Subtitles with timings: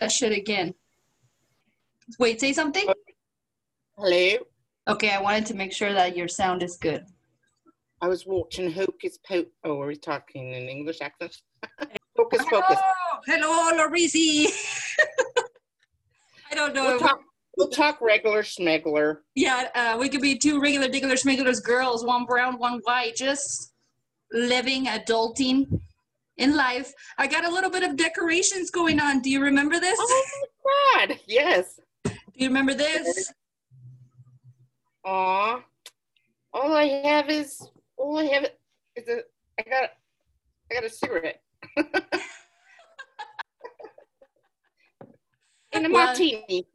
[0.00, 0.74] that shit again.
[2.18, 2.86] Wait, say something?
[3.96, 4.38] Hello.
[4.88, 7.04] Okay, I wanted to make sure that your sound is good.
[8.00, 9.52] I was watching Hocus Pocus.
[9.64, 11.36] Oh, are we talking in English accent?
[12.16, 12.78] Hocus Pocus.
[13.26, 14.46] Hello, hello, Laureezy.
[16.50, 16.84] I don't know.
[16.84, 17.20] We'll talk,
[17.56, 19.18] we'll talk regular schmegler.
[19.34, 23.74] Yeah, uh, we could be two regular, regular, schmegulars girls, one brown, one white, just
[24.32, 25.80] living, adulting
[26.38, 26.92] in life.
[27.18, 29.20] I got a little bit of decorations going on.
[29.20, 29.98] Do you remember this?
[30.00, 30.24] Oh
[30.64, 31.18] my God!
[31.26, 31.78] Yes.
[32.04, 33.32] Do you remember this?
[35.04, 35.62] Aw.
[36.54, 37.60] All I have is
[37.96, 38.46] all I have
[38.96, 39.18] is a.
[39.58, 39.90] I got.
[40.70, 41.40] I got a cigarette.
[45.72, 46.66] and a Well- martini.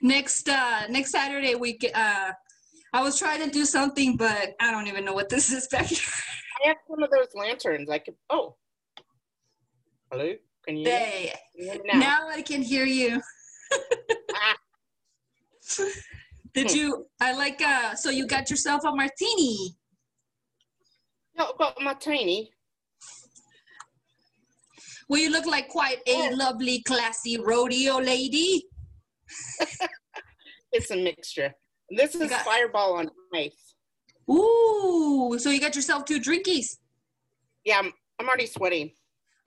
[0.00, 1.94] Next, uh, next Saturday we get.
[1.96, 2.32] Uh,
[2.92, 5.86] I was trying to do something, but I don't even know what this is back
[5.86, 5.98] here.
[6.64, 7.88] I have some of those lanterns.
[7.90, 8.14] I could.
[8.30, 8.56] Oh.
[10.12, 10.30] Hello.
[10.66, 10.84] Can you?
[10.84, 11.04] hear me?
[11.06, 11.98] Hey, Can you hear me now.
[11.98, 12.28] now?
[12.28, 13.18] I can hear you.
[14.34, 14.56] Ah.
[16.52, 16.76] Did Hmm.
[16.76, 17.06] you?
[17.18, 17.62] I like.
[17.62, 19.74] Uh, so you got yourself a martini.
[21.38, 22.52] No, but martini.
[25.08, 26.30] Well, you look like quite a Yeah.
[26.34, 28.64] lovely, classy rodeo lady.
[30.74, 31.52] It's a mixture.
[31.90, 33.74] This is got- Fireball on ice.
[34.30, 36.78] Ooh, so you got yourself two drinkies.
[37.64, 38.92] Yeah, I'm, I'm already sweating.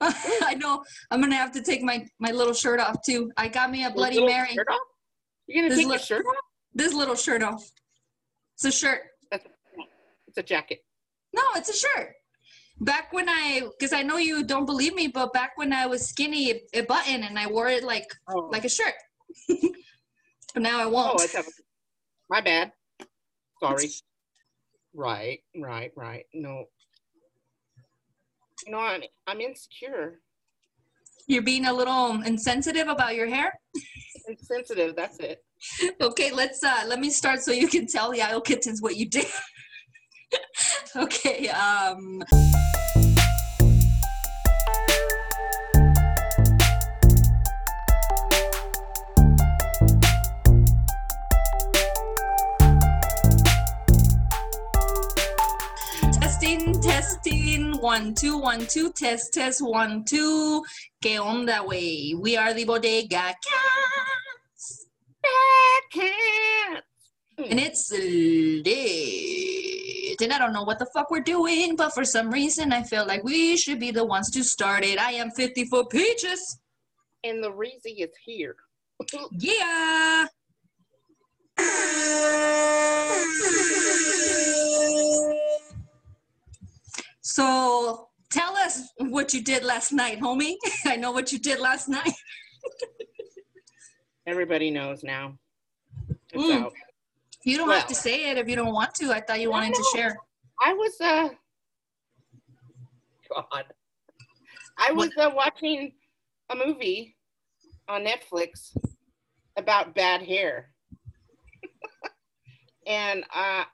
[0.00, 0.84] I know.
[1.10, 3.30] I'm gonna have to take my my little shirt off too.
[3.36, 4.56] I got me a Bloody Mary.
[5.46, 6.36] You're gonna This take your shirt off?
[6.74, 7.62] This little shirt off.
[8.54, 9.00] It's a shirt.
[9.32, 10.80] It's a jacket.
[11.34, 12.12] No, it's a shirt.
[12.80, 16.06] Back when I, because I know you don't believe me, but back when I was
[16.06, 18.94] skinny, it, it buttoned and I wore it like Oh, like a shirt.
[19.48, 21.20] but now I oh won't.
[21.20, 21.44] I thought,
[22.28, 22.72] my bad.
[23.62, 23.88] Sorry.
[24.94, 26.24] Right, right, right.
[26.34, 26.64] No.
[28.64, 30.20] You know, I'm, I'm insecure,
[31.26, 33.52] You're being a little insensitive about your hair.
[34.28, 34.96] insensitive.
[34.96, 35.44] That's it.
[36.00, 39.08] Okay, let's uh let me start so you can tell the Isle Kittens what you
[39.08, 39.26] did.
[40.96, 42.22] okay, um
[57.26, 60.62] Testing, one, two, one, two, test, test, one, two.
[61.02, 62.14] ¿Qué onda, way?
[62.16, 64.86] We are the Bodega Cats.
[67.36, 68.68] And it's lit.
[70.22, 73.04] And I don't know what the fuck we're doing, but for some reason I feel
[73.04, 75.00] like we should be the ones to start it.
[75.00, 76.60] I am 50 for peaches.
[77.24, 78.54] And the Reezy is here.
[79.32, 80.26] Yeah.
[87.26, 90.54] So tell us what you did last night, homie.
[90.86, 92.12] I know what you did last night.
[94.28, 95.36] Everybody knows now.
[96.32, 96.70] Mm.
[97.42, 99.10] You don't have to say it if you don't want to.
[99.10, 100.16] I thought you wanted to share.
[100.64, 101.28] I was uh
[103.34, 103.64] God.
[104.78, 105.94] I was uh, watching
[106.50, 107.16] a movie
[107.88, 108.76] on Netflix
[109.56, 110.70] about bad hair.
[112.86, 113.64] and uh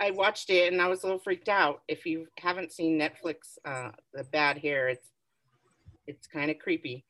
[0.00, 1.82] I watched it and I was a little freaked out.
[1.88, 5.08] If you haven't seen Netflix uh the bad hair, it's
[6.06, 7.04] it's kind of creepy.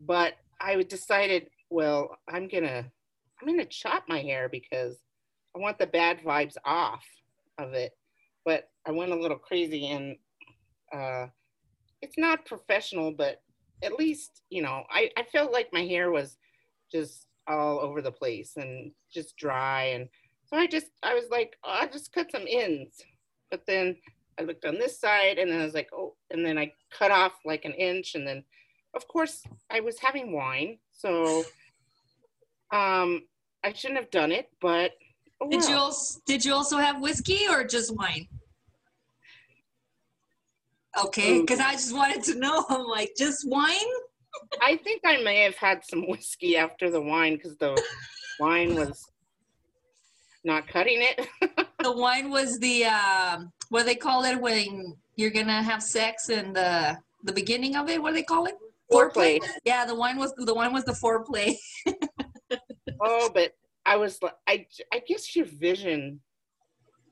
[0.00, 2.84] But I decided, well, I'm to
[3.40, 4.96] I'm to chop my hair because
[5.54, 7.04] I want the bad vibes off
[7.58, 7.92] of it
[8.46, 10.16] but I went a little crazy and
[10.94, 11.26] uh,
[12.00, 13.42] it's not professional, but
[13.82, 16.38] at least, you know, I, I felt like my hair was
[16.90, 19.86] just all over the place and just dry.
[19.86, 20.08] And
[20.46, 23.02] so I just, I was like, oh, I just cut some ends.
[23.50, 23.96] But then
[24.38, 27.10] I looked on this side and then I was like, oh, and then I cut
[27.10, 28.14] off like an inch.
[28.14, 28.44] And then,
[28.94, 30.78] of course, I was having wine.
[30.92, 31.44] So
[32.72, 33.22] um,
[33.64, 34.92] I shouldn't have done it, but.
[35.40, 38.28] oh Did you also, did you also have whiskey or just wine?
[41.04, 42.64] Okay, because I just wanted to know.
[42.68, 43.74] I'm like, just wine?
[44.62, 47.80] I think I may have had some whiskey after the wine because the
[48.40, 49.06] wine was
[50.46, 51.28] not cutting it.
[51.82, 56.30] The wine was the um, what do they call it when you're gonna have sex
[56.30, 58.02] and the the beginning of it.
[58.02, 58.54] What do they call it?
[58.90, 59.38] Foreplay.
[59.64, 61.54] Yeah, the wine was the wine was the foreplay.
[63.00, 63.52] oh, but
[63.84, 66.20] I was like, I, I guess your vision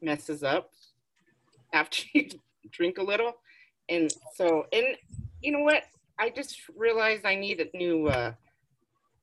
[0.02, 0.70] messes up
[1.72, 2.28] after you
[2.70, 3.34] drink a little.
[3.88, 4.86] And so, and
[5.40, 5.84] you know what?
[6.18, 8.32] I just realized I need a new uh,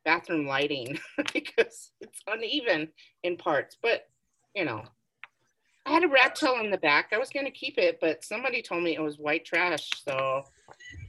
[0.05, 0.99] bathroom lighting
[1.33, 2.89] because it's uneven
[3.23, 3.77] in parts.
[3.81, 4.07] But,
[4.55, 4.83] you know,
[5.85, 7.09] I had a rat tail in the back.
[7.11, 9.89] I was going to keep it, but somebody told me it was white trash.
[10.03, 10.43] So,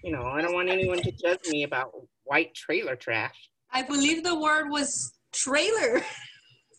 [0.02, 1.92] you know, I don't want anyone to judge me about
[2.24, 3.50] white trailer trash.
[3.70, 6.02] I believe the word was trailer,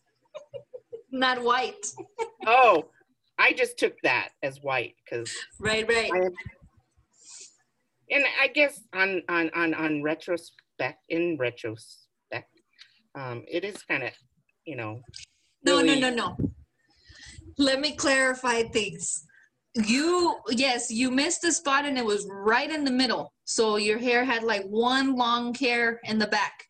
[1.12, 1.86] not white.
[2.46, 2.86] Oh,
[3.38, 6.12] I just took that as white because Right, right.
[8.10, 12.03] and I guess on on on on retrospect in retrospect,
[13.16, 14.12] um, it is kind of
[14.66, 15.02] you know.
[15.64, 16.38] No, no, really- no, no.
[17.58, 19.26] Let me clarify things.
[19.76, 23.34] You, yes, you missed the spot and it was right in the middle.
[23.46, 26.64] So your hair had like one long hair in the back.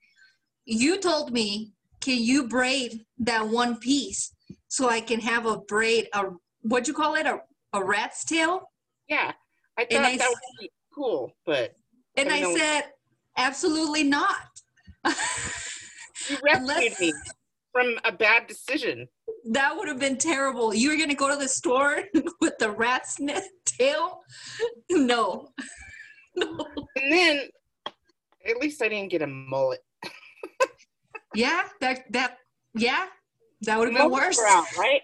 [0.65, 4.33] You told me, can you braid that one piece
[4.67, 6.25] so I can have a braid, a
[6.61, 7.25] what'd you call it?
[7.25, 7.39] A,
[7.73, 8.71] a rat's tail?
[9.07, 9.31] Yeah,
[9.77, 11.73] I thought I that would be cool, but
[12.15, 12.83] And I I said,
[13.37, 14.47] absolutely not.
[16.29, 17.13] you rescued Unless- me
[17.71, 19.07] from a bad decision.
[19.51, 20.73] That would have been terrible.
[20.73, 22.03] You were gonna go to the store
[22.41, 23.17] with the rat's
[23.65, 24.21] tail?
[24.89, 25.49] No.
[26.35, 26.65] No.
[26.95, 27.41] And then
[28.49, 29.81] at least I didn't get a mullet.
[31.35, 32.37] Yeah, that that
[32.75, 33.05] yeah,
[33.61, 34.39] that would have been worse.
[34.77, 35.01] right?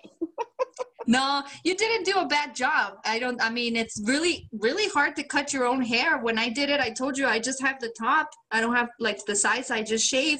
[1.07, 2.97] No, you didn't do a bad job.
[3.05, 3.41] I don't.
[3.41, 6.19] I mean, it's really really hard to cut your own hair.
[6.19, 8.29] When I did it, I told you I just have the top.
[8.51, 9.71] I don't have like the sides.
[9.71, 10.39] I just shave,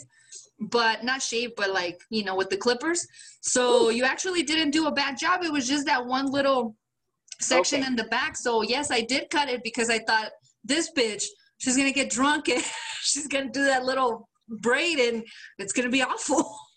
[0.60, 3.08] but not shave, but like you know with the clippers.
[3.42, 5.44] So you actually didn't do a bad job.
[5.44, 6.76] It was just that one little
[7.40, 7.88] section Okay.
[7.88, 8.36] in the back.
[8.36, 10.32] So yes, I did cut it because I thought
[10.64, 11.24] this bitch,
[11.58, 12.64] she's gonna get drunk and
[13.02, 15.24] she's gonna do that little braid and
[15.58, 16.58] it's gonna be awful.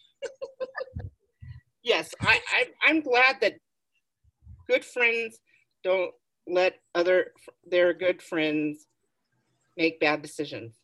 [1.84, 3.54] Yes, I, I I'm glad that
[4.68, 5.40] good friends
[5.82, 6.12] don't
[6.46, 7.32] let other
[7.68, 8.86] their good friends
[9.76, 10.78] make bad decisions.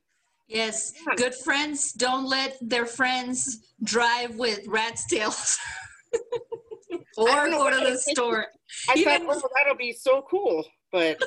[0.49, 5.59] Yes, good friends don't let their friends drive with rat's tails.
[7.19, 8.47] or go to the store.
[8.89, 11.23] I Even- thought, oh, that'll be so cool, but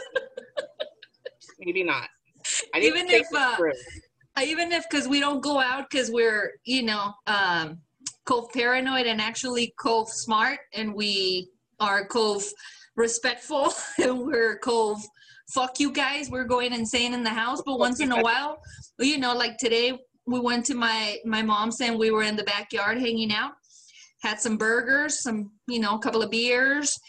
[1.60, 2.10] maybe not.
[2.74, 3.58] I didn't Even if, uh.
[4.38, 7.80] Uh, Even if, because we don't go out because we're, you know, um,
[8.26, 12.46] cove paranoid and actually cove smart and we are cove
[12.96, 15.04] respectful and we're cove
[15.54, 16.30] fuck you guys.
[16.30, 17.62] We're going insane in the house.
[17.66, 18.62] But once in a while,
[19.00, 22.44] you know, like today we went to my, my mom's and we were in the
[22.44, 23.54] backyard hanging out,
[24.22, 27.00] had some burgers, some, you know, a couple of beers.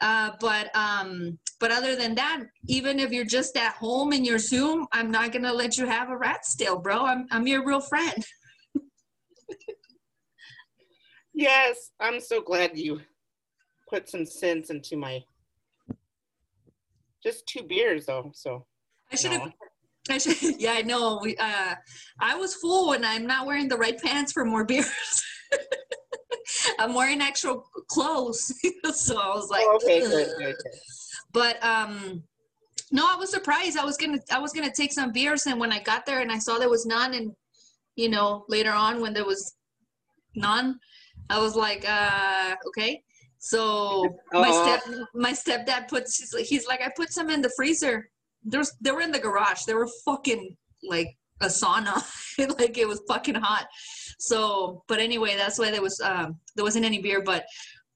[0.00, 4.38] Uh, but um, but other than that, even if you're just at home in your
[4.38, 7.06] Zoom, I'm not gonna let you have a rat's tail, bro.
[7.06, 8.24] I'm I'm your real friend.
[11.34, 13.00] Yes, I'm so glad you
[13.88, 15.24] put some sense into my.
[17.22, 18.66] Just two beers though, so
[19.10, 19.42] I should have.
[19.42, 19.52] no.
[20.10, 20.36] I should.
[20.58, 21.20] Yeah, I know.
[21.22, 21.36] We.
[21.36, 21.74] Uh,
[22.18, 25.22] I was full, and I'm not wearing the right pants for more beers.
[26.78, 28.52] I'm wearing actual clothes,
[28.94, 29.64] so I was like.
[29.66, 30.72] Oh, okay, good, good, good.
[31.32, 32.22] But um,
[32.90, 33.78] no, I was surprised.
[33.78, 36.32] I was gonna I was gonna take some beers, and when I got there and
[36.32, 37.32] I saw there was none, and
[37.96, 39.54] you know later on when there was
[40.34, 40.78] none,
[41.30, 43.02] I was like, uh, okay.
[43.44, 44.62] So my Uh-oh.
[44.62, 44.82] step
[45.14, 48.08] my stepdad puts he's like, he's like I put some in the freezer.
[48.44, 49.64] There's they were in the garage.
[49.64, 50.56] They were fucking
[50.88, 51.08] like
[51.40, 51.96] a sauna,
[52.60, 53.66] like it was fucking hot.
[54.20, 57.44] So, but anyway, that's why there was um there wasn't any beer, but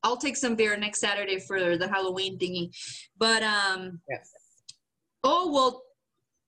[0.03, 2.71] I'll take some beer next Saturday for the Halloween thingy.
[3.17, 4.31] But um Yes.
[5.23, 5.83] oh well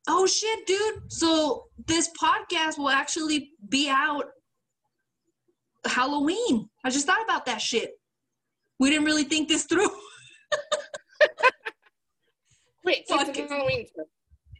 [0.09, 1.03] oh shit dude.
[1.07, 4.25] So this podcast will actually be out
[5.85, 6.69] Halloween.
[6.85, 7.93] I just thought about that shit.
[8.79, 9.91] We didn't really think this through.
[12.85, 13.49] Wait, Fuck it.
[13.51, 13.87] Halloween.
[13.87, 14.07] stuff.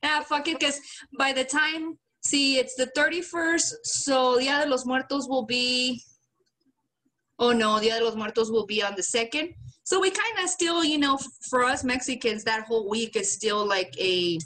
[0.03, 0.81] Ah, fuck it, because
[1.19, 6.03] by the time, see, it's the 31st, so Dia de los Muertos will be,
[7.39, 9.55] oh no, Dia de los Muertos will be on the 2nd.
[9.85, 13.67] So we kind of still, you know, for us Mexicans, that whole week is still
[13.67, 14.39] like a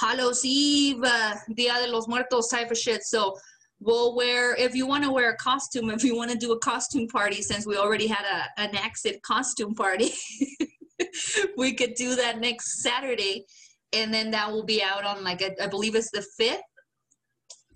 [0.00, 3.02] Hallows Eve, uh, Dia de los Muertos type of shit.
[3.04, 3.36] So
[3.80, 6.58] we'll wear, if you want to wear a costume, if you want to do a
[6.58, 10.10] costume party, since we already had a, an exit costume party,
[11.56, 13.44] we could do that next Saturday
[13.92, 16.60] and then that will be out on like I, I believe it's the fifth,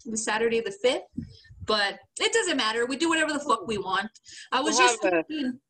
[0.04, 1.02] the Saturday the fifth.
[1.66, 2.87] But it doesn't matter.
[2.87, 4.09] We do whatever the fuck we want.
[4.50, 5.61] I was We'll just a- thinking,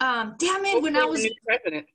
[0.00, 1.86] um, damn it, when I was president.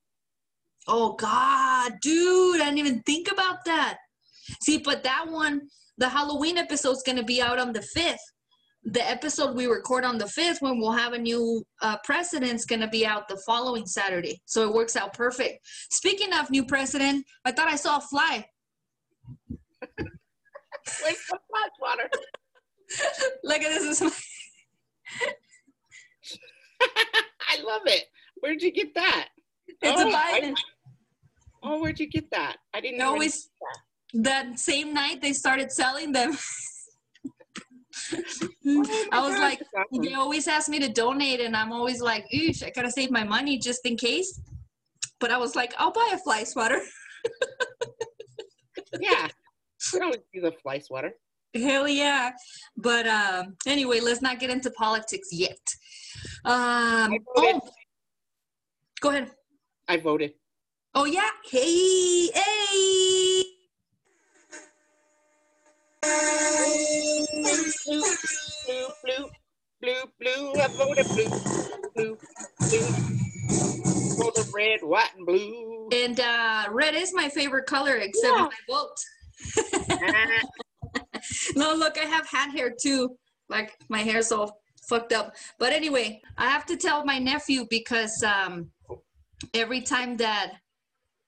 [0.88, 3.98] oh god, dude, I didn't even think about that.
[4.62, 5.62] See, but that one,
[5.98, 8.20] the Halloween episode is gonna be out on the fifth.
[8.86, 12.90] The episode we record on the fifth, when we'll have a new uh, president's gonna
[12.90, 14.42] be out the following Saturday.
[14.46, 15.60] So it works out perfect.
[15.92, 18.46] Speaking of new president, I thought I saw a fly.
[19.80, 22.10] Where's the flash water?
[23.44, 24.02] Look at this.
[24.02, 24.22] Is
[26.82, 28.04] I love it.
[28.42, 29.30] Where'd you get that?
[29.82, 30.56] it's Oh, a I- Biden.
[31.66, 32.58] Oh, where'd you get that?
[32.74, 33.08] I didn't know.
[33.12, 33.50] always
[34.14, 36.38] that same night they started selling them.
[38.66, 40.04] Oh I was like, awesome.
[40.04, 43.24] they always ask me to donate, and I'm always like, oosh, I gotta save my
[43.24, 44.40] money just in case.
[45.20, 46.82] But I was like, I'll buy a fly swatter.
[49.00, 49.28] yeah.
[49.94, 51.14] I don't see the fly sweater.
[51.56, 52.32] Hell yeah.
[52.76, 55.60] But um, anyway, let's not get into politics yet.
[56.46, 57.62] Um, oh,
[59.02, 59.32] go ahead.
[59.88, 60.34] I voted.
[60.96, 61.30] Oh yeah.
[61.50, 63.13] Hey, hey.
[67.86, 68.04] Blue,
[68.66, 69.28] blue, blue,
[69.82, 70.54] blue, blue.
[70.62, 71.30] I voted blue,
[71.96, 72.18] blue,
[72.60, 72.90] blue.
[74.18, 75.90] Voted red, white, and blue.
[75.92, 78.98] And uh, red is my favorite color, except when I vote.
[81.56, 83.18] No, look, I have hat hair too.
[83.50, 85.36] Like my hair's all fucked up.
[85.60, 88.72] But anyway, I have to tell my nephew because um,
[89.54, 90.54] every time that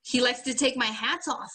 [0.03, 1.51] he likes to take my hats off,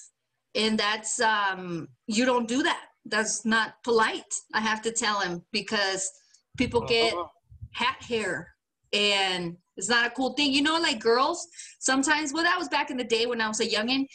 [0.55, 2.87] and that's um, you don't do that.
[3.07, 4.33] That's not polite.
[4.55, 6.11] I have to tell him because
[6.57, 6.89] people uh-huh.
[6.89, 7.31] get Oh,
[7.73, 8.49] hat hair
[8.93, 10.53] and it's not a cool thing.
[10.53, 11.47] You know, like girls
[11.79, 14.07] sometimes, well, that was back in the day when I was a youngin',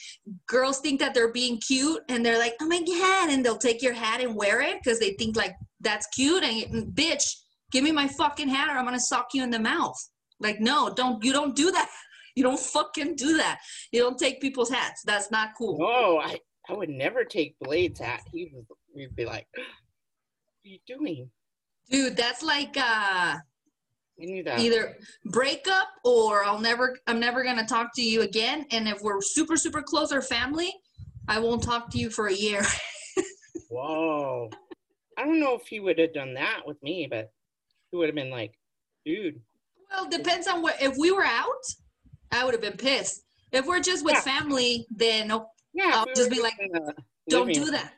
[0.48, 3.30] girls think that they're being cute and they're like, oh my God.
[3.30, 6.44] And they'll take your hat and wear it because they think like that's cute.
[6.44, 7.24] And mm, bitch,
[7.72, 9.96] give me my fucking hat or I'm going to sock you in the mouth.
[10.39, 11.89] Like, no, don't, you don't do that.
[12.38, 13.60] You don't fucking do that.
[13.94, 15.04] You don't take people's hats.
[15.06, 15.77] That's not cool.
[15.82, 16.38] Oh, I,
[16.70, 18.22] I would never take Blade's hat.
[18.32, 21.30] He was, we'd be like, what are you doing?
[21.90, 23.36] Dude, that's like, uh,
[24.46, 24.60] that.
[24.60, 28.66] either break up or I'll never I'm never gonna talk to you again.
[28.72, 30.74] And if we're super super close or family,
[31.28, 32.64] I won't talk to you for a year.
[33.70, 34.50] Whoa.
[35.18, 37.32] I don't know if he would have done that with me, but
[37.92, 38.54] he would have been like,
[39.06, 39.40] dude.
[39.92, 40.82] well, depends on what.
[40.82, 41.64] If we were out,
[42.32, 43.22] I would have been pissed.
[43.52, 44.22] If we're just with Yeah.
[44.22, 46.53] family, then no, Yeah, I'll just be like,
[47.29, 47.94] don't do that.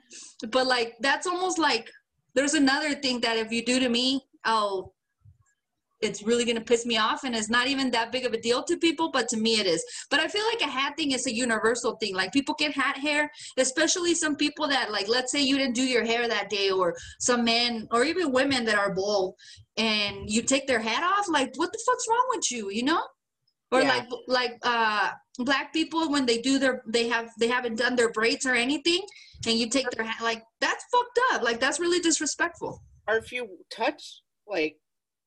[0.52, 1.90] But like that's almost like
[2.34, 4.96] there's another thing that if you do to me, I'll
[6.00, 8.64] it's really gonna piss me off and it's not even that big of a deal
[8.64, 9.84] to people, but to me it is.
[10.10, 12.16] But I feel like a hat thing is a universal thing.
[12.16, 15.84] Like people get hat hair, especially some people that like let's say you didn't do
[15.84, 19.36] your hair that day or some men or even women that are bald
[19.78, 23.04] and you take their hat off, like what the fuck's wrong with you, you know?
[23.72, 23.90] Or Yeah.
[23.90, 28.12] like like uh black people when they do their they have they haven't done their
[28.12, 29.02] braids or anything
[29.46, 33.32] and you take their hat like that's fucked up like that's really disrespectful Or if
[33.32, 34.78] you touch, like,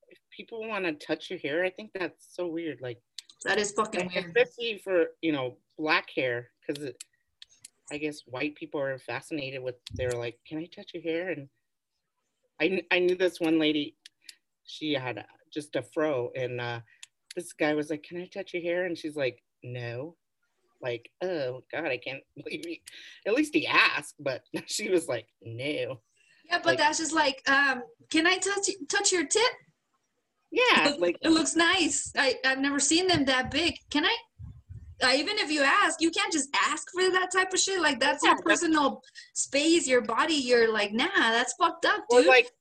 [0.09, 2.79] if people want to touch your hair, I think that's so weird.
[2.81, 2.99] Like,
[3.43, 6.93] that is fucking weird especially for, you know, black hair, because
[7.91, 11.29] I guess white people are fascinated with, they're like, can I touch your hair?
[11.29, 11.49] And
[12.61, 13.95] I, I knew this one lady,
[14.65, 16.81] she had just a fro, and uh,
[17.35, 18.85] this guy was like, can I touch your hair?
[18.85, 20.15] And she's like, no.
[20.81, 22.81] Like, oh God, I can't believe he.
[23.27, 25.63] At least he asked, but she was like, no.
[25.63, 29.51] yeah but like- that's just like um can i touch touch your tip?
[30.51, 34.15] Yeah, like it looks nice i i've never seen them that big can i
[35.03, 37.99] uh, even if you ask you can't just ask for that type of shit like
[38.01, 39.01] that's Yeah, your that's- personal
[39.33, 42.51] space your body you're like nah that's fucked up dude like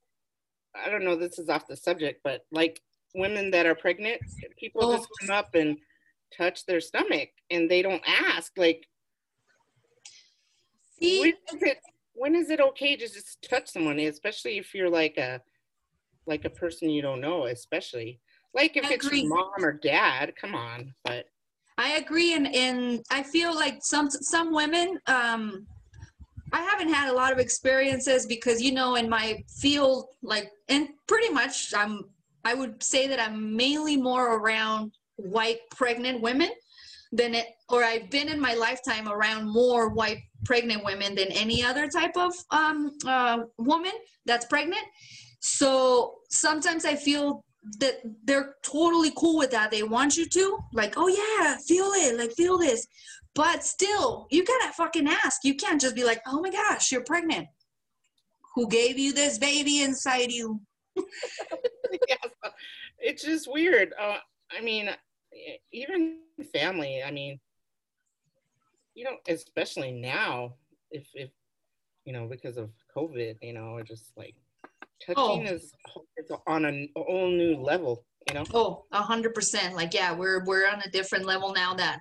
[0.73, 2.81] I don't know, this is off the subject, but like
[3.13, 4.21] women that are pregnant,
[4.57, 4.97] people Oh.
[4.99, 5.77] just come up and
[6.37, 8.53] touch their stomach and they don't ask.
[8.57, 8.87] Like,
[11.01, 11.21] See?
[11.21, 11.79] when is it
[12.15, 15.41] when is it okay to just touch someone, especially if you're like a
[16.27, 18.21] like a person you don't know, especially
[18.55, 20.95] like if it's your mom or dad, come on.
[21.05, 21.27] But
[21.79, 24.99] I agree, and and I feel like some some women.
[25.07, 25.67] Um,
[26.53, 30.89] I haven't had a lot of experiences because you know in my field, like, and
[31.07, 32.05] pretty much I'm.
[32.45, 36.51] I would say that I'm mainly more around white pregnant women
[37.13, 41.63] than it, or I've been in my lifetime around more white pregnant women than any
[41.63, 43.93] other type of um, uh, woman
[44.27, 44.85] that's pregnant.
[45.41, 47.45] So sometimes I feel
[47.79, 49.71] that they're totally cool with that.
[49.71, 52.87] They want you to, like, oh yeah, feel it, like feel this.
[53.35, 55.45] But still, you gotta fucking ask.
[55.45, 57.47] You can't just be like, oh my gosh, you're pregnant.
[58.55, 60.61] Who gave you this baby inside you?
[60.97, 62.17] yeah,
[62.99, 63.93] it's just weird.
[64.01, 64.19] Uh,
[64.57, 64.91] I mean,
[65.73, 66.19] even
[66.53, 67.03] family.
[67.03, 67.39] I mean,
[68.95, 70.55] you know, especially now,
[70.91, 71.31] if if
[72.05, 74.35] you know, because of COVID, you know, it's just like
[75.05, 75.55] touching Oh.
[75.55, 75.73] is
[76.17, 78.05] it's on a whole new level.
[78.29, 79.75] You know, Oh, a hundred percent.
[79.75, 81.75] Like, yeah, we're we're on a different level now.
[81.75, 82.01] That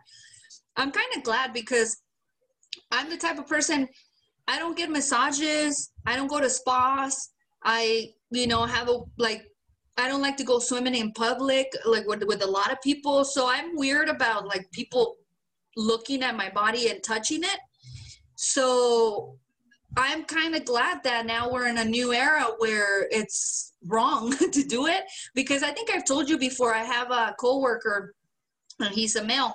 [0.75, 2.01] I'm kind of glad because
[2.91, 3.87] I'm the type of person.
[4.47, 5.91] I don't get massages.
[6.05, 7.29] I don't go to spas.
[7.63, 9.43] I, you know, have a like.
[9.99, 13.25] I don't like to go swimming in public, like with with a lot of people.
[13.25, 15.17] So I'm weird about like people
[15.75, 17.59] looking at my body and touching it.
[18.35, 19.37] So
[19.97, 24.63] I'm kind of glad that now we're in a new era where it's wrong to
[24.63, 25.03] do it
[25.35, 26.73] because I think I've told you before.
[26.73, 28.15] I have a coworker,
[28.79, 29.53] and he's a male,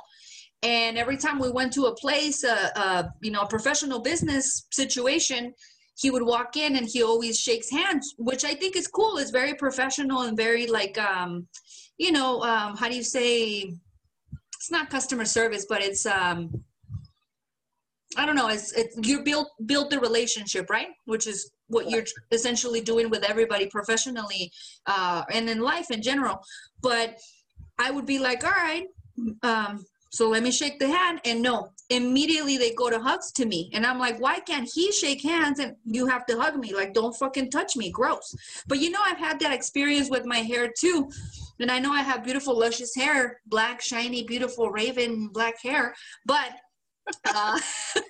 [0.62, 4.66] and every time we went to a place, a, a you know, a professional business
[4.72, 5.54] situation,
[5.96, 9.18] he would walk in and he always shakes hands, which I think is cool.
[9.18, 11.46] It's very professional and very like, um,
[11.98, 13.72] you know, um, how do you say?
[14.56, 16.64] It's not customer service, but it's um,
[18.16, 18.48] I don't know.
[18.48, 20.88] It's, it's you build build the relationship, right?
[21.04, 24.52] Which is what you're essentially doing with everybody professionally
[24.86, 26.40] uh, and in life in general.
[26.82, 27.18] But
[27.78, 28.86] I would be like, all right,
[29.42, 29.84] um,
[30.14, 31.20] so let me shake the hand.
[31.24, 33.68] And no, immediately they go to hugs to me.
[33.74, 36.72] And I'm like, why can't he shake hands and you have to hug me?
[36.72, 37.90] Like, don't fucking touch me.
[37.90, 38.32] Gross.
[38.68, 41.10] But you know, I've had that experience with my hair too.
[41.58, 45.94] And I know I have beautiful, luscious hair, black, shiny, beautiful raven black hair.
[46.26, 46.50] But
[47.26, 47.58] uh,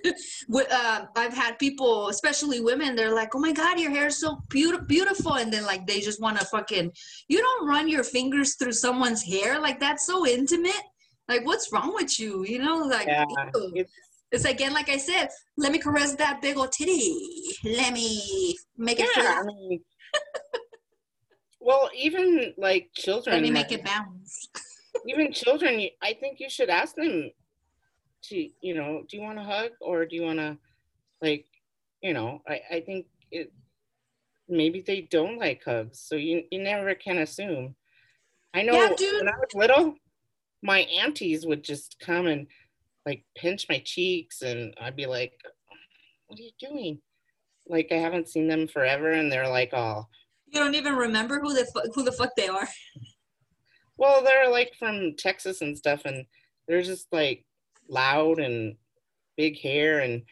[0.55, 4.39] uh, I've had people, especially women, they're like, "Oh my God, your hair is so
[4.49, 6.93] beautiful," and then like they just want to fucking.
[7.29, 10.83] You don't run your fingers through someone's hair like that's so intimate.
[11.29, 12.45] Like, what's wrong with you?
[12.45, 13.07] You know, like.
[13.07, 13.25] Yeah,
[13.75, 13.93] it's,
[14.33, 17.17] it's again, like I said, let me caress that big old titty.
[17.65, 19.09] Let me make it.
[19.17, 19.81] Yeah, I mean,
[21.61, 23.37] well, even like children.
[23.37, 24.49] Let me make it bounce.
[25.07, 27.31] even children, I think you should ask them
[28.25, 30.57] to you know do you want to hug or do you want to
[31.21, 31.47] like
[32.03, 33.53] you know i i think it
[34.49, 37.75] maybe they don't like hugs so you you never can assume
[38.55, 38.89] i know yeah,
[39.19, 39.95] when i was little
[40.65, 42.47] my aunties would just come and
[43.07, 45.35] like pinch my cheeks and i'd be like
[46.27, 46.99] what are you doing?
[47.69, 50.07] Like i haven't seen them forever and they're like oh
[50.47, 52.69] you don't even remember who the fu- who the fuck they are?
[53.97, 56.27] Well they're like from texas and stuff and
[56.67, 57.45] they're just like
[57.89, 58.75] loud and
[59.37, 60.23] big hair and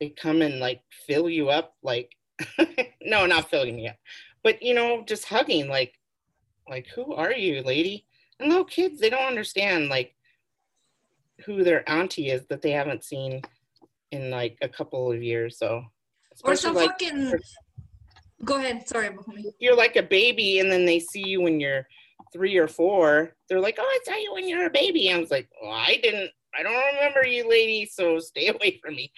[0.00, 2.10] they come and like fill you up like
[3.02, 3.96] no not filling you up
[4.42, 5.94] but you know just hugging like
[6.68, 8.06] like who are you lady
[8.42, 10.14] and little kids they don't understand like
[11.44, 13.42] who their auntie is that they haven't seen
[14.10, 15.82] in like a couple of years so.
[16.44, 17.34] Or some like, fucking
[18.44, 19.10] go ahead sorry
[19.60, 21.86] you're like a baby and then they see you when you're
[22.32, 23.34] three or four.
[23.48, 25.12] They're like oh i saw you when you're a baby.
[25.12, 28.96] I was like well i didn't I don't remember you lady so stay away from
[28.96, 29.12] me.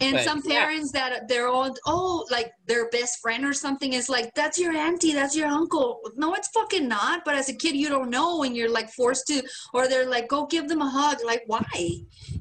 [0.00, 1.10] And but, some parents yeah.
[1.10, 5.12] that they're all oh like their best friend or something is like that's your auntie,
[5.12, 6.00] that's your uncle.
[6.16, 7.24] No, it's fucking not.
[7.24, 10.28] But as a kid, you don't know and you're like forced to, or they're like
[10.28, 11.18] go give them a hug.
[11.24, 11.62] Like why?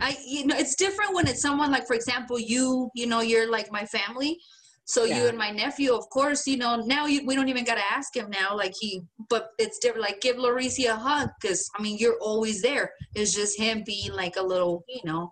[0.02, 3.50] I you know it's different when it's someone like for example you you know you're
[3.50, 4.40] like my family
[4.86, 5.22] so yeah.
[5.22, 7.86] you and my nephew, of course, you know, now you, we don't even got to
[7.92, 8.56] ask him now.
[8.56, 10.02] Like he, but it's different.
[10.02, 12.92] Like give Laricia a hug because I mean you're always there.
[13.16, 15.32] It's just him being like a little, you know,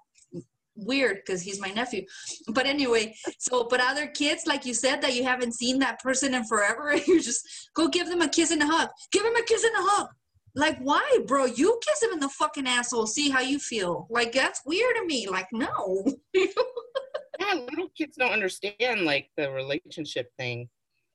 [0.81, 2.03] weird because he's my nephew.
[2.47, 6.33] But anyway, so but other kids, like you said, that you haven't seen that person
[6.33, 8.89] in forever, you just go give them a kiss and a hug.
[9.11, 10.07] Give him a kiss and a hug.
[10.55, 11.45] Like why, bro?
[11.45, 13.07] You kiss him in the fucking asshole.
[13.07, 14.07] See how you feel.
[14.09, 15.27] Like that's weird to me.
[15.27, 16.05] Like no.
[16.33, 20.69] yeah, little kids don't understand like the relationship thing.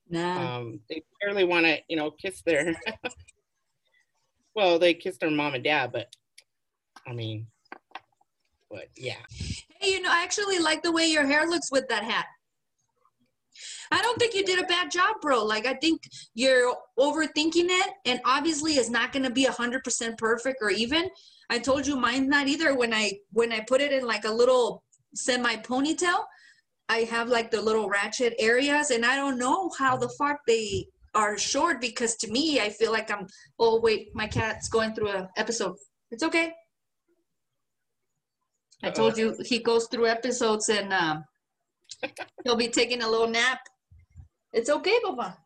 [0.09, 0.57] Nah.
[0.57, 2.75] Um, they barely want to, you know, kiss their.
[4.55, 6.07] well, they kiss their mom and dad, but
[7.05, 7.47] I mean,
[8.69, 9.21] but yeah.
[9.79, 12.25] Hey, you know, I actually like the way your hair looks with that hat.
[13.91, 15.43] I don't think you did a bad job, bro.
[15.43, 16.01] Like I think
[16.33, 20.69] you're overthinking it, and obviously it's not going to be a hundred percent perfect or
[20.69, 21.09] even.
[21.49, 22.75] I told you mine's not either.
[22.75, 24.83] When I when I put it in like a little
[25.15, 26.23] semi ponytail,
[26.89, 30.87] I have like the little ratchet areas, and I don't know how the fuck they
[31.15, 33.27] are short because to me, I feel like I'm.
[33.57, 35.75] Oh wait, my cat's going through an episode.
[36.11, 36.53] It's okay.
[38.83, 41.25] I told you he goes through episodes and um,
[42.43, 43.59] he'll be taking a little nap.
[44.53, 45.37] It's okay, Papa.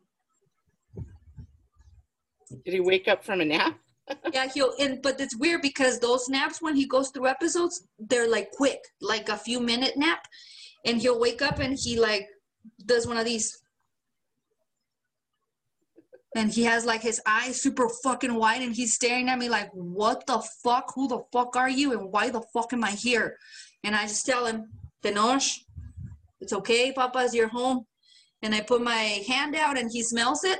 [2.65, 3.77] Did he wake up from a nap?
[4.33, 8.29] yeah, he'll and but it's weird because those naps when he goes through episodes, they're
[8.29, 10.25] like quick, like a few minute nap.
[10.85, 12.27] And he'll wake up and he like
[12.85, 13.57] does one of these.
[16.35, 19.69] And he has like his eyes super fucking wide and he's staring at me like,
[19.73, 20.93] what the fuck?
[20.95, 21.91] Who the fuck are you?
[21.91, 23.37] And why the fuck am I here?
[23.83, 24.69] And I just tell him,
[25.03, 25.43] Tenoch,
[26.39, 27.85] it's okay, Papa's you're home.
[28.41, 30.59] And I put my hand out and he smells it.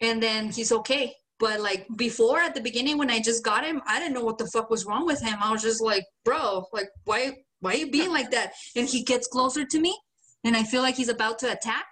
[0.00, 3.82] And then he's okay but like before at the beginning when I just got him,
[3.86, 5.36] I didn't know what the fuck was wrong with him.
[5.42, 8.52] I was just like, bro, like why why are you being like that?
[8.76, 9.98] And he gets closer to me
[10.44, 11.86] and I feel like he's about to attack.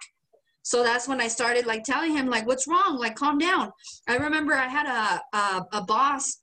[0.63, 2.97] So that's when I started like telling him like what's wrong?
[2.97, 3.71] Like calm down.
[4.07, 6.41] I remember I had a a, a boss.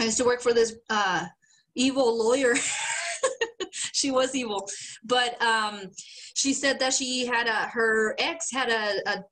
[0.00, 1.26] I used to work for this uh
[1.74, 2.54] evil lawyer.
[3.70, 4.68] she was evil.
[5.04, 5.90] But um,
[6.34, 9.24] she said that she had a her ex had a, a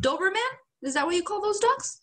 [0.00, 0.52] Doberman.
[0.82, 2.02] Is that what you call those dogs?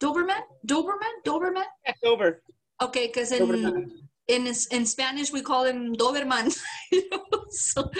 [0.00, 1.64] Doberman, Doberman, Doberman.
[1.86, 2.42] Yeah, over.
[2.80, 3.90] Okay, because in Doberman.
[4.28, 6.56] In in Spanish we call him Doberman.
[6.92, 7.44] you know?
[7.50, 7.90] so,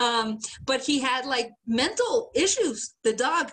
[0.00, 3.50] um, but he had like mental issues, the dog,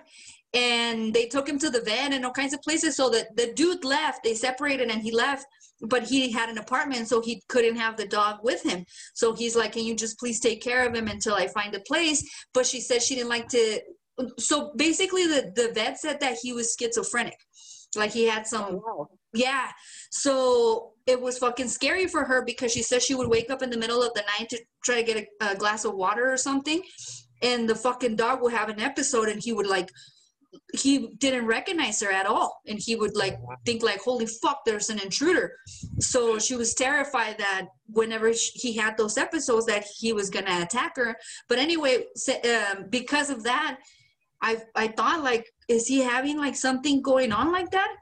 [0.54, 2.96] and they took him to the vet and all kinds of places.
[2.98, 5.46] So that the dude left, they separated, and he left.
[5.82, 8.84] But he had an apartment, so he couldn't have the dog with him.
[9.14, 11.80] So he's like, "Can you just please take care of him until I find a
[11.88, 12.22] place?"
[12.54, 13.80] But she said she didn't like to.
[14.40, 17.38] So basically, the the vet said that he was schizophrenic,
[17.96, 19.10] like he had some Oh, wow.
[19.34, 19.72] Yeah.
[20.12, 23.70] So it was fucking scary for her because she said she would wake up in
[23.70, 26.38] the middle of the night to try to get a, a glass of water or
[26.38, 26.82] something.
[27.42, 29.90] And the fucking dog would have an episode and he would like,
[30.74, 32.60] he didn't recognize her at all.
[32.68, 35.54] And he would like think like, holy fuck, there's an intruder.
[36.00, 40.96] So she was terrified that whenever he had those episodes that he was to attack
[40.98, 41.16] her.
[41.48, 42.06] But anyway,
[42.46, 43.78] um, because of that,
[44.42, 47.96] I, I thought like, is he having like something going on like that?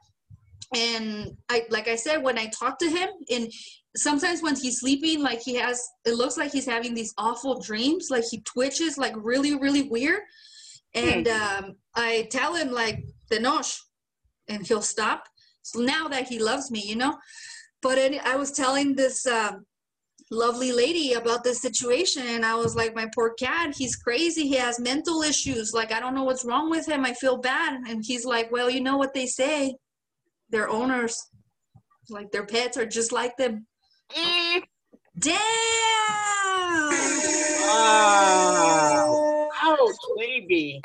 [0.75, 3.51] And I like I said when I talk to him and
[3.95, 8.09] sometimes when he's sleeping like he has it looks like he's having these awful dreams
[8.11, 10.21] like he twitches like really really weird.
[10.93, 13.77] And um I tell him like Tenoch
[14.49, 15.23] and he'll stop.
[15.63, 17.17] So now that he loves me you know?
[17.81, 19.65] But any, I was telling this um
[20.29, 24.55] lovely lady about this situation and I was like my poor cat he's crazy he
[24.55, 27.87] has mental issues like I don't know what's wrong with him I feel bad.
[27.87, 29.77] And he's like well you know what they say
[30.49, 31.29] their owners
[32.09, 33.65] like their pets are just like them
[34.15, 34.63] Mm.
[35.19, 35.37] damn
[37.67, 39.49] Wow.
[39.63, 40.81] Ouch, baby.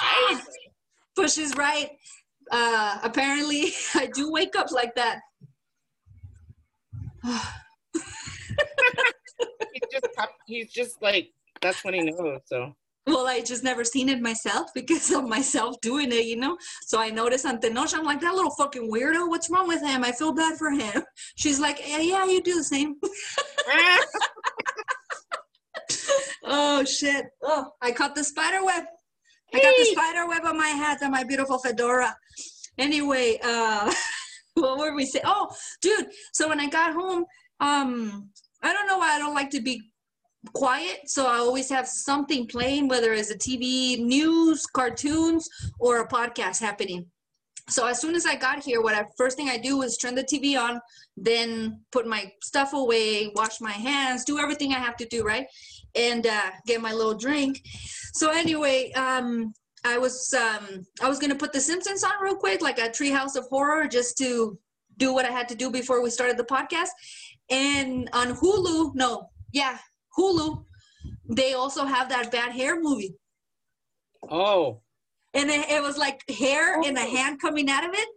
[0.00, 0.42] Ah,
[1.16, 1.90] but she's right
[2.50, 5.20] uh apparently i do wake up like that
[9.72, 10.06] He's just,
[10.46, 12.40] he's just like, that's when he knows.
[12.46, 12.74] So,
[13.06, 16.98] well i just never seen it myself because of myself doing it you know so
[16.98, 20.12] i noticed on Tenoch, i'm like that little fucking weirdo what's wrong with him i
[20.12, 21.02] feel bad for him
[21.36, 22.96] she's like yeah, yeah you do the same
[26.44, 28.84] oh shit oh i caught the spider web
[29.54, 32.16] I got the spider web on my hat and my beautiful fedora.
[32.76, 33.92] Anyway, uh,
[34.54, 35.24] what were we saying?
[35.26, 36.08] Oh, dude.
[36.32, 37.24] So when I got home,
[37.60, 38.30] um,
[38.62, 39.92] I don't know why I don't like to be
[40.52, 41.08] quiet.
[41.08, 46.60] So I always have something playing, whether it's a TV, news, cartoons, or a podcast
[46.60, 47.06] happening.
[47.70, 50.14] So as soon as I got here, what I first thing I do is turn
[50.14, 50.80] the TV on,
[51.16, 55.46] then put my stuff away, wash my hands, do everything I have to do, right?
[55.94, 57.62] And uh, get my little drink.
[58.12, 62.60] So anyway, um, I was um, I was gonna put The Simpsons on real quick,
[62.60, 64.58] like a Treehouse of Horror, just to
[64.98, 66.90] do what I had to do before we started the podcast.
[67.50, 69.78] And on Hulu, no, yeah,
[70.18, 70.64] Hulu,
[71.28, 73.14] they also have that bad hair movie,
[74.30, 74.80] oh,
[75.34, 77.16] and it, it was like hair and a Oh.
[77.16, 78.08] hand coming out of it.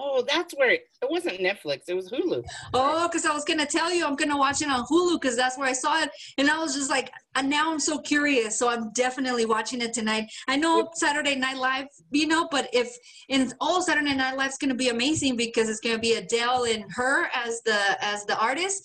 [0.00, 1.80] oh, that's where it, it wasn't Netflix.
[1.88, 2.44] It was Hulu.
[2.72, 5.58] Oh, because I was gonna tell you I'm gonna watch it on Hulu because that's
[5.58, 8.68] where I saw it, and I was just like, and now I'm so curious, so
[8.68, 10.26] I'm definitely watching it tonight.
[10.46, 12.88] I know Saturday Night Live, you know, but if
[13.28, 17.28] and all Saturday Night Live's gonna be amazing because it's gonna be Adele and H.E.R.
[17.34, 18.82] as the as the artist.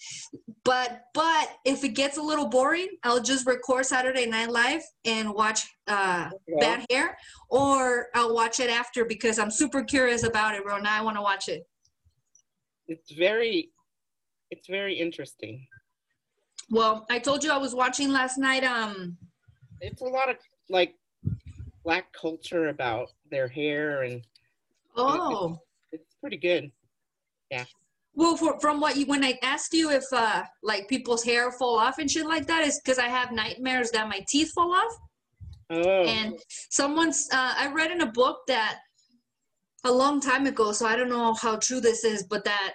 [0.65, 5.33] But but if it gets a little boring, I'll just record Saturday Night Live and
[5.33, 6.55] watch uh, Yeah.
[6.59, 7.17] Bad Hair,
[7.49, 10.77] or I'll watch it after because I'm super curious about it, bro.
[10.77, 11.67] Now I want to watch it.
[12.87, 13.71] It's very,
[14.51, 15.67] it's very interesting.
[16.69, 18.63] Well, I told you I was watching last night.
[18.63, 19.17] Um,
[19.81, 20.37] It's a lot of
[20.69, 20.95] like
[21.83, 24.21] black culture about their hair, and
[24.95, 25.59] oh,
[25.91, 26.71] it's pretty good.
[28.15, 31.77] Well, for, from what you when I asked you if uh like people's hair fall
[31.79, 34.93] off and shit like that, is because I have nightmares that my teeth fall off.
[35.69, 36.37] Oh, And
[36.69, 38.79] someone's uh, I read in a book that
[39.85, 42.73] a long time ago, so I don't know how true this is, but that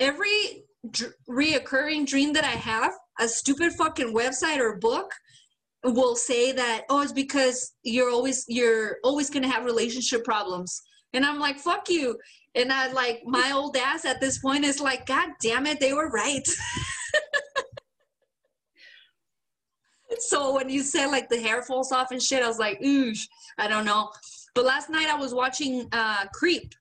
[0.00, 5.10] every dr- reoccurring dream that I have, a stupid fucking website or book
[5.84, 10.82] will say that oh it's because you're always you're always gonna have relationship problems.
[11.12, 12.18] And i'm like fuck you
[12.56, 15.92] and i like my old ass at this point is like god damn it they
[15.92, 16.48] were right
[20.18, 23.28] so when you said like the hair falls off and shit i was like oosh
[23.58, 24.10] i don't know
[24.54, 26.74] but last night i was watching uh creep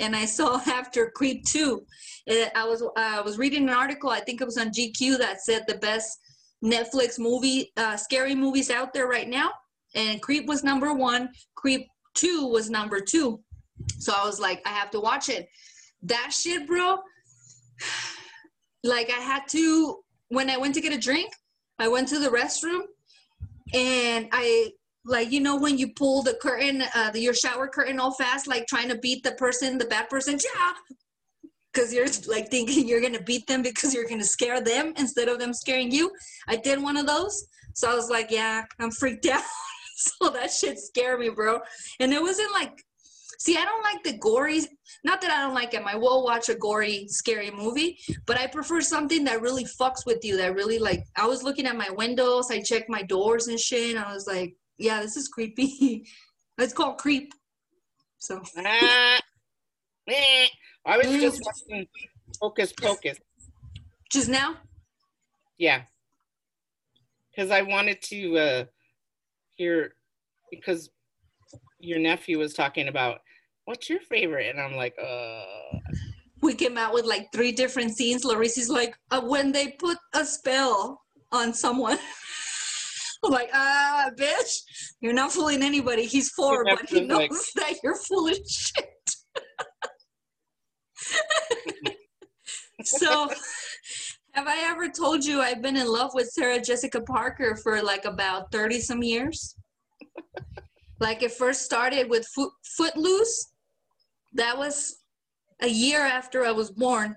[0.00, 1.82] and i saw after creep 2
[2.30, 5.16] uh, i was uh, i was reading an article i think it was on gq
[5.18, 6.18] that said the best
[6.64, 9.50] Netflix movie, uh, scary movies out there right now.
[9.94, 11.30] And Creep was number one.
[11.54, 13.40] Creep 2 was number two.
[13.98, 15.48] So I was like, I have to watch it.
[16.02, 16.98] That shit, bro.
[18.84, 21.32] like I had to when I went to get a drink,
[21.78, 22.82] I went to the restroom
[23.74, 24.70] and I
[25.04, 28.66] like you know when you pull the curtain uh your shower curtain all fast like
[28.66, 30.72] trying to beat the person the bad person yeah
[31.72, 35.38] because you're like thinking you're gonna beat them because you're gonna scare them instead of
[35.38, 36.10] them scaring you
[36.48, 39.42] i did one of those so i was like yeah i'm freaked out
[39.96, 41.58] so that shit scared me bro
[42.00, 42.82] and it wasn't like
[43.40, 44.60] see i don't like the gory
[45.02, 48.46] not that i don't like them i will watch a gory scary movie but i
[48.46, 51.90] prefer something that really fucks with you that really like i was looking at my
[51.90, 56.04] windows i checked my doors and shit and i was like yeah, this is creepy.
[56.58, 57.32] it's called creep.
[58.18, 58.42] So.
[58.56, 59.20] I
[60.86, 61.86] was just watching
[62.40, 63.18] Hocus Pocus.
[64.10, 64.56] Just now?
[65.58, 65.82] Yeah.
[67.30, 68.64] Because I wanted to uh,
[69.54, 69.94] hear,
[70.50, 70.90] because
[71.78, 73.20] your nephew was talking about,
[73.70, 74.50] what's your favorite?
[74.50, 75.78] And I'm like, uh.
[76.42, 78.24] We came out with like three different scenes.
[78.24, 81.98] Larissa's like, uh, when they put a spell on someone.
[83.24, 84.62] I'm like, ah, uh, bitch,
[85.00, 86.06] you're not fooling anybody.
[86.06, 88.86] He's four, but he knows like, that you're full of shit.
[92.82, 93.28] so,
[94.32, 98.06] have I ever told you I've been in love with Sarah Jessica Parker for like
[98.06, 99.54] about 30 some years?
[100.98, 103.49] like, it first started with Foot, Footloose.
[104.34, 104.96] That was
[105.60, 107.16] a year after I was born.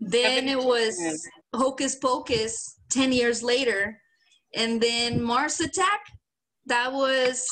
[0.00, 0.98] Then it was
[1.54, 4.00] Hocus Pocus 10 years later
[4.54, 6.00] and then Mars Attack,
[6.66, 7.46] that was,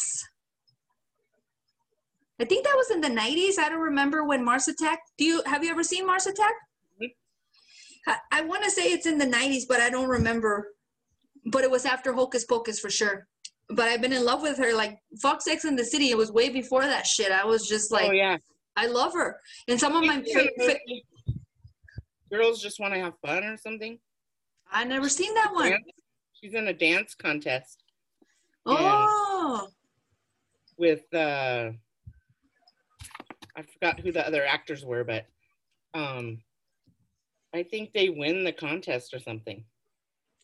[2.40, 3.58] I think that was in the 90s.
[3.58, 5.00] I don't remember when Mars Attack.
[5.16, 6.54] Do you have you ever seen Mars Attack?
[7.02, 8.10] Mm-hmm.
[8.10, 10.68] I, I want to say it's in the 90s, but I don't remember.
[11.46, 13.26] But it was after Hocus Pocus for sure.
[13.70, 14.74] But I've been in love with her.
[14.74, 17.32] Like Fox Sex and the City, it was way before that shit.
[17.32, 18.38] I was just like, oh yeah,
[18.78, 19.40] I love her.
[19.66, 20.78] And some of my favorite
[22.30, 23.98] girls just want to have fun or something.
[24.70, 25.76] I never seen that one.
[26.32, 27.82] She's in a dance contest.
[28.64, 29.68] Oh.
[30.76, 31.72] With uh
[33.56, 35.26] I forgot who the other actors were, but
[35.92, 36.38] um
[37.52, 39.64] I think they win the contest or something.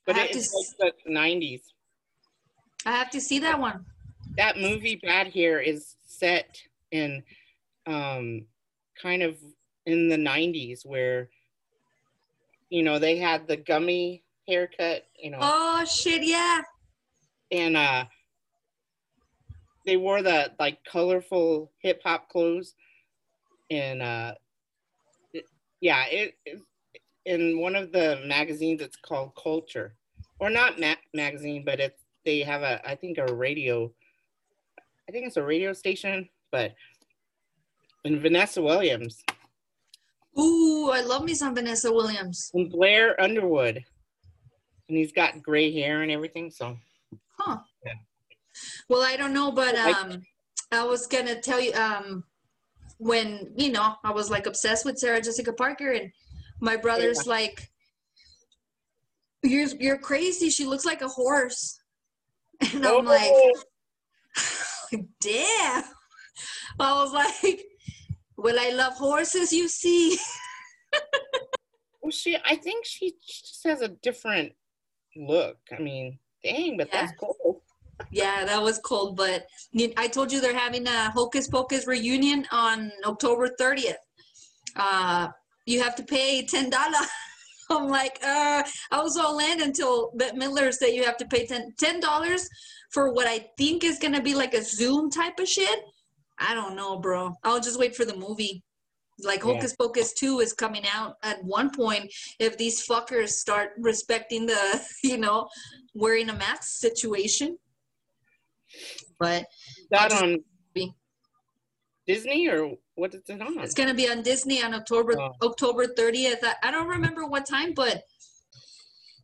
[0.06, 1.60] But it's like the 90s.
[2.84, 3.86] I have to see that one.
[4.36, 6.58] That movie Bad Hair is set
[6.90, 7.22] in
[7.86, 8.46] um
[9.00, 9.36] kind of
[9.86, 11.28] in the 90s where
[12.70, 15.38] you know they had the Gumby haircut, you know.
[15.40, 16.62] Oh shit, yeah.
[17.50, 18.04] And uh
[19.86, 22.74] they wore the like colorful hip hop clothes
[23.70, 24.34] and uh
[25.32, 25.44] it,
[25.80, 26.60] yeah, it, it,
[27.26, 29.94] in one of the magazines it's called Culture.
[30.40, 33.92] Or not ma- magazine, but it's they have a I think a radio
[35.08, 36.74] I think it's a radio station, but
[38.04, 39.22] and Vanessa Williams.
[40.38, 42.50] Ooh, I love me some Vanessa Williams.
[42.54, 43.84] And Blair Underwood
[44.88, 46.50] and he's got gray hair and everything.
[46.50, 46.76] So,
[47.38, 47.58] huh?
[47.84, 47.92] Yeah.
[48.88, 50.22] Well, I don't know, but um,
[50.70, 52.24] I was gonna tell you um,
[52.98, 56.10] when you know I was like obsessed with Sarah Jessica Parker, and
[56.60, 57.32] my brother's yeah.
[57.32, 57.68] like,
[59.42, 60.50] "You're you're crazy.
[60.50, 61.78] She looks like a horse,"
[62.74, 63.52] and I'm oh.
[64.92, 65.84] like, "Damn."
[66.80, 67.62] I was like,
[68.36, 69.52] "Well, I love horses.
[69.52, 70.18] You see."
[72.02, 72.36] well, she.
[72.44, 74.52] I think she just has a different
[75.16, 75.58] look.
[75.76, 77.06] I mean, dang, but yeah.
[77.06, 77.62] that's cool.
[78.10, 79.12] Yeah, that was cool.
[79.12, 79.46] But
[79.96, 83.94] I told you they're having a Hocus Pocus reunion on October 30th.
[84.76, 85.28] Uh,
[85.66, 87.08] you have to pay ten dollars.
[87.70, 91.46] I'm like, uh, I was all in until Bette Midler said you have to pay
[91.46, 92.48] ten dollars
[92.90, 95.80] for what I think is gonna be like a Zoom type of shit.
[96.38, 97.34] I don't know, bro.
[97.44, 98.62] I'll just wait for the movie.
[99.20, 99.86] Like Hocus yeah.
[99.86, 105.18] Pocus 2 is coming out at one point if these fuckers start respecting the, you
[105.18, 105.48] know,
[105.94, 107.56] wearing a mask situation.
[109.20, 109.46] But
[109.90, 110.38] that on
[112.06, 113.58] Disney or what is it on?
[113.60, 115.32] It's gonna be on Disney on October oh.
[115.42, 116.42] October 30th.
[116.42, 118.02] I, I don't remember what time, but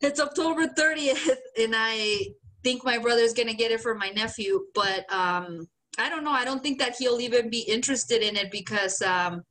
[0.01, 2.25] it's October 30th, and I
[2.63, 4.61] think my brother's gonna get it for my nephew.
[4.73, 6.31] But um, I don't know.
[6.31, 9.43] I don't think that he'll even be interested in it because um,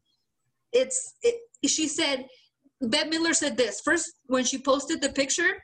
[0.72, 2.26] it's it, she said
[2.80, 5.62] Bette Midler said this first when she posted the picture.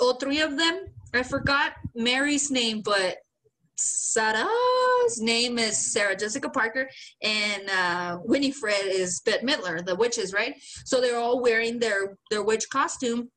[0.00, 0.86] All three of them.
[1.14, 3.16] I forgot Mary's name, but
[3.76, 6.88] Sarah's name is Sarah Jessica Parker,
[7.22, 10.54] and uh, Winifred is Bette Midler, the witches, right?
[10.84, 13.30] So they're all wearing their their witch costume,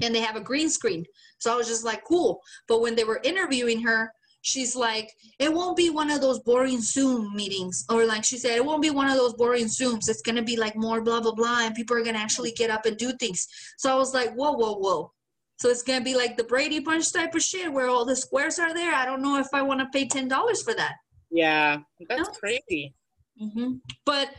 [0.00, 1.04] and they have a green screen.
[1.38, 2.40] So I was just like, cool.
[2.68, 4.12] But when they were interviewing her,
[4.46, 7.84] she's like, it won't be one of those boring Zoom meetings.
[7.90, 10.08] Or like she said, it won't be one of those boring Zooms.
[10.08, 11.66] It's going to be like more blah, blah, blah.
[11.66, 13.48] And people are going to actually get up and do things.
[13.76, 15.12] So I was like, whoa, whoa, whoa.
[15.58, 18.14] So it's going to be like the Brady Bunch type of shit where all the
[18.14, 18.94] squares are there.
[18.94, 20.30] I don't know if I want to pay $10
[20.62, 20.94] for that.
[21.28, 21.78] Yeah,
[22.08, 22.34] that's no?
[22.34, 22.94] crazy.
[23.42, 23.72] Mm-hmm.
[24.04, 24.30] But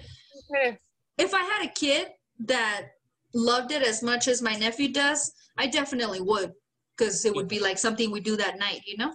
[0.56, 0.78] okay.
[1.18, 2.08] if I had a kid
[2.46, 2.88] that
[3.34, 6.54] loved it as much as my nephew does, I definitely would
[6.98, 9.14] because it would be like something we do that night, you know?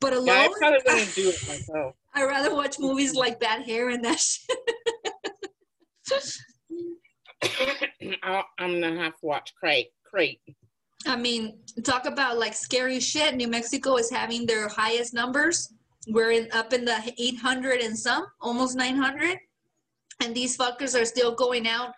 [0.00, 1.94] But alone, yeah, I probably wouldn't do it myself.
[2.14, 4.58] I rather watch movies like Bad Hair and that shit.
[8.22, 9.88] I'm gonna have to watch Crate.
[10.04, 10.40] Crate.
[11.06, 13.34] I mean, talk about like scary shit.
[13.34, 15.72] New Mexico is having their highest numbers.
[16.08, 19.38] We're in, up in the 800 and some, almost 900,
[20.22, 21.92] and these fuckers are still going out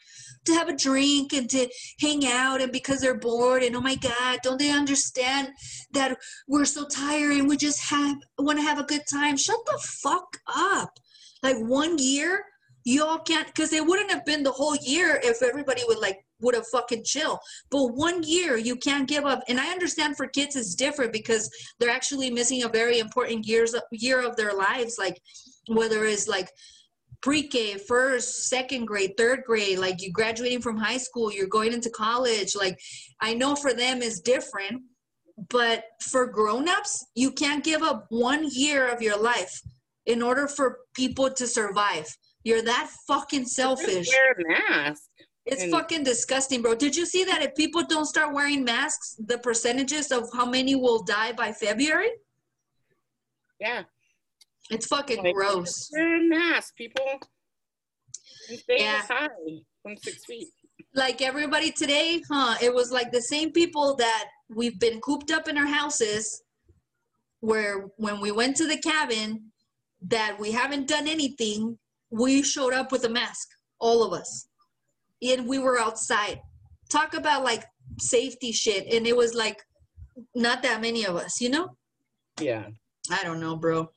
[0.47, 1.69] to have a drink and to
[2.01, 5.49] hang out and because they're bored and oh my god don't they understand
[5.93, 6.17] that
[6.49, 9.37] we're so tired and we just have want to have a good time?
[9.37, 10.99] Shut the fuck up.
[11.43, 12.45] Like one year
[12.85, 16.55] y'all can't because it wouldn't have been the whole year if everybody would like would
[16.55, 17.41] have fucking chill.
[17.71, 19.43] But one year you can't give up.
[19.49, 23.75] And i understand for kids it's different because they're actually missing a very important years
[23.91, 25.21] year of their lives like
[25.69, 26.49] whether it's like
[27.23, 31.91] pre-K, first, second grade, third grade, like you graduating from high school, you're going into
[31.91, 32.55] college.
[32.57, 32.79] Like
[33.21, 34.83] I know for them is different,
[35.51, 39.61] but for grown-ups, you can't give up one year of your life
[40.07, 42.07] in order for people to survive.
[42.45, 44.09] You're that fucking selfish.
[44.09, 45.03] Wear a mask.
[45.47, 46.75] It's and fucking disgusting, bro.
[46.75, 50.75] Did you see that if people don't start wearing masks, the percentages of how many
[50.75, 52.11] will die by February?
[53.61, 53.85] Yeah.
[54.71, 55.91] It's fucking like, gross.
[55.93, 57.05] Wear a mask, people.
[58.49, 59.01] And stay yeah.
[59.01, 59.31] inside
[59.83, 60.49] from six feet.
[60.95, 62.57] Like everybody today, huh?
[62.63, 66.43] It was like the same people that we've been cooped up in our houses
[67.41, 69.53] where when we went to the cabin
[70.09, 71.79] that we haven't done anything,
[72.11, 73.49] we showed up with a mask,
[73.79, 74.49] all of us.
[75.23, 76.41] And we were outside.
[76.91, 77.65] Talk about like
[77.99, 78.93] safety shit.
[78.93, 79.63] And it was like
[80.35, 81.77] not that many of us, you know?
[82.41, 82.67] Yeah.
[83.11, 83.91] I don't know, bro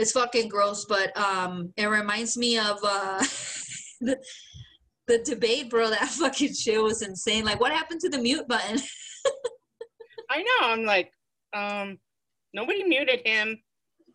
[0.00, 3.18] it's fucking gross, but um, it reminds me of uh,
[4.00, 4.18] the,
[5.06, 5.90] the debate, bro.
[5.90, 7.44] That fucking shit was insane.
[7.44, 8.78] Like, what happened to the mute button?
[10.30, 10.68] I know.
[10.68, 11.12] I'm like,
[11.52, 11.98] um,
[12.54, 13.60] nobody muted him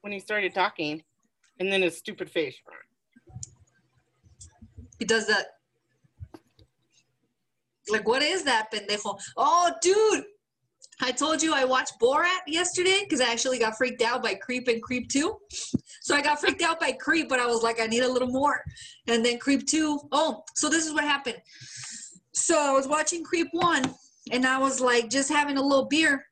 [0.01, 1.03] when he started talking,
[1.59, 2.55] and then his stupid face.
[4.97, 5.45] He does that.
[7.89, 9.19] Like, what is that, pendejo?
[9.37, 10.23] Oh, dude,
[11.01, 14.67] I told you I watched Borat yesterday because I actually got freaked out by Creep
[14.67, 15.38] and Creep 2.
[16.01, 18.29] So I got freaked out by Creep, but I was like, I need a little
[18.29, 18.63] more.
[19.08, 21.38] And then Creep 2, oh, so this is what happened.
[22.34, 23.93] So I was watching Creep 1
[24.31, 26.25] and I was like just having a little beer.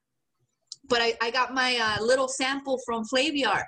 [0.90, 3.64] But I, I got my uh, little sample from Flaviar.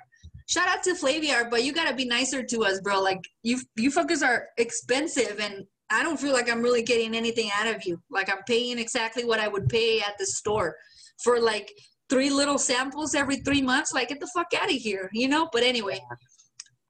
[0.48, 3.00] Shout out to Flaviar, but you gotta be nicer to us, bro.
[3.00, 7.50] Like you you fuckers are expensive and I don't feel like I'm really getting anything
[7.58, 8.00] out of you.
[8.10, 10.76] Like I'm paying exactly what I would pay at the store
[11.22, 11.72] for like
[12.08, 13.92] three little samples every three months.
[13.92, 15.48] Like get the fuck out of here, you know?
[15.52, 16.00] But anyway,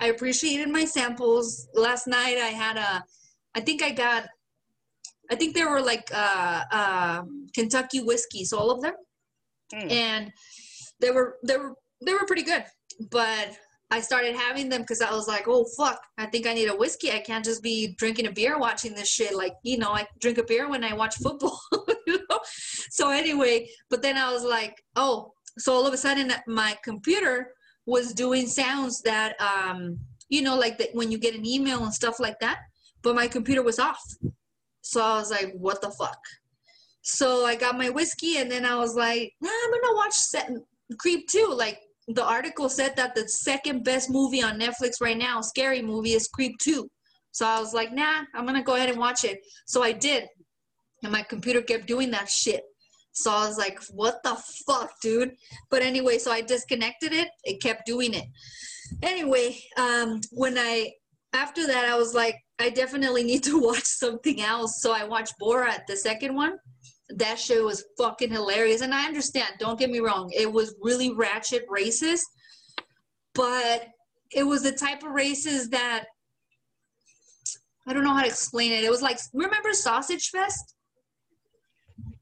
[0.01, 1.69] I appreciated my samples.
[1.75, 3.05] Last night I had a,
[3.55, 4.29] I think I got,
[5.31, 7.23] I think there were like uh, uh,
[7.55, 8.95] Kentucky whiskeys, all of them,
[9.75, 9.91] mm.
[9.91, 10.31] and
[11.01, 12.65] they were they were they were pretty good.
[13.11, 13.57] But
[13.91, 16.77] I started having them because I was like, oh fuck, I think I need a
[16.77, 17.13] whiskey.
[17.13, 19.35] I can't just be drinking a beer watching this shit.
[19.35, 21.61] Like, you know, I drink a beer when I watch football.
[22.07, 22.41] you know?
[22.91, 27.53] So anyway, but then I was like, oh, so all of a sudden my computer
[27.87, 31.95] was doing sounds that um, you know, like that when you get an email and
[31.95, 32.59] stuff like that,
[33.03, 34.03] but my computer was off.
[34.83, 36.19] So I was like, what the fuck?
[37.03, 40.15] So I got my whiskey and then I was like, nah, I'm gonna watch
[40.99, 41.55] Creep 2.
[41.57, 46.13] Like the article said that the second best movie on Netflix right now, scary movie,
[46.13, 46.89] is Creep 2.
[47.33, 49.41] So I was like, nah, I'm gonna go ahead and watch it.
[49.67, 50.25] So I did.
[51.03, 52.63] And my computer kept doing that shit.
[53.13, 55.33] So I was like, what the fuck, dude?
[55.71, 57.29] But anyway, so I disconnected it.
[57.45, 58.25] It kept doing it.
[59.03, 60.93] Anyway, um, when I,
[61.33, 64.81] after that, I was like, I definitely need to watch something else.
[64.81, 66.59] So I watched Borat, the second one
[67.11, 68.81] that show was fucking hilarious.
[68.81, 72.25] And I understand, don't get me wrong, it was really ratchet racist,
[73.35, 73.89] but
[74.33, 76.07] it was the type of races that
[77.87, 78.83] I don't know how to explain it.
[78.83, 80.75] It was like, remember Sausage Fest?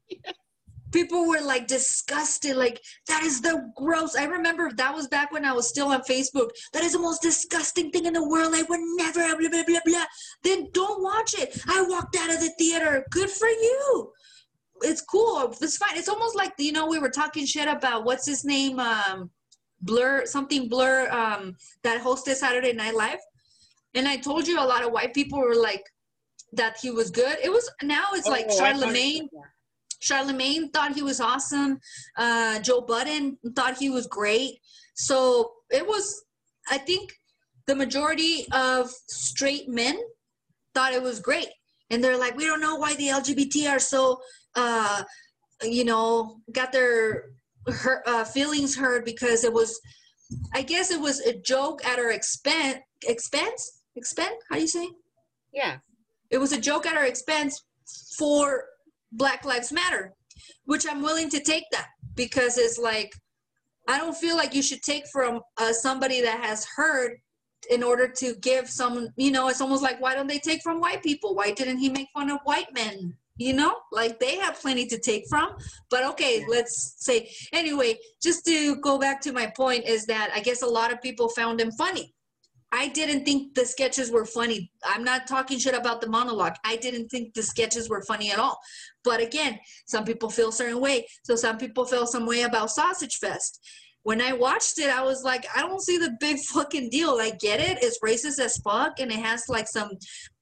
[0.07, 0.31] Yeah.
[0.91, 4.15] People were like disgusted, like, that is the gross.
[4.15, 6.51] I remember that was back when I was still on Facebook.
[6.71, 8.53] That is the most disgusting thing in the world.
[8.55, 10.05] I would never, blah, blah, blah, blah.
[10.43, 11.59] Then don't watch it.
[11.67, 13.03] I walked out of the theater.
[13.09, 14.13] Good for you
[14.85, 15.55] it's cool.
[15.61, 15.97] It's fine.
[15.97, 19.29] It's almost like you know we were talking shit about what's his name, um,
[19.81, 23.19] Blur, something Blur, um, that hosted Saturday Night Live.
[23.93, 25.83] And I told you a lot of white people were like
[26.53, 27.37] that he was good.
[27.43, 29.27] It was now it's like Oh, Charlamagne.
[30.01, 31.79] Charlamagne thought he was awesome.
[32.15, 34.59] Uh, Joe Budden thought he was great.
[34.93, 36.23] So it was,
[36.69, 37.13] I think,
[37.67, 39.99] the majority of straight men
[40.73, 41.47] thought it was great,
[41.89, 44.19] and they're like, we don't know why the LGBT are so,
[44.55, 45.03] uh,
[45.63, 47.31] you know, got their
[47.67, 49.79] her, uh, feelings hurt because it was,
[50.53, 52.77] I guess it was a joke at our expense.
[53.07, 53.81] Expense?
[53.95, 54.35] Expense?
[54.49, 54.89] How do you say?
[55.53, 55.77] Yeah.
[56.29, 57.63] it was a joke at our expense
[58.17, 58.65] for
[59.13, 60.13] black lives matter
[60.65, 63.13] which i'm willing to take that because it's like
[63.87, 67.13] i don't feel like you should take from uh, somebody that has heard
[67.69, 70.81] in order to give someone you know it's almost like why don't they take from
[70.81, 74.59] white people why didn't he make fun of white men you know like they have
[74.59, 75.55] plenty to take from
[75.89, 76.45] but okay Yeah.
[76.49, 80.67] let's say anyway just to go back to my point is that i guess a
[80.67, 82.13] lot of people found him funny
[82.71, 84.69] I didn't think the sketches were funny.
[84.83, 86.55] I'm not talking shit about the monologue.
[86.65, 88.59] I didn't think the sketches were funny at all.
[89.03, 91.07] But again, some people feel a certain way.
[91.23, 93.61] So some people feel some way about Sausage Fest.
[94.03, 97.11] When I watched it, I was like, I don't see the big fucking deal.
[97.11, 97.77] I get it.
[97.81, 99.91] It's racist as fuck and it has like some,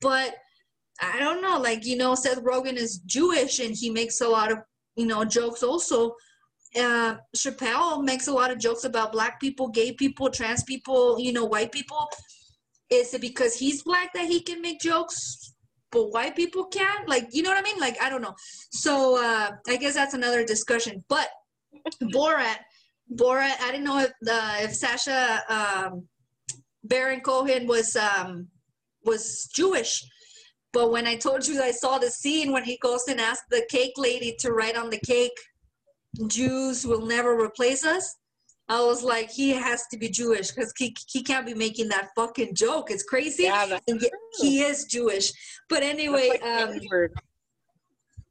[0.01, 0.33] but
[1.01, 1.57] I don't know.
[1.59, 4.59] Like, you know, Seth Rogen is Jewish and he makes a lot of,
[4.95, 6.15] you know, jokes also
[6.75, 11.33] uh, Chappelle makes a lot of jokes about black people, gay people, trans people, you
[11.33, 12.09] know, white people.
[12.89, 15.53] Is it because he's black that he can make jokes,
[15.91, 17.07] but white people can't?
[17.07, 17.79] Like, you know what I mean?
[17.79, 18.35] Like, I don't know.
[18.71, 21.03] So uh, I guess that's another discussion.
[21.09, 21.29] But
[22.03, 22.57] Borat,
[23.11, 26.07] Borat, I didn't know if uh, if Sacha um,
[26.83, 28.47] Baron Cohen was um,
[29.03, 30.03] was Jewish.
[30.73, 33.65] But when I told you I saw the scene when he goes and asks the
[33.69, 35.37] cake lady to write on the cake
[36.27, 38.15] Jews will never replace us.
[38.69, 42.09] I was like, he has to be Jewish because he, he can't be making that
[42.15, 42.91] fucking joke.
[42.91, 43.43] It's crazy.
[43.43, 45.31] Yeah, that's and yet he is Jewish.
[45.69, 46.79] But anyway, like um,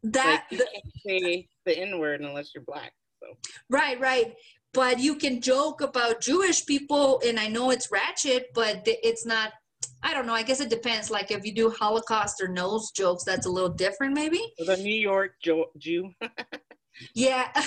[0.04, 2.92] that like, you can't say the N word unless you're black.
[3.22, 3.36] So
[3.68, 4.34] right, right.
[4.72, 9.52] But you can joke about Jewish people, and I know it's ratchet, but it's not.
[10.02, 10.34] I don't know.
[10.34, 11.10] I guess it depends.
[11.10, 14.40] Like if you do Holocaust or nose jokes, that's a little different, maybe.
[14.58, 16.10] the New York jo- Jew.
[17.14, 17.48] Yeah.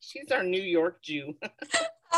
[0.00, 1.34] She's our New York Jew.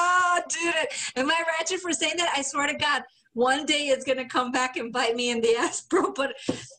[0.00, 0.74] Oh, dude,
[1.16, 2.32] am I ratchet for saying that?
[2.36, 3.02] I swear to God,
[3.32, 6.12] one day it's gonna come back and bite me in the ass, bro.
[6.12, 6.34] But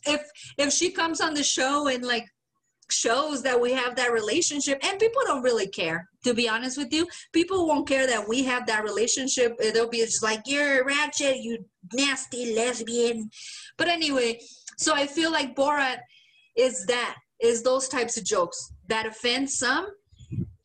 [0.07, 0.21] if
[0.57, 2.25] if she comes on the show and like
[2.91, 6.91] shows that we have that relationship, and people don't really care, to be honest with
[6.93, 9.57] you, people won't care that we have that relationship.
[9.57, 13.29] They'll be just like, "You're ratchet, you nasty lesbian."
[13.77, 14.39] But anyway,
[14.77, 15.99] so I feel like Borat
[16.55, 19.87] is that is those types of jokes that offend some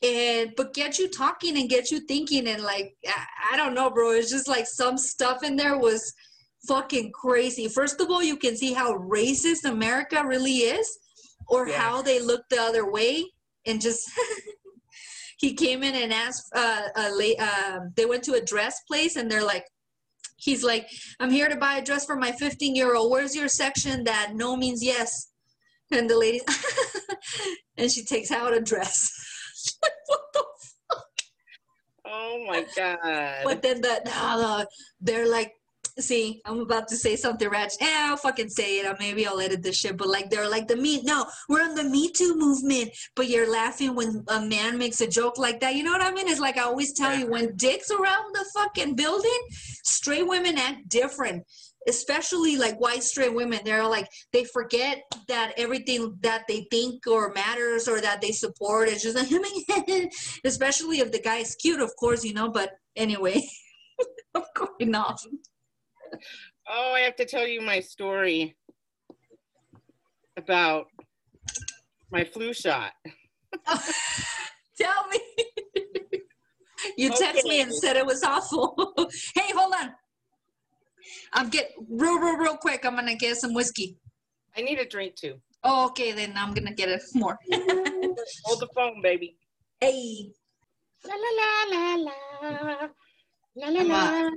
[0.02, 3.90] and but get you talking and get you thinking and like I, I don't know
[3.90, 6.12] bro it's just like some stuff in there was
[6.68, 10.98] fucking crazy first of all you can see how racist america really is
[11.48, 11.78] or Yeah.
[11.80, 13.24] how they look the other way
[13.66, 14.10] and just
[15.38, 19.30] he came in and asked uh, a uh, they went to a dress place and
[19.30, 19.64] they're like
[20.36, 20.88] he's like
[21.20, 24.32] i'm here to buy a dress for my 15 year old where's your section that
[24.34, 25.30] no means yes
[25.90, 26.40] and the lady
[27.76, 29.10] and she takes out a dress
[30.06, 30.44] what the
[32.06, 33.44] Oh my god.
[33.44, 34.68] but then the, no, the
[35.00, 35.52] they're like
[36.02, 37.82] see i'm about to say something ratchet.
[37.82, 38.86] Eh, i'll fucking say it.
[38.86, 41.74] Or maybe i'll edit this shit but like they're like the me no we're on
[41.74, 45.74] the me too movement but you're laughing when a man makes a joke like that.
[45.74, 46.28] You know what i mean?
[46.28, 49.40] It's like i always tell you when dicks around the fucking building
[49.84, 51.44] straight women act different
[51.86, 53.60] especially like white straight women.
[53.64, 58.88] They're like they forget that everything that they think or matters or that they support
[58.88, 59.28] is just like
[60.44, 63.42] especially if the guy is cute of course you know but anyway
[64.34, 65.24] i'm going off
[66.68, 68.56] Oh, I have to tell you my story
[70.36, 70.86] about
[72.10, 72.92] my flu shot.
[74.76, 75.20] tell me
[76.96, 78.74] you text me and said it was awful
[79.36, 79.92] hey hold on
[81.34, 83.96] i'm get real real real quick i'm gonna get some whiskey
[84.56, 85.34] I need a drink too.
[85.62, 87.38] oh okay then i'm gonna get it more
[88.44, 89.36] Hold the phone, baby.
[89.80, 90.30] hey
[91.06, 92.12] La la la la
[92.50, 92.88] la.
[93.56, 94.30] La la la.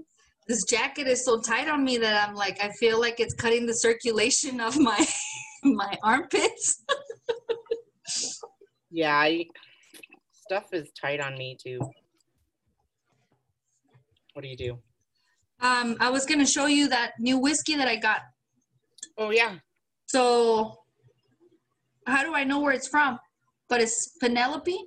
[0.47, 3.65] This jacket is so tight on me that I'm like I feel like it's cutting
[3.65, 5.05] the circulation of my
[5.63, 6.83] my armpits.
[8.89, 9.45] Yeah, I,
[10.31, 11.79] stuff is tight on me too.
[14.33, 14.79] What do you do?
[15.59, 18.21] Um, I was gonna show you that new whiskey that I got.
[19.17, 19.55] Oh yeah,
[20.05, 20.77] So
[22.05, 23.19] how do I know where it's from?
[23.67, 24.79] But it's Penelope.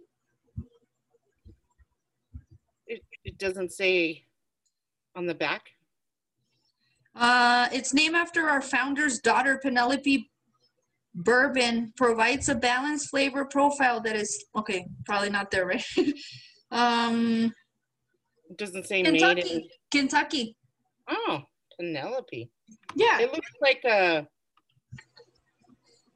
[2.87, 4.25] it, it doesn't say
[5.17, 5.63] on the back.
[7.15, 10.31] Uh, it's named after our founder's daughter, Penelope
[11.15, 11.93] Bourbon.
[11.97, 14.87] Provides a balanced flavor profile that is okay.
[15.05, 15.85] Probably not there, right?
[16.71, 17.53] um,
[18.49, 19.21] It doesn't say made in.
[19.21, 19.71] Kentucky.
[19.91, 20.57] Kentucky.
[21.09, 21.41] Oh,
[21.79, 22.51] Penelope.
[22.95, 23.21] Yeah.
[23.21, 24.27] It looks like a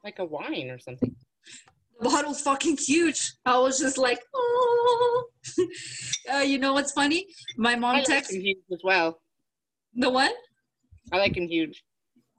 [0.03, 1.15] like a wine or something.
[1.99, 3.33] The bottle's fucking huge.
[3.45, 5.23] I was just like, oh.
[6.33, 7.25] uh, you know what's funny?
[7.57, 9.21] My mom I texted huge as well.
[9.95, 10.33] the what?
[11.11, 11.83] I like him huge.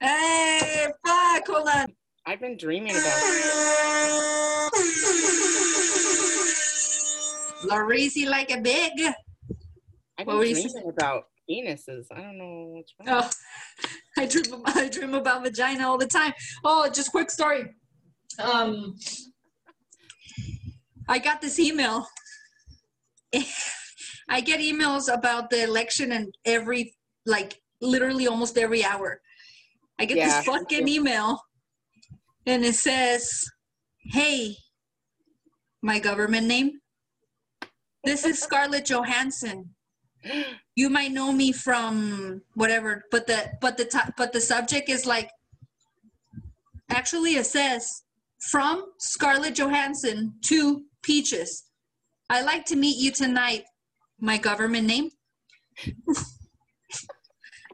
[0.00, 1.46] Hey, fuck!
[1.46, 1.86] Hold on.
[2.26, 4.72] I've been dreaming about
[7.64, 8.92] Laureezy like a big.
[10.18, 12.06] I've What been you dreaming about penises.
[12.10, 13.22] I don't know what's wrong.
[13.22, 13.30] Oh,
[14.18, 14.62] I dream.
[14.66, 16.34] I dream about vagina all the time.
[16.64, 17.72] Oh, just quick story.
[18.38, 18.96] Um,
[21.08, 22.06] I got this email.
[24.28, 26.94] I get emails about the election and every,
[27.26, 29.20] like, literally almost every hour.
[29.98, 30.26] I get Yeah.
[30.26, 31.40] this fucking email,
[32.46, 33.44] and it says,
[34.12, 34.56] "Hey,
[35.82, 36.80] my government name.
[38.04, 39.74] This is Scarlett Johansson."
[40.74, 45.30] you might know me from whatever but the but the but the subject is like
[46.90, 48.02] actually it says
[48.50, 51.50] from scarlett johansson to peaches
[52.28, 53.64] I'd like to meet you tonight
[54.20, 55.10] my government name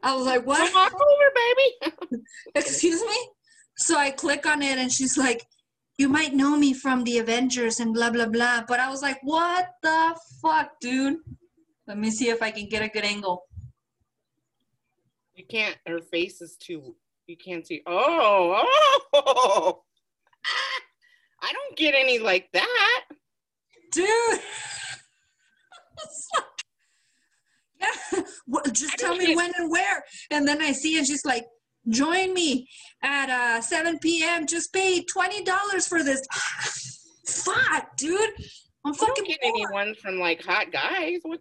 [0.03, 2.21] i was like what Come on over, baby.
[2.55, 3.19] excuse me
[3.77, 5.41] so i click on it and she's like
[5.97, 9.19] you might know me from the avengers and blah blah blah but i was like
[9.23, 9.99] what the
[10.41, 11.17] fuck dude
[11.87, 13.37] let me see if i can get a good angle
[15.35, 15.77] You can't.
[15.87, 16.95] Her face is too.
[17.27, 17.81] You can't see.
[17.87, 18.63] Oh,
[19.13, 19.81] oh.
[21.41, 23.01] I don't get any like that.
[23.93, 24.09] Dude.
[27.81, 30.03] yeah, What- just tell me when and where.
[30.31, 31.45] And then I see, and she's like,
[31.89, 32.67] "Join me
[33.03, 34.45] at uh, 7 p.m.
[34.47, 36.21] Just pay twenty dollars for this."
[37.27, 38.19] Fuck, dude.
[38.85, 39.23] I'm I don't fucking.
[39.25, 39.53] get bored.
[39.55, 41.19] anyone from like hot guys.
[41.23, 41.39] What?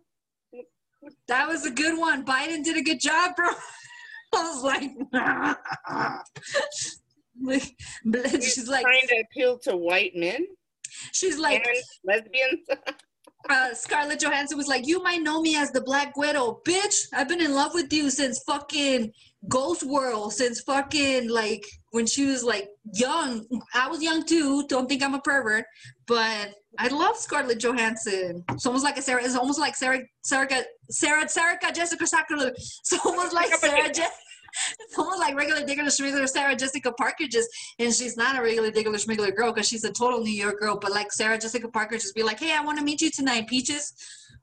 [1.26, 2.24] That was a good one.
[2.24, 3.48] Biden did a good job, bro.
[4.34, 4.90] I was like,
[7.42, 7.74] like,
[8.06, 10.46] but she's like, trying to appeal to white men
[11.12, 12.68] she's like, and lesbians.
[13.50, 17.06] uh, Scarlett Johansson was like, "You might know me as the Black Widow, bitch.
[17.12, 19.12] I've been in love with you since fucking
[19.48, 23.44] Ghost World, since fucking like when she was like young.
[23.74, 24.66] I was young too.
[24.68, 25.64] Don't think I'm a pervert,
[26.06, 28.44] but I love Scarlett Johansson.
[28.50, 29.24] It's almost like a Sarah.
[29.24, 30.48] It's almost like Sarah, Sarah,
[30.90, 32.46] Sarah, Sarah Jessica Sakura.
[32.46, 33.92] It's almost like Sarah.
[33.92, 34.02] Je-
[34.80, 37.48] it's almost like regular Diggler Schmiggler Sarah Jessica Parker just
[37.78, 40.78] and she's not a regular Diggler Schmiggler girl because she's a total New York girl,
[40.80, 43.46] but like Sarah Jessica Parker just be like, Hey, I want to meet you tonight,
[43.48, 43.92] Peaches.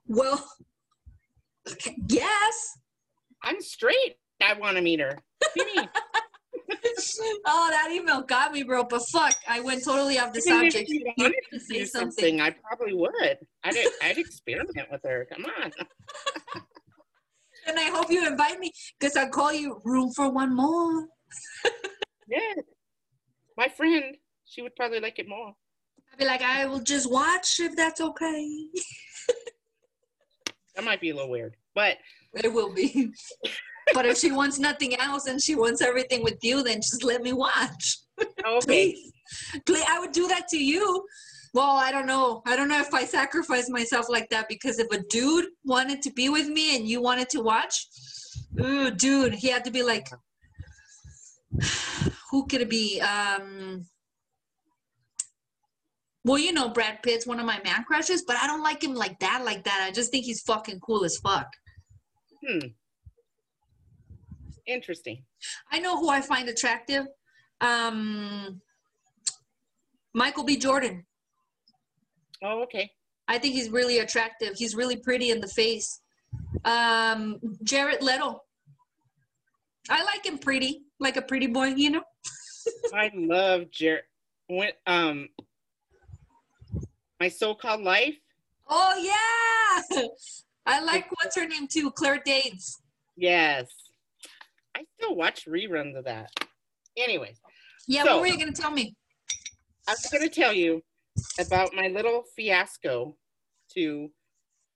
[0.08, 0.44] Well
[2.08, 2.78] yes.
[3.44, 4.16] I'm straight.
[4.42, 5.18] I want to meet her.
[5.40, 5.90] What do you mean?
[7.46, 8.84] oh, that email got me, bro.
[8.84, 10.90] But fuck, I went totally off the if subject.
[10.90, 12.12] you You wanted wanted to to say something.
[12.12, 13.38] something, I probably would.
[13.64, 15.28] I'd, I'd experiment with her.
[15.32, 15.72] Come on.
[17.70, 21.08] And I hope you invite me because I'll call you room for one more.
[22.32, 22.62] Yeah.
[23.58, 24.16] My friend,
[24.46, 25.48] she would probably like it more.
[25.48, 28.48] I'll be like, I will just watch if that's okay.
[30.76, 31.98] That might be a little weird, but
[32.36, 33.12] It will be.
[33.94, 37.22] but if she wants nothing else and she wants everything with you, then just let
[37.22, 37.98] me watch.
[38.46, 38.94] Oh, okay.
[38.94, 39.12] Please.
[39.66, 39.86] Please.
[39.90, 41.04] I would do that to you.
[41.54, 42.42] Well, I don't know.
[42.46, 46.12] I don't know if I sacrifice myself like that because if a dude wanted to
[46.12, 47.88] be with me and you wanted to watch,
[48.62, 50.08] ooh, dude, he had to be like,
[52.30, 53.02] who could it be?
[53.02, 53.88] Um,
[56.24, 58.94] well, you know, Brad Pitt's one of my man crushes, but I don't like him
[58.94, 59.86] like that, like that.
[59.88, 61.48] I just think he's fucking cool as fuck.
[62.46, 62.68] Hmm.
[64.68, 65.24] Interesting.
[65.72, 67.08] I know who I find attractive.
[67.62, 68.62] Um,
[70.14, 70.58] Michael B.
[70.58, 71.06] Jordan.
[72.44, 72.92] Oh, okay.
[73.28, 74.56] I think he's really attractive.
[74.56, 76.02] He's really pretty in the face.
[76.66, 78.42] Um, Jared Leto.
[79.90, 82.04] I like him pretty, like a pretty boy, you know.
[82.94, 84.04] I love Jared.
[84.48, 85.28] When um,
[87.20, 88.16] my so-called life.
[88.68, 90.08] Oh yeah,
[90.66, 92.80] I like what's her name too, Claire Danes.
[93.16, 93.68] Yes.
[94.76, 96.30] I still watch reruns of that.
[96.98, 97.40] Anyways,
[97.88, 98.96] Yeah, So- what were you gonna tell me?
[99.88, 100.84] I was going to tell you
[101.40, 103.16] about my little fiasco
[103.74, 104.10] to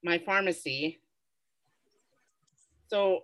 [0.04, 1.00] my pharmacy.
[2.88, 3.22] So,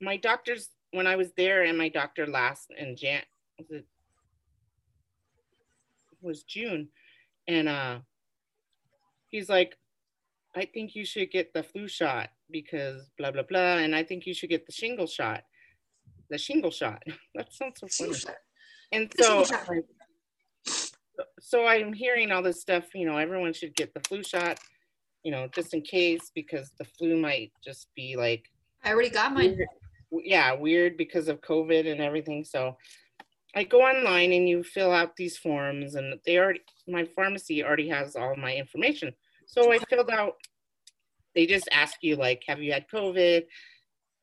[0.00, 3.22] my doctor's when I was there, and my doctor last in Jan
[3.70, 3.82] was
[6.20, 6.88] was June,
[7.48, 7.98] and uh,
[9.28, 9.76] he's like,
[10.54, 14.26] I think you should get the flu shot because blah blah blah, and I think
[14.26, 15.42] you should get the shingle shot.
[16.30, 17.02] The shingle shot.
[17.34, 18.36] That sounds so funny.
[18.92, 19.44] And so,
[21.40, 22.84] so I'm hearing all this stuff.
[22.94, 24.58] You know, everyone should get the flu shot.
[25.24, 28.44] You know, just in case because the flu might just be like
[28.84, 29.56] I already got mine.
[29.56, 29.68] weird,
[30.24, 32.44] yeah, weird because of COVID and everything.
[32.44, 32.76] So
[33.54, 37.88] I go online and you fill out these forms, and they already, my pharmacy already
[37.88, 39.12] has all my information.
[39.46, 40.34] So I filled out,
[41.34, 43.44] they just ask you, like, have you had COVID?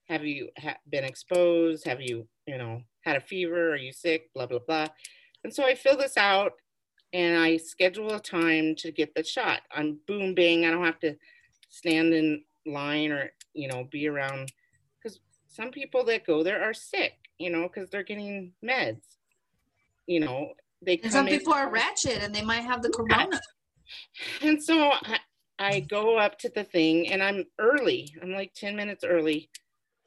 [0.08, 1.86] Have you ha- been exposed?
[1.86, 3.74] Have you, you know, had a fever?
[3.74, 4.32] Are you sick?
[4.34, 4.88] Blah, blah, blah.
[5.43, 6.54] And so I fill this out
[7.14, 9.62] and I schedule a time to get the shot.
[9.72, 10.66] I'm boom, bang.
[10.66, 11.16] I don't have to
[11.70, 14.51] stand in line or, you know, be around
[15.01, 19.01] because some people that go there are sick, you know, because they're getting meds.
[20.05, 23.39] You know, they some people are ratchet and they might have the corona.
[24.41, 25.20] and so I,
[25.57, 28.16] I go up to the thing and I'm early.
[28.22, 29.49] I'm like 10 minutes early.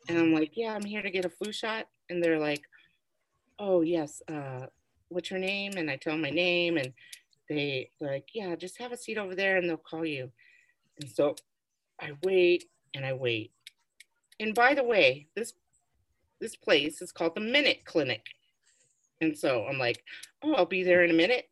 [0.09, 1.87] And I'm like, yeah, I'm here to get a flu shot.
[2.09, 2.63] And they're like,
[3.59, 4.67] oh, yes, uh,
[5.13, 5.73] what's your name?
[5.77, 6.77] And I tell 'em my name.
[6.77, 6.93] And
[7.49, 10.31] they, like, yeah, just have a seat over there and they'll call you.
[11.01, 11.37] And so
[12.01, 13.53] I wait and I wait.
[14.41, 15.55] And by the way, this
[16.41, 18.27] this place is called the Minute Clinic.
[19.21, 20.03] And so I'm like,
[20.43, 21.49] oh, I'll be there in a minute.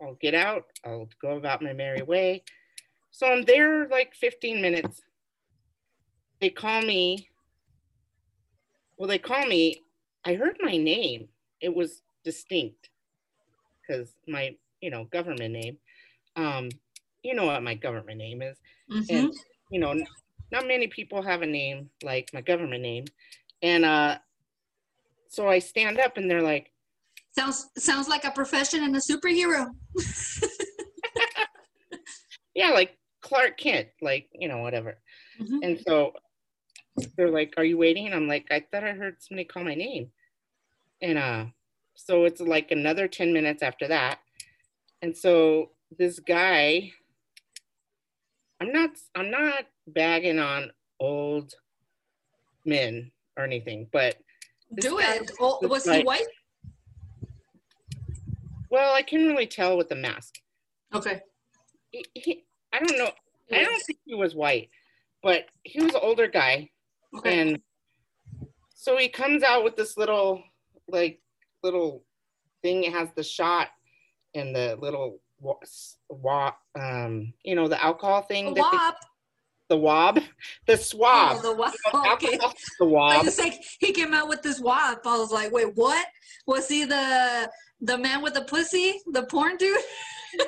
[0.00, 2.44] I'll get out, I'll go about my merry way.
[3.10, 5.02] So I'm there like 15 minutes.
[6.40, 7.28] They call me.
[8.96, 9.82] Well, they call me.
[10.24, 11.28] I heard my name.
[11.60, 12.89] It was distinct
[13.90, 15.78] because my, you know, government name.
[16.36, 16.68] Um,
[17.22, 18.56] you know what my government name is.
[18.90, 19.06] Mhm.
[19.10, 19.34] And,
[19.70, 19.94] you know,
[20.52, 23.04] not many people have a name like my government name.
[23.62, 24.18] And uh,
[25.28, 26.72] so I stand up and they're like,
[27.32, 29.70] Sounds sounds like a profession and a superhero.
[32.54, 34.98] yeah, like Clark Kent, like, you know, whatever.
[35.40, 35.60] Mhm.
[35.62, 36.12] And so
[37.16, 38.06] they're like, Are you waiting?
[38.06, 40.10] And I'm like, I thought I heard somebody call my name.
[41.02, 41.46] And uh,
[42.06, 44.20] so it's like another 10 minutes after that.
[45.02, 46.92] And so this guy,
[48.60, 51.54] I'm not I'm not bagging on old
[52.64, 54.16] men or anything, but
[54.80, 55.30] Do it.
[55.40, 56.26] Was he white?
[58.70, 60.36] well, I can't really tell with the mask.
[60.94, 61.20] Okay.
[61.90, 63.10] He, he, I don't know.
[63.52, 64.70] I don't think he was white,
[65.22, 66.70] but he was an older guy.
[67.16, 67.40] Okay.
[67.40, 67.60] And
[68.74, 70.44] so he comes out with this little,
[70.86, 71.20] like,
[71.62, 72.04] little
[72.62, 72.84] thing.
[72.84, 73.68] It has the shot
[74.34, 78.48] and the little, wa- um, you know, the alcohol thing.
[78.48, 79.06] A that they-
[79.68, 80.18] the wob,
[80.66, 81.36] the swab.
[81.38, 81.72] Oh, the wop.
[81.94, 82.36] Alcohol, Okay.
[82.36, 83.24] The I wob.
[83.24, 85.02] was like, he came out with this wop.
[85.06, 86.06] I was like, wait, what?
[86.46, 87.48] Was he the
[87.80, 89.78] the man with the pussy, the porn dude?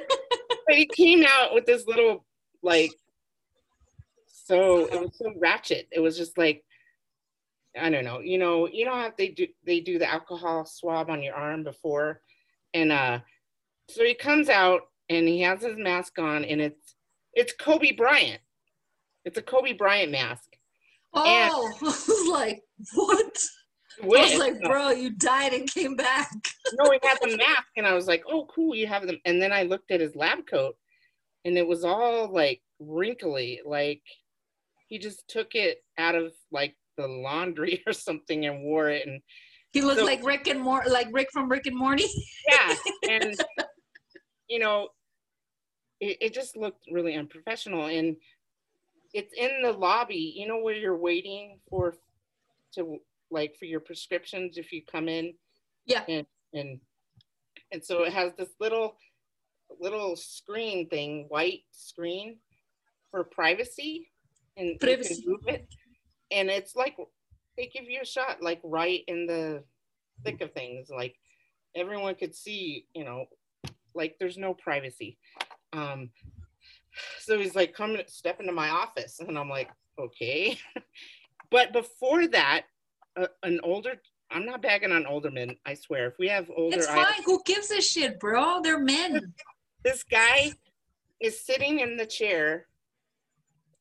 [0.67, 2.25] But he came out with this little,
[2.63, 2.91] like,
[4.27, 5.89] so it was so ratchet.
[5.93, 6.65] It was just like,
[7.79, 8.21] I don't know.
[8.21, 11.65] You know, you know how they do they do the alcohol swab on your arm
[11.65, 12.21] before,
[12.75, 13.21] and uh,
[13.89, 16.95] so he comes out and he has his mask on, and it's
[17.35, 18.41] it's Kobe Bryant.
[19.25, 20.49] It's a Kobe Bryant mask.
[21.15, 22.63] Oh, I was like,
[22.95, 23.39] what?
[24.03, 26.31] I was like, bro, you died and came back.
[26.75, 29.41] no, he had the mask, and I was like, "Oh, cool, you have them." And
[29.41, 30.77] then I looked at his lab coat,
[31.45, 34.03] and it was all like wrinkly, like
[34.89, 39.07] he just took it out of like the laundry or something and wore it.
[39.07, 39.21] And
[39.73, 42.07] He looked So- like Rick and Mor, like Rick from Rick and Morty.
[42.49, 42.75] yeah,
[43.11, 43.35] and
[44.49, 44.89] you know,
[46.01, 47.87] it, it just looked really unprofessional.
[47.87, 48.17] And
[49.15, 51.95] it's in the lobby, you know, where you're waiting for
[52.75, 52.99] to
[53.31, 55.35] like for your prescriptions if you come in.
[55.87, 56.05] Yeah.
[56.09, 56.81] and and
[57.73, 58.97] and so it has this little
[59.81, 62.39] little screen thing white screen
[63.11, 64.11] for privacy
[64.57, 65.23] and you Privacy.
[65.23, 65.67] can move it
[66.33, 66.97] and it's like
[67.57, 69.63] they give you a shot like right in the
[70.25, 71.17] thick of things like
[71.75, 73.25] everyone could see you know
[73.95, 75.19] like there's no privacy
[75.73, 76.11] um
[77.21, 80.59] so he's like come step into my office and i'm like okay
[81.51, 82.63] but before that
[83.17, 83.95] uh, an older
[84.35, 85.57] I'm not bagging on older men.
[85.67, 86.07] I swear.
[86.07, 87.23] If we have older, It's I- fine.
[87.27, 88.61] Who gives a shit, bro?
[88.63, 89.35] They're men.
[89.85, 90.53] this guy
[91.21, 92.67] is sitting in the chair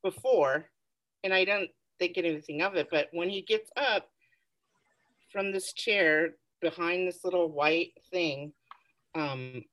[0.03, 0.65] before,
[1.23, 1.69] and I don't
[2.01, 2.87] think anything of it.
[2.89, 4.09] But when he gets up
[5.31, 8.53] from this chair behind this little white thing,
[9.13, 9.63] um,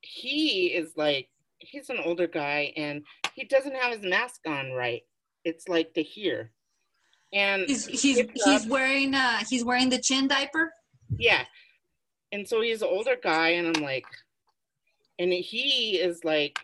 [0.00, 3.02] he is like he's an older guy, and
[3.34, 5.02] he doesn't have his mask on right.
[5.44, 6.52] It's like to here,
[7.32, 8.70] and He's he's gets he's up.
[8.70, 10.72] wearing uh he's wearing the chin diaper.
[11.18, 11.44] Yeah.
[12.32, 14.04] And so he's an older guy, and I'm like,
[15.18, 16.58] and he is like,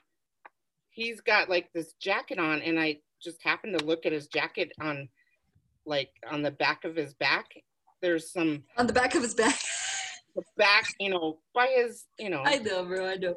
[0.91, 4.73] he's got like this jacket on, and I just happened to look at his jacket
[4.81, 5.09] on,
[5.87, 7.47] like on the back of his back.
[8.01, 9.59] There's some On the back of his back.
[10.37, 13.07] the back, you know, by his, you know, I know, bro.
[13.07, 13.37] I know.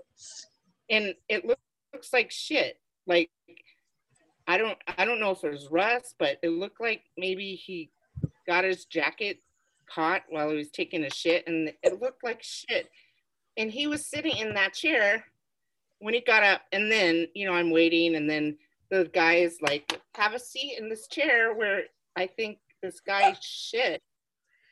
[0.90, 1.62] and it looks
[1.96, 2.80] looks like shit.
[3.08, 3.30] Like
[4.48, 7.90] I don't I don't know if it was rust, but it looked like maybe he
[8.48, 9.40] got his jacket
[9.90, 12.90] caught while he was taking a shit, and it looked like shit.
[13.58, 15.24] And he was sitting in that chair
[16.00, 18.58] when he got up, and then you know I'm waiting, and then
[18.90, 21.84] the guy is like, "Have a seat in this chair," where
[22.16, 24.02] I think this guy shit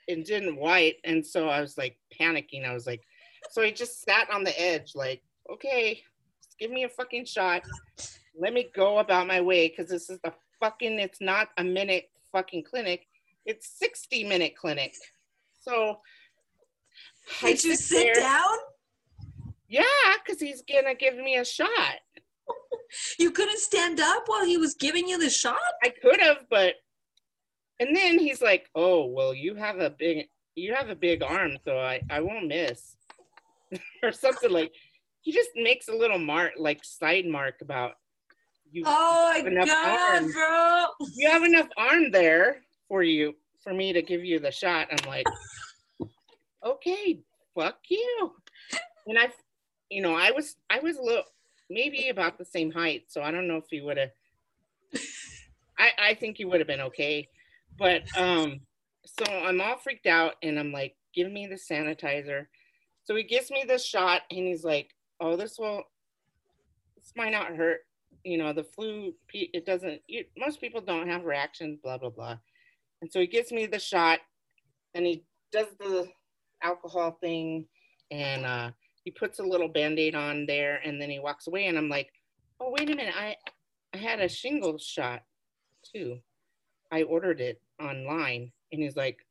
[0.07, 2.65] and didn't wipe, and so I was like panicking.
[2.65, 3.01] I was like,
[3.51, 6.03] so I just sat on the edge, like, okay,
[6.43, 7.63] just give me a fucking shot.
[8.37, 12.09] Let me go about my way because this is the fucking, it's not a minute
[12.31, 13.07] fucking clinic.
[13.45, 14.95] It's 60 minute clinic.
[15.59, 15.99] So
[17.41, 18.57] I Did you sit sit there- down?
[19.67, 19.83] Yeah,
[20.23, 21.99] because he's gonna give me a shot.
[23.19, 25.59] You couldn't stand up while he was giving you the shot?
[25.83, 26.75] I could have, but
[27.79, 31.57] and then he's like, "Oh, well, you have a big you have a big arm,
[31.65, 32.95] so I I won't miss,"
[34.03, 34.73] or something like.
[35.21, 37.93] He just makes a little mark, like side mark about
[38.73, 38.83] you.
[38.85, 40.31] Oh my god, arm.
[40.33, 40.85] bro.
[41.15, 43.33] You have enough arm there for you
[43.63, 44.87] for me to give you the shot.
[44.91, 45.25] I'm like,
[46.65, 47.21] okay,
[47.55, 48.33] fuck you.
[49.07, 49.29] And I,
[49.89, 51.23] you know, I was I was a little
[51.69, 54.11] maybe about the same height, so I don't know if he would have.
[55.77, 57.27] I I think he would have been okay,
[57.77, 58.61] but um,
[59.05, 62.47] so I'm all freaked out, and I'm like, give me the sanitizer.
[63.03, 64.89] So he gives me the shot, and he's like,
[65.19, 65.83] oh, this will,
[66.95, 67.81] this might not hurt.
[68.23, 70.01] You know, the flu, it doesn't.
[70.07, 72.37] You, most people don't have reactions, blah blah blah.
[73.01, 74.19] And so he gives me the shot,
[74.93, 76.07] and he does the
[76.61, 77.65] alcohol thing,
[78.11, 78.71] and uh,
[79.03, 82.09] he puts a little band-aid on there and then he walks away and i'm like
[82.59, 83.35] oh wait a minute i
[83.93, 85.23] i had a shingles shot
[85.83, 86.19] too.
[86.91, 89.25] I ordered it online and he's like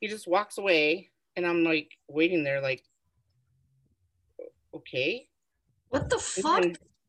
[0.00, 2.82] he just walks away and i'm like waiting there like
[4.74, 5.28] okay.
[5.90, 6.64] What the fuck?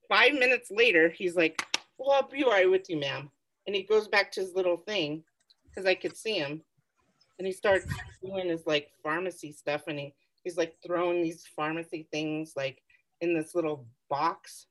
[0.10, 1.66] five minutes later he's like
[1.98, 3.30] well i'll be right with you ma'am.
[3.66, 5.24] And he goes back to his little thing
[5.70, 6.62] because i could see him.
[7.40, 7.86] And he starts
[8.24, 10.14] doing his like pharmacy stuff and he
[10.44, 12.82] he's like throwing these pharmacy things like
[13.22, 14.68] in this little box.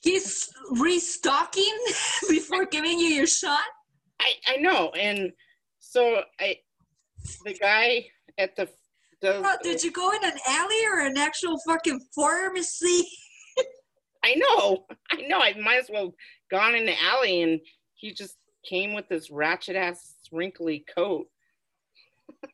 [0.00, 1.76] He's restocking
[2.28, 3.64] before giving you your shot?
[4.20, 5.32] I I know, and
[5.78, 6.56] so I,
[7.44, 8.06] the guy
[8.38, 8.68] at the
[9.20, 9.42] does.
[9.42, 13.08] Bro, did you go in an alley or an actual fucking pharmacy?
[14.24, 15.40] I know, I know.
[15.40, 16.14] I might as well
[16.50, 17.60] gone in the alley, and
[17.94, 18.36] he just
[18.68, 21.26] came with this ratchet ass wrinkly coat.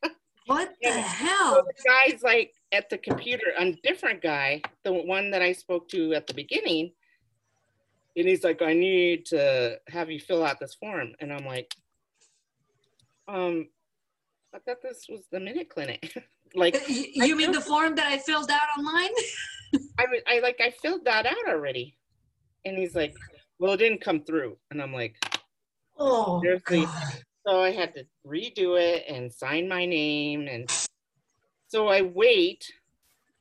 [0.47, 1.03] What the Yeah.
[1.09, 1.65] So hell?
[1.65, 6.13] the guy's like at the computer, a different guy, the one that I spoke to
[6.15, 6.93] at the beginning,
[8.17, 11.75] and he's like, "I need to have you fill out this form," and I'm like,
[13.27, 13.69] "Um,
[14.55, 16.15] I thought this was the minute clinic."
[16.55, 19.11] like, You, you mean the form that I filled out online?
[19.99, 21.97] I was, I like, I filled that out already,
[22.65, 23.15] and he's like,
[23.59, 25.17] "Well, it didn't come through," and I'm like,
[25.97, 26.89] Oh, God.
[27.47, 30.49] So I had to redo it and sign my name.
[30.49, 30.71] And
[31.69, 32.73] so I wait.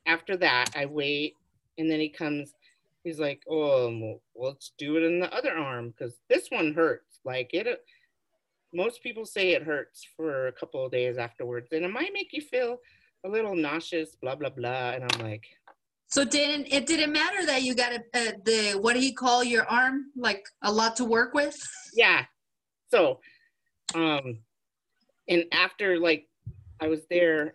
[0.06, 1.38] After that, I wait.
[1.78, 2.54] And then he comes,
[3.04, 7.20] he's like, oh, well, let's do it in the other arm because this one hurts.
[7.24, 7.86] Like it,
[8.74, 11.70] most people say it hurts for a couple of days afterwards.
[11.72, 12.80] And it might make you feel
[13.26, 14.92] a little nauseous, blah, blah, blah.
[14.92, 15.46] And I'm like,
[16.08, 19.44] So didn't it didn't matter that you got a, uh, the what do you call
[19.44, 21.56] your arm like a lot to work with?
[21.96, 22.26] yeah
[22.90, 23.20] so
[23.96, 24.38] um
[25.28, 26.28] and after like
[26.82, 27.54] i was there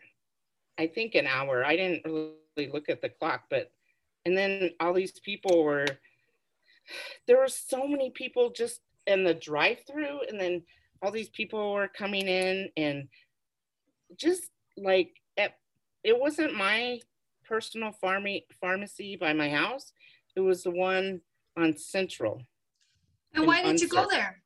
[0.79, 1.65] i think an hour.
[1.65, 3.73] I didn't really look at the clock but
[4.25, 5.87] and then all these people were
[7.27, 10.63] there were so many people just in the drive through and then
[11.03, 13.09] all these people were coming in and
[14.17, 15.53] just like it,
[16.05, 17.01] it wasn't my
[17.45, 19.93] personal pharmacy pharmacy by my house.
[20.37, 21.21] It was the one
[21.57, 22.43] on central.
[23.35, 24.43] And An why didn't you go there?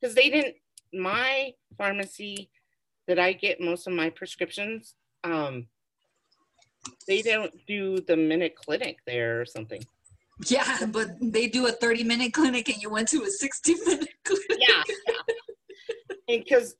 [0.00, 0.56] because they didn't
[0.94, 2.50] my pharmacy
[3.08, 5.66] that i get most of my prescriptions um
[7.08, 9.82] they don't do the minute clinic there or something
[10.46, 14.08] Yeah, but they do a 30 minute clinic and you went to a 60 minute
[14.24, 14.46] clinic.
[14.58, 15.34] yeah, yeah.
[16.28, 16.76] and because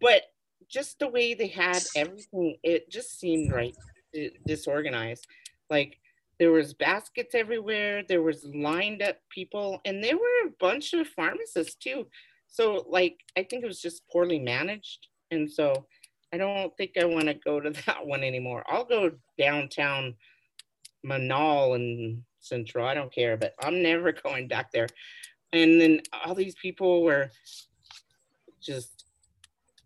[0.00, 0.22] but
[0.68, 3.76] just the way they had everything it just seemed right
[4.46, 5.26] disorganized
[5.70, 5.98] like
[6.38, 11.06] there was baskets everywhere there was lined up people and there were a bunch of
[11.06, 12.06] pharmacists too
[12.48, 15.86] so like i think it was just poorly managed and so
[16.32, 20.14] i don't think i want to go to that one anymore i'll go downtown
[21.06, 22.86] Menaul and Central.
[22.86, 24.88] I don't care, but I'm never going back there.
[25.52, 27.30] And then all these people were
[28.60, 29.04] just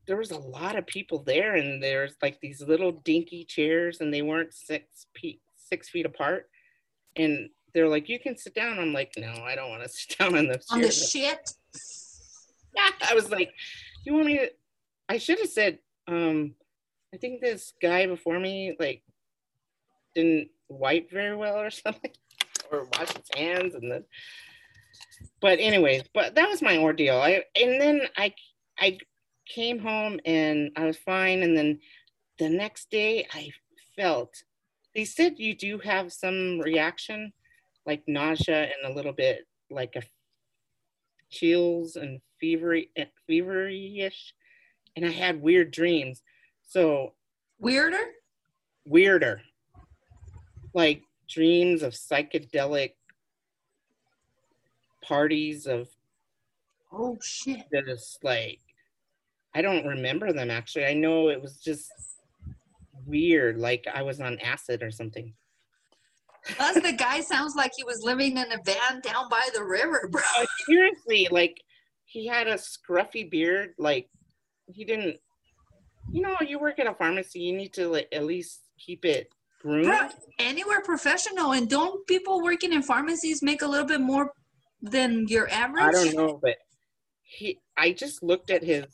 [0.06, 4.12] there was a lot of people there, and there's like these little dinky chairs, and
[4.12, 6.48] they weren't six feet six feet apart.
[7.16, 10.18] And they're like, "You can sit down." I'm like, "No, I don't want to sit
[10.18, 11.50] down on those On the shit.
[13.08, 13.52] I was like,
[14.04, 14.50] "You want me to?"
[15.08, 16.54] I should have said, um,
[17.12, 19.02] "I think this guy before me like
[20.14, 22.12] didn't wipe very well or something,
[22.70, 24.04] or wash his hands, and then."
[25.40, 27.16] But anyways, but that was my ordeal.
[27.16, 28.34] I and then I
[28.78, 28.98] I
[29.46, 31.80] came home and I was fine, and then
[32.38, 33.50] the next day I
[33.96, 34.34] felt.
[34.94, 37.32] They said you do have some reaction,
[37.86, 40.02] like nausea and a little bit like a
[41.30, 42.88] chills and fevery
[43.26, 44.34] feverish
[44.96, 46.22] and i had weird dreams
[46.62, 47.12] so
[47.58, 47.98] Weirder?
[48.86, 49.42] weirder
[50.74, 52.92] like dreams of psychedelic
[55.02, 55.88] parties of
[56.92, 57.60] Oh shit.
[57.86, 58.60] just like
[59.54, 61.90] i don't remember them actually i know it was just
[63.06, 65.32] weird like i was on acid or something
[66.56, 70.08] Plus the guy sounds like he was living in a van down by the river,
[70.10, 70.22] bro.
[70.38, 71.62] Uh, seriously, like
[72.10, 73.74] he had a scruffy beard.
[73.78, 74.08] Like
[74.66, 75.16] he didn't.
[76.10, 77.38] You know, you work at a pharmacy.
[77.38, 79.28] You need to like at least keep it
[79.62, 79.86] groomed.
[79.86, 80.08] Bro,
[80.40, 84.32] anywhere professional and don't people working in pharmacies make a little bit more
[84.82, 85.84] than your average?
[85.84, 86.56] I don't know, but
[87.22, 87.60] he.
[87.76, 88.86] I just looked at his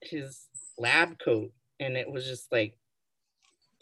[0.00, 2.74] his lab coat, and it was just like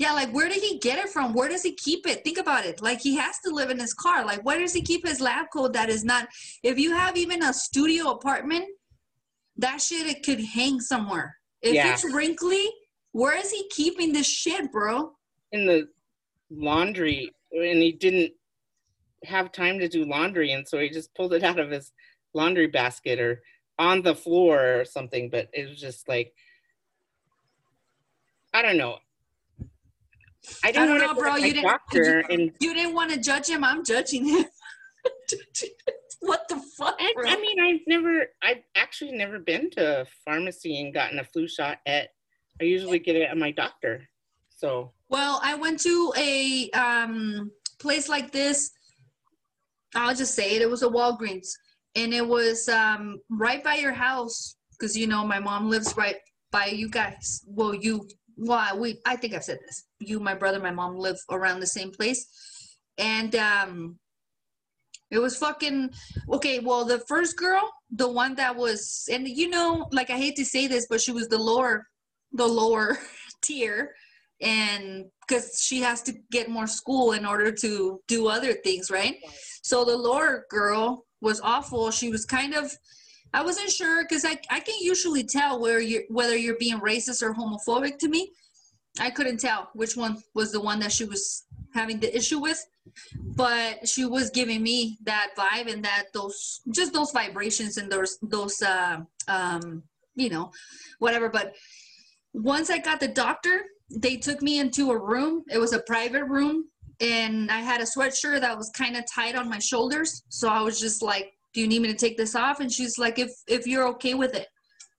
[0.01, 1.34] Yeah, like where did he get it from?
[1.34, 2.24] Where does he keep it?
[2.24, 2.80] Think about it.
[2.80, 4.24] Like he has to live in his car.
[4.24, 6.26] Like where does he keep his lab coat that is not
[6.62, 8.64] if you have even a studio apartment,
[9.59, 11.36] that shit it could hang somewhere.
[11.61, 11.92] If Yeah.
[11.92, 12.66] it's wrinkly,
[13.12, 15.12] where is he keeping this shit, bro?
[15.53, 15.88] in the
[16.48, 18.32] laundry, and he didn't
[19.24, 21.92] have time to do laundry, and so he just pulled it out of his
[22.32, 23.42] laundry basket or
[23.78, 25.28] on the floor or something.
[25.28, 26.32] But it was just like
[28.55, 28.98] I don't know.
[30.64, 31.36] I don't wanna know, bro.
[31.36, 34.45] You didn't- doctor and You didn't want to judge him, I'm judging him.
[36.20, 37.14] what the fuck, I?
[37.26, 41.49] I mean I've never I've actually never been to a pharmacy and gotten a flu
[41.49, 42.09] shot at
[42.61, 44.07] I usually get it at my doctor.
[44.51, 48.70] So Well, I went to a um, place like this.
[49.95, 50.62] I'll just say it.
[50.62, 51.49] It was a Walgreens,
[51.97, 56.16] and it was um, right by your house because you know my mom lives right
[56.53, 57.43] by you guys.
[57.47, 58.07] Well, you,
[58.41, 58.99] well, we.
[59.07, 59.84] I think I've said this.
[60.01, 62.26] You, my brother, my mom live around the same place,
[62.99, 63.99] and um,
[65.11, 65.91] it was fucking
[66.32, 66.59] okay.
[66.59, 70.45] Well, the first girl, the one that was, and you know, like I hate to
[70.45, 71.86] say this, but she was the lower,
[72.32, 72.99] the lower
[73.43, 73.95] tier
[74.41, 79.16] and because she has to get more school in order to do other things, right?
[79.62, 81.91] So the lower girl was awful.
[81.91, 82.72] She was kind of,
[83.33, 87.22] I wasn't sure because I, I can usually tell where you whether you're being racist
[87.22, 88.33] or homophobic to me.
[88.99, 92.64] I couldn't tell which one was the one that she was having the issue with,
[93.37, 98.18] but she was giving me that vibe and that those just those vibrations and those
[98.22, 99.83] those uh, um,
[100.16, 100.51] you know
[100.99, 101.28] whatever.
[101.28, 101.55] But
[102.33, 103.62] once I got the doctor,
[103.95, 105.45] they took me into a room.
[105.51, 106.64] It was a private room,
[107.01, 110.24] and I had a sweatshirt that was kind of tight on my shoulders.
[110.28, 112.98] So I was just like, "Do you need me to take this off?" And she's
[112.98, 114.48] like, "If if you're okay with it."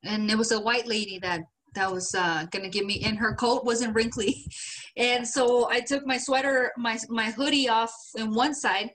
[0.04, 1.42] And it was a white lady that
[1.74, 4.46] that was uh, gonna give me, and her coat wasn't wrinkly,
[4.98, 8.92] and so I took my sweater, my my hoodie off in one side,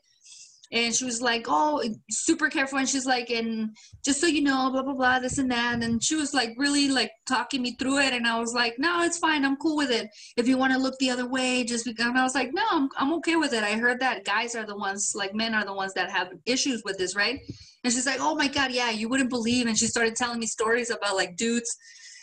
[0.73, 4.71] and she was like, "Oh, super careful," and she's like, "And just so you know,
[4.71, 7.99] blah blah blah, this and that," and she was like really like talking me through
[7.99, 10.09] it, and I was like, "No, it's fine, I'm cool with it.
[10.37, 12.65] If you want to look the other way, just," because and I was like, "No,
[12.71, 15.65] I'm I'm okay with it." I heard that guys are the ones, like men are
[15.65, 17.41] the ones that have issues with this, right?
[17.85, 20.47] And she's like, "Oh my god, yeah, you wouldn't believe," and she started telling me
[20.47, 21.77] stories about like dudes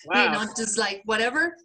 [0.06, 0.26] wow.
[0.26, 1.56] you know, just like whatever.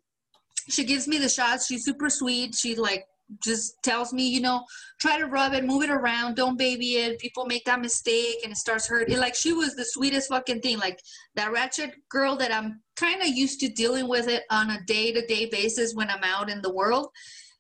[0.69, 1.67] She gives me the shots.
[1.67, 2.55] She's super sweet.
[2.55, 3.05] She like
[3.43, 4.65] just tells me, you know,
[5.01, 7.19] try to rub it, move it around, don't baby it.
[7.19, 9.19] People make that mistake and it starts hurting.
[9.19, 10.79] Like she was the sweetest fucking thing.
[10.79, 10.99] Like
[11.35, 15.13] that ratchet girl that I'm kind of used to dealing with it on a day
[15.13, 17.09] to day basis when I'm out in the world.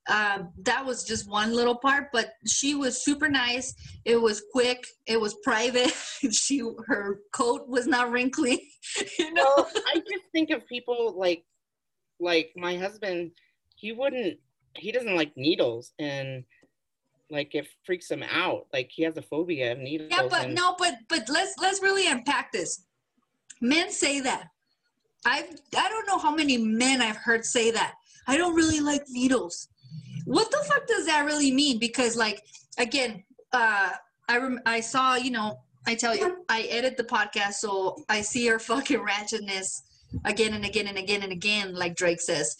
[0.09, 3.75] Um, that was just one little part, but she was super nice.
[4.07, 4.83] It was quick.
[5.07, 5.91] It was private.
[6.33, 8.63] she her coat was not wrinkly.
[9.19, 9.53] you know.
[9.57, 11.45] well, I just think of people like
[12.21, 13.33] like my husband,
[13.77, 14.39] he wouldn't
[14.77, 16.45] he doesn't like needles and
[17.31, 18.67] like it freaks him out.
[18.73, 20.09] Like he has a phobia of needles.
[20.11, 22.85] Yeah, but and- no, but but let's let's really unpack this.
[23.61, 24.49] Men say that.
[25.27, 25.47] I
[25.77, 27.95] I don't know how many men I've heard say that.
[28.27, 29.69] I don't really like needles.
[30.25, 31.79] What the fuck does that really mean?
[31.79, 32.43] Because like
[32.79, 33.91] again, uh,
[34.29, 38.21] I rem- I saw, you know, I tell you, I edit the podcast, so I
[38.21, 39.83] see her fucking ratchetness
[40.25, 42.57] again and again and again and again, like Drake says.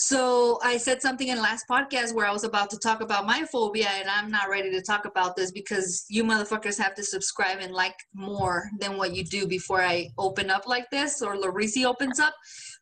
[0.00, 3.44] So I said something in last podcast where I was about to talk about my
[3.50, 7.58] phobia, and I'm not ready to talk about this because you motherfuckers have to subscribe
[7.58, 11.84] and like more than what you do before I open up like this or Laureezy
[11.84, 12.32] opens up.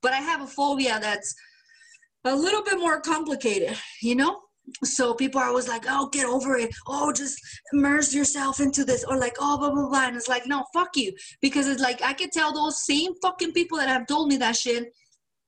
[0.02, 1.34] But I have a phobia that's
[2.26, 4.42] a little bit more complicated, you know?
[4.82, 6.74] so people are always like, oh, get over it.
[6.88, 7.40] Oh, just
[7.72, 9.04] immerse yourself into this.
[9.04, 10.06] Or like, oh, blah, blah, blah.
[10.08, 11.12] And it's like, no, fuck you.
[11.40, 14.56] Because it's like, I can tell those same fucking people that have told me that
[14.56, 14.92] shit,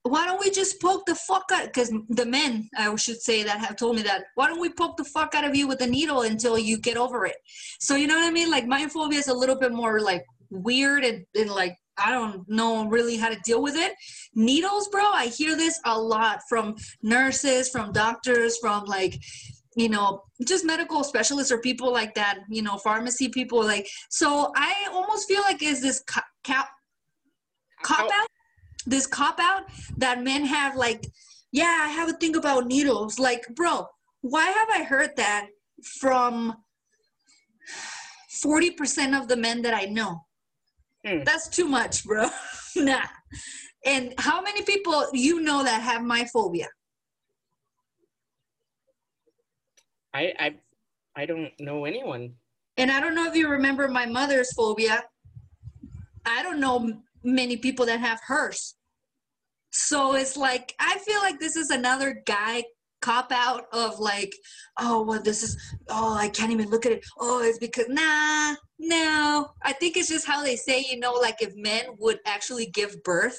[0.09, 1.65] why don't we just poke the fuck out?
[1.65, 4.97] Because the men, I should say, that have told me that, why don't we poke
[4.97, 7.37] the fuck out of you with a needle until you get over it?
[7.79, 8.49] So, you know what I mean?
[8.49, 12.47] Like, my phobia is a little bit more like weird and, and like I don't
[12.49, 13.93] know really how to deal with it.
[14.33, 19.19] Needles, bro, I hear this a lot from nurses, from doctors, from like,
[19.75, 23.63] you know, just medical specialists or people like that, you know, pharmacy people.
[23.63, 28.27] Like, so I almost feel like is this cop, cop out,
[28.89, 29.63] this cop out
[29.97, 31.05] that men have like,
[31.51, 33.19] yeah, I have a thing about needles.
[33.19, 33.87] Like, bro,
[34.21, 35.47] why have I heard that
[35.99, 36.55] from
[38.43, 40.25] 40% of the men that I know?
[41.05, 41.25] Mm.
[41.25, 42.29] That's too much, bro.
[42.75, 43.05] nah.
[43.85, 46.67] And how many people you know that have my phobia?
[50.13, 50.55] I I
[51.15, 52.33] I don't know anyone.
[52.77, 55.03] And I don't know if you remember my mother's phobia.
[56.25, 58.75] I don't know many people that have hers.
[59.71, 62.63] So it's like I feel like this is another guy
[63.01, 64.35] cop out of like,
[64.77, 65.57] oh well, this is
[65.89, 67.05] oh I can't even look at it.
[67.19, 69.51] Oh, it's because nah, no.
[69.63, 73.01] I think it's just how they say, you know, like if men would actually give
[73.03, 73.37] birth,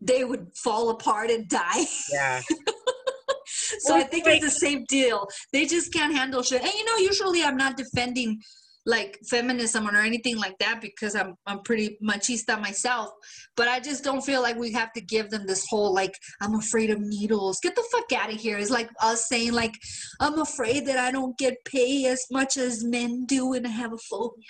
[0.00, 1.86] they would fall apart and die.
[2.12, 2.40] Yeah.
[3.80, 5.26] so I think it's the same deal.
[5.52, 6.62] They just can't handle shit.
[6.62, 8.40] And you know, usually I'm not defending
[8.86, 13.10] like feminism or anything like that because I'm I'm pretty machista myself.
[13.56, 16.54] But I just don't feel like we have to give them this whole like I'm
[16.54, 17.58] afraid of needles.
[17.60, 18.56] Get the fuck out of here.
[18.56, 19.74] It's like us saying like
[20.20, 23.92] I'm afraid that I don't get paid as much as men do and I have
[23.92, 24.44] a phobia.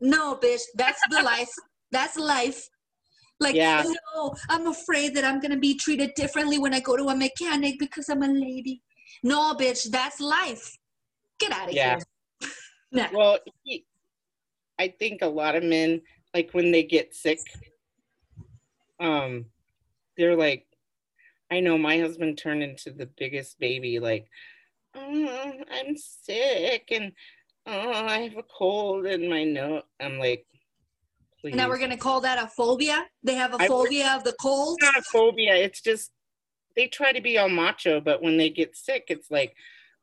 [0.00, 1.48] No, bitch, that's the life.
[1.90, 2.68] That's life.
[3.40, 3.82] Like, yeah.
[4.14, 7.78] no, I'm afraid that I'm gonna be treated differently when I go to a mechanic
[7.78, 8.82] because I'm a lady.
[9.22, 10.76] No, bitch, that's life.
[11.38, 11.96] Get out of yeah.
[11.96, 11.98] here.
[12.90, 13.06] No.
[13.12, 13.84] Well, he,
[14.78, 16.02] I think a lot of men,
[16.34, 17.40] like when they get sick,
[19.00, 19.46] um,
[20.16, 20.66] they're like,
[21.50, 24.28] I know my husband turned into the biggest baby, like,
[24.94, 27.12] oh, I'm sick and
[27.66, 29.82] oh, I have a cold in my nose.
[30.00, 30.46] I'm like,
[31.40, 31.54] please.
[31.54, 33.06] Now we're gonna call that a phobia.
[33.22, 34.78] They have a phobia of the cold.
[34.80, 35.54] It's not a phobia.
[35.54, 36.10] It's just
[36.76, 39.54] they try to be all macho, but when they get sick, it's like,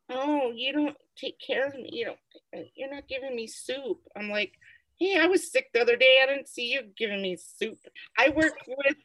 [0.09, 1.89] oh, you don't take care of me.
[1.91, 2.15] You know,
[2.55, 3.99] uh, you're not giving me soup.
[4.15, 4.53] I'm like,
[4.99, 6.19] hey, I was sick the other day.
[6.21, 7.77] I didn't see you giving me soup.
[8.17, 8.97] I work with,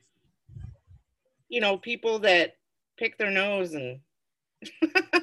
[1.49, 2.55] you know, people that
[2.99, 4.01] pick their nose and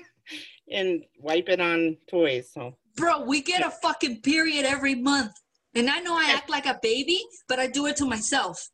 [0.71, 2.51] and wipe it on toys.
[2.53, 5.33] So, bro, we get a fucking period every month,
[5.75, 8.69] and I know I act like a baby, but I do it to myself.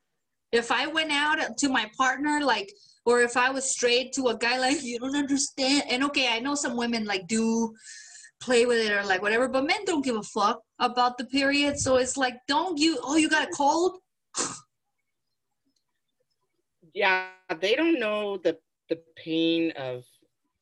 [0.51, 2.71] If I went out to my partner, like,
[3.05, 5.83] or if I was straight to a guy, like, you don't understand.
[5.89, 7.73] And okay, I know some women like do
[8.41, 11.79] play with it or like whatever, but men don't give a fuck about the period.
[11.79, 13.97] So it's like, don't you, oh, you got a cold?
[16.93, 17.27] yeah,
[17.59, 18.57] they don't know the
[18.89, 20.03] the pain of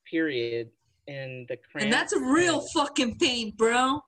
[0.10, 0.70] period
[1.08, 1.84] and the cramp.
[1.84, 4.00] And that's a real fucking pain, bro.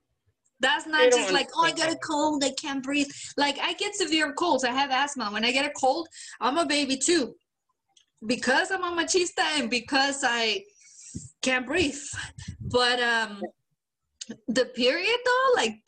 [0.59, 3.09] That's not just like, oh, I got a cold, I can't breathe.
[3.35, 4.63] Like, I get severe colds.
[4.63, 5.29] I have asthma.
[5.29, 6.07] When I get a cold,
[6.39, 7.35] I'm a baby too.
[8.25, 10.63] Because I'm a machista and because I
[11.41, 11.99] can't breathe.
[12.61, 13.41] But um
[14.47, 15.79] the period though, like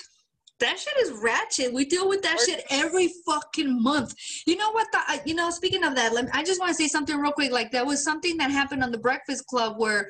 [0.59, 1.73] that shit is ratchet.
[1.73, 4.13] We deal with that shit every fucking month.
[4.45, 4.87] You know what?
[4.91, 7.51] The, you know, speaking of that, me, I just want to say something real quick.
[7.51, 10.09] Like there was something that happened on the Breakfast Club where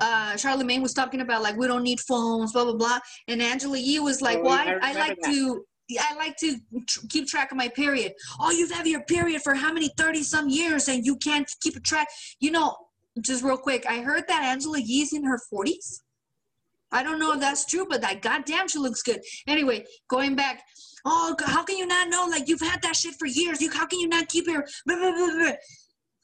[0.00, 2.98] uh, Charlamagne was talking about like we don't need phones, blah blah blah,
[3.28, 5.30] and Angela Yee was like, oh, "Well, I, I like that.
[5.30, 5.64] to."
[5.98, 6.56] I like to
[6.86, 8.12] tr- keep track of my period.
[8.40, 11.76] Oh, you've had your period for how many 30 some years and you can't keep
[11.76, 12.08] a track.
[12.40, 12.76] You know,
[13.20, 16.00] just real quick, I heard that Angela Yee's in her 40s.
[16.92, 19.20] I don't know if that's true, but that goddamn she looks good.
[19.46, 20.62] Anyway, going back.
[21.04, 22.26] Oh, how can you not know?
[22.30, 23.60] Like you've had that shit for years.
[23.60, 24.54] You how can you not keep it?
[24.86, 25.52] Blah, blah, blah,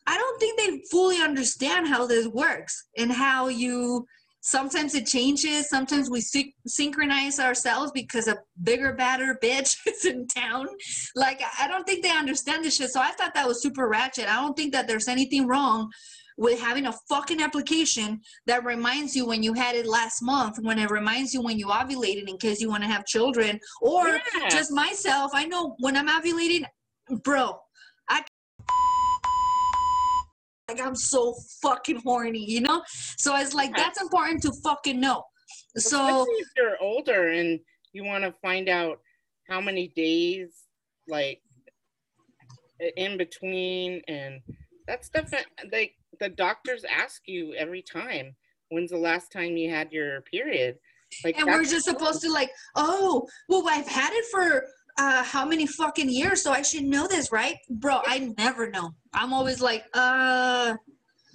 [0.06, 4.06] I don't think they fully understand how this works and how you.
[4.52, 5.68] Sometimes it changes.
[5.68, 10.66] Sometimes we sy- synchronize ourselves because a bigger, badder bitch is in town.
[11.14, 12.88] Like I don't think they understand this shit.
[12.90, 14.26] So I thought that was super ratchet.
[14.26, 15.90] I don't think that there's anything wrong
[16.38, 20.78] with having a fucking application that reminds you when you had it last month, when
[20.78, 24.48] it reminds you when you ovulated in case you want to have children, or Yeah.
[24.48, 25.30] just myself.
[25.34, 26.64] I know when I'm ovulating,
[27.22, 27.58] bro,
[28.08, 28.22] I
[30.68, 32.82] like I'm so fucking horny, you know.
[33.16, 35.24] So it's like that's important to fucking know.
[35.76, 37.58] So Especially if you're older and
[37.92, 39.00] you want to find out
[39.48, 40.64] how many days,
[41.08, 41.40] like
[42.96, 44.40] in between, and
[44.86, 45.32] that stuff.
[45.72, 48.36] Like the doctors ask you every time,
[48.68, 50.76] when's the last time you had your period?
[51.24, 54.66] Like and we're just supposed to like, oh, well, I've had it for
[54.98, 57.56] uh how many fucking years, so I should know this, right?
[57.70, 58.90] Bro, I never know.
[59.14, 60.76] I'm always like, uh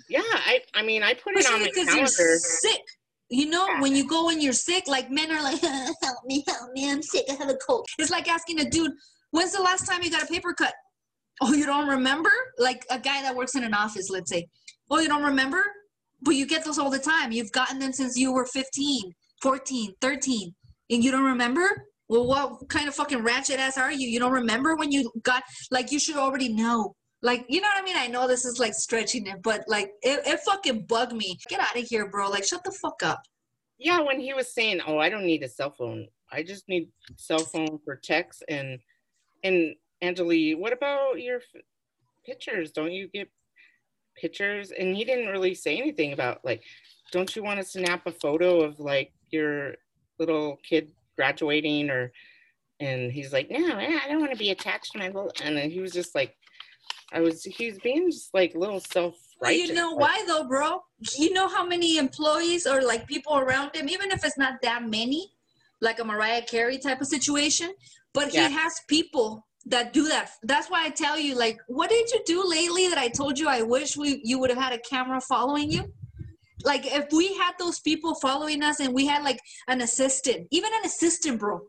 [0.10, 0.60] Yeah, I.
[0.76, 2.82] I mean, I put it on my because you're sick.
[3.30, 3.82] You know, Yeah.
[3.82, 5.60] when you go and you're sick, like men are like,
[6.06, 7.86] help me, help me, I'm sick, I have a cold.
[7.98, 8.92] It's like asking a dude,
[9.32, 10.74] when's the last time you got a paper cut?
[11.42, 12.30] Oh, you don't remember?
[12.60, 14.48] Like a guy that works in an office, let's say.
[14.92, 15.64] Oh, you don't remember?
[16.22, 17.32] But you get those all the time.
[17.32, 20.54] You've gotten them since you were 15, 14, 13,
[20.92, 21.88] and you don't remember?
[22.14, 24.08] Well, what kind of fucking ratchet ass are you?
[24.08, 25.42] You don't remember when you got,
[25.72, 26.94] like, you should already know.
[27.24, 27.98] Like, you know what I mean?
[27.98, 31.40] I know this is like stretching it, but like, it, it fucking bugged me.
[31.50, 32.30] Get out of here, bro.
[32.30, 33.20] Like, shut the fuck up.
[33.80, 36.06] Yeah, when he was saying, "Oh, I don't need a cell phone.
[36.32, 38.78] I just need cell phone for text." And
[39.44, 41.62] and Angeli, what about your f-
[42.26, 42.72] pictures?
[42.72, 43.28] Don't you get
[44.16, 44.72] pictures?
[44.72, 46.62] And he didn't really say anything about like,
[47.12, 49.76] don't you want to snap a photo of like your
[50.20, 52.12] little kid graduating or?
[52.80, 55.32] And he's like, no, I don't want to be attached to my little.
[55.42, 56.36] And then he was just like,
[57.14, 57.44] I was.
[57.44, 60.82] he's being just like a little self Well, you know why though, bro?
[61.18, 64.90] You know how many employees or like people around him, even if it's not that
[64.90, 65.32] many,
[65.80, 67.74] like a Mariah Carey type of situation,
[68.14, 68.48] but Yeah.
[68.48, 70.32] he has people that do that.
[70.42, 73.48] That's why I tell you, like, what did you do lately that I told you
[73.48, 75.94] I wish we you would have had a camera following you?
[76.64, 80.72] Like if we had those people following us and we had like an assistant, even
[80.74, 81.62] an assistant, bro,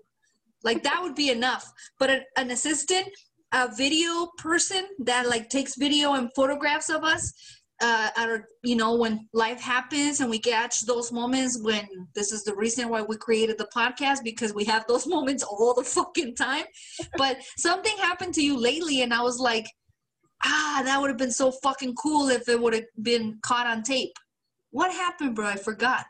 [0.62, 1.70] like that would be enough.
[1.98, 3.08] But an, an assistant,
[3.52, 7.32] a video person that like takes video and photographs of us,
[7.80, 12.44] uh, or you know when life happens and we catch those moments when this is
[12.44, 16.34] the reason why we created the podcast because we have those moments all the fucking
[16.36, 16.64] time
[17.16, 19.66] but something happened to you lately and i was like
[20.44, 23.82] ah that would have been so fucking cool if it would have been caught on
[23.82, 24.12] tape
[24.74, 26.04] what happened bro i forgot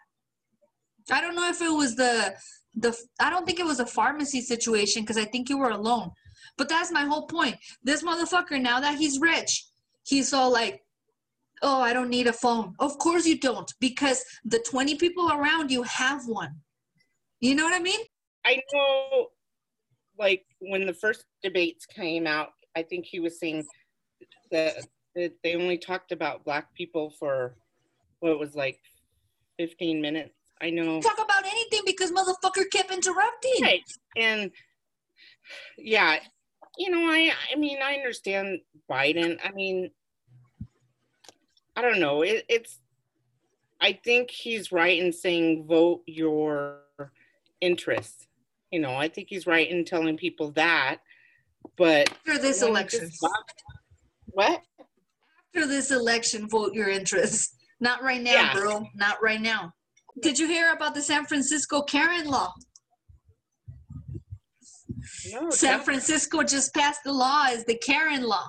[1.11, 2.35] i don't know if it was the
[2.75, 6.11] the i don't think it was a pharmacy situation because i think you were alone
[6.57, 9.67] but that's my whole point this motherfucker now that he's rich
[10.05, 10.85] he's all like
[11.65, 12.75] oh, I don't need a phone.
[12.79, 16.55] Of course you don't, because the 20 people around you have one.
[17.41, 18.01] You know what I mean?
[18.45, 19.29] I know,
[20.19, 23.65] like when the first debates came out, I think he was saying
[24.51, 24.75] that,
[25.17, 27.57] that they only talked about black people for
[28.25, 28.81] what was like
[29.59, 30.35] 15 minutes.
[30.63, 31.01] I know.
[31.01, 33.63] Talk about anything because motherfucker kept interrupting.
[33.63, 33.83] Right.
[34.17, 34.51] And
[35.77, 36.19] yeah,
[36.79, 38.61] you know, I I mean, I understand
[38.91, 39.39] Biden.
[39.45, 39.91] I mean,
[41.77, 42.23] I don't know.
[42.23, 42.81] It, it's
[43.81, 46.81] I think he's right in saying vote your
[47.61, 48.27] interests.
[48.71, 51.01] You know, I think he's right in telling people that.
[51.77, 53.11] But After this election,
[54.29, 54.63] what?
[55.55, 57.54] after this election, vote your interests.
[57.81, 58.53] Not right now, Yeah.
[58.55, 58.87] bro.
[58.95, 59.73] Not right now.
[60.23, 62.53] Did you hear about the San Francisco Karen law?
[65.33, 68.49] No, San Francisco just passed the law is the Karen law.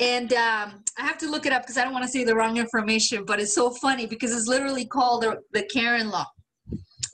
[0.00, 2.34] And um, I have to look it up because I don't want to say the
[2.34, 6.26] wrong information, but it's so funny because it's literally called the, the Karen law.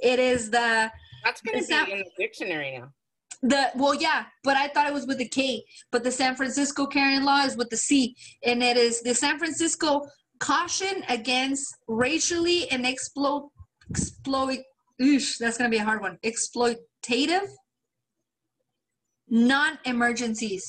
[0.00, 0.90] It is the
[1.24, 2.88] that's going to be in the dictionary now.
[3.42, 5.62] the well, yeah, but I thought it was with the K.
[5.92, 9.38] But the San Francisco Karen law is with the C, and it is the San
[9.38, 10.04] Francisco
[10.42, 13.48] caution against racially and exploit
[13.90, 14.58] exploit.
[14.98, 16.18] That's gonna be a hard one.
[16.24, 17.48] Exploitative
[19.28, 20.64] non-emergencies.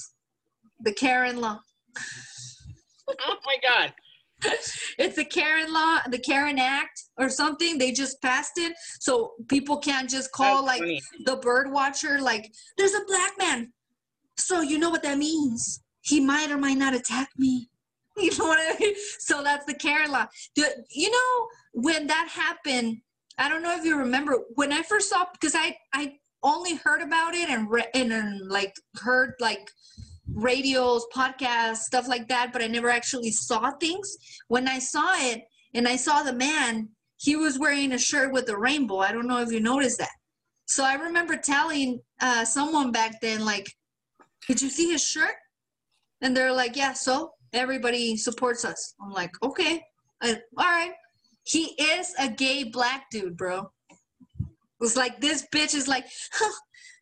[0.81, 1.59] The Karen law.
[3.09, 3.93] Oh my God.
[4.99, 7.77] It's the Karen law, the Karen Act or something.
[7.77, 11.01] They just passed it, so people can't just call That's like funny.
[11.25, 13.71] the bird watcher like there's a black man
[14.37, 17.69] so you know what that means he might or might not attack me
[18.17, 18.95] you know what i mean?
[19.19, 22.97] So that's the law Do, you know when that happened
[23.37, 26.13] i don't know if you remember when i first saw because i i
[26.43, 29.69] only heard about it and re- and, and like heard like
[30.33, 34.15] radios podcasts stuff like that but i never actually saw things.
[34.47, 35.41] When i saw it
[35.73, 36.89] and i saw the man
[37.23, 38.97] he was wearing a shirt with a rainbow.
[38.97, 40.11] I don't know if you noticed that.
[40.65, 43.71] So I remember telling uh, someone back then, like,
[44.45, 45.35] did you see his shirt?
[46.21, 48.95] And they're like, yeah, so everybody supports us.
[49.01, 49.81] I'm like, okay.
[50.21, 50.93] Uh, all right.
[51.43, 53.71] He is a gay black dude, bro.
[54.81, 56.05] It's like this bitch is like,
[56.41, 56.55] oh,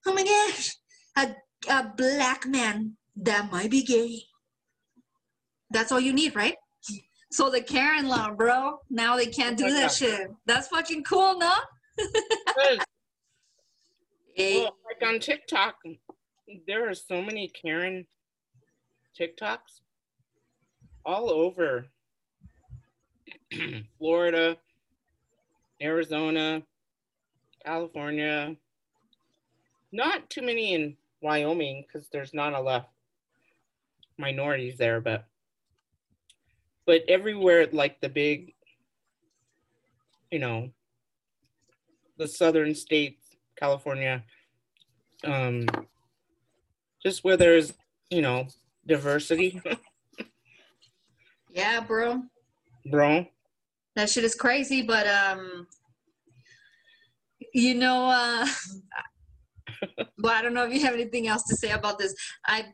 [0.08, 0.76] oh my gosh,
[1.18, 1.36] a,
[1.70, 4.22] a black man that might be gay.
[5.72, 6.56] That's all you need, right?
[7.32, 8.80] So the Karen law, bro.
[8.90, 10.30] Now they can't do that shit.
[10.46, 11.54] That's fucking cool, no?
[14.34, 14.62] Hey.
[14.62, 15.76] Well, like on TikTok,
[16.66, 18.08] there are so many Karen
[19.20, 19.82] TikToks
[21.06, 21.86] all over
[23.98, 24.58] Florida,
[25.82, 26.64] Arizona,
[27.66, 28.56] California.
[29.92, 32.90] Not too many in Wyoming because there's not a lot
[34.18, 35.26] minorities there, but
[36.86, 38.54] but everywhere like the big,
[40.32, 40.70] you know,
[42.18, 44.24] the southern states, California,
[45.24, 45.68] um,
[47.04, 47.74] just where there's
[48.10, 48.48] you know
[48.86, 49.62] diversity.
[51.54, 52.24] yeah, bro.
[52.90, 53.28] Bro.
[53.96, 55.68] That shit is crazy, but um,
[57.54, 58.48] you know, uh,
[60.20, 62.16] well, I don't know if you have anything else to say about this.
[62.46, 62.66] I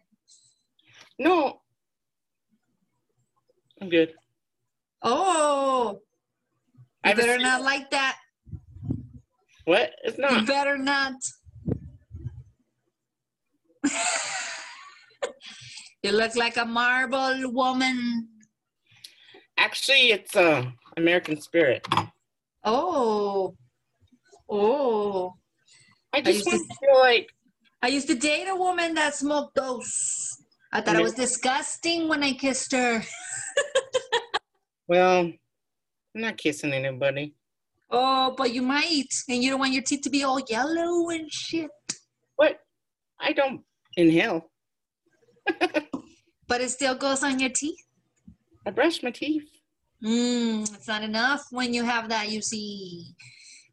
[1.20, 1.62] no,
[3.82, 4.14] I'm good.
[5.02, 6.00] Oh,
[7.06, 8.18] you better not like that.
[9.66, 9.94] What?
[10.04, 10.32] It's not.
[10.32, 11.14] You better not.
[16.04, 18.28] you look like a marble woman.
[19.58, 20.66] Actually, it's a uh,
[20.98, 21.86] American Spirit.
[22.64, 23.56] Oh.
[24.50, 25.34] Oh.
[26.14, 27.30] I just I want to feel like.
[27.82, 29.90] I used to date a woman that smoked those.
[30.74, 33.04] I thought it was disgusting when I kissed her.
[34.88, 35.38] well, I'm
[36.14, 37.36] not kissing anybody.
[37.90, 41.32] Oh, but you might, and you don't want your teeth to be all yellow and
[41.32, 41.70] shit.
[42.36, 42.60] What?
[43.20, 43.62] I don't
[43.96, 44.52] inhale.
[46.48, 47.87] but it still goes on your teeth.
[48.68, 49.50] I brush my teeth.
[50.04, 53.16] Mmm, it's not enough when you have that, you see.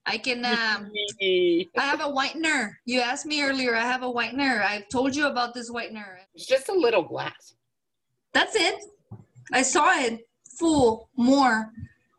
[0.06, 2.74] I can, um, I have a whitener.
[2.84, 4.62] You asked me earlier, I have a whitener.
[4.62, 6.18] I've told you about this whitener.
[6.34, 7.54] It's just a little glass.
[8.32, 8.84] That's it.
[9.52, 10.20] I saw it
[10.60, 11.72] full more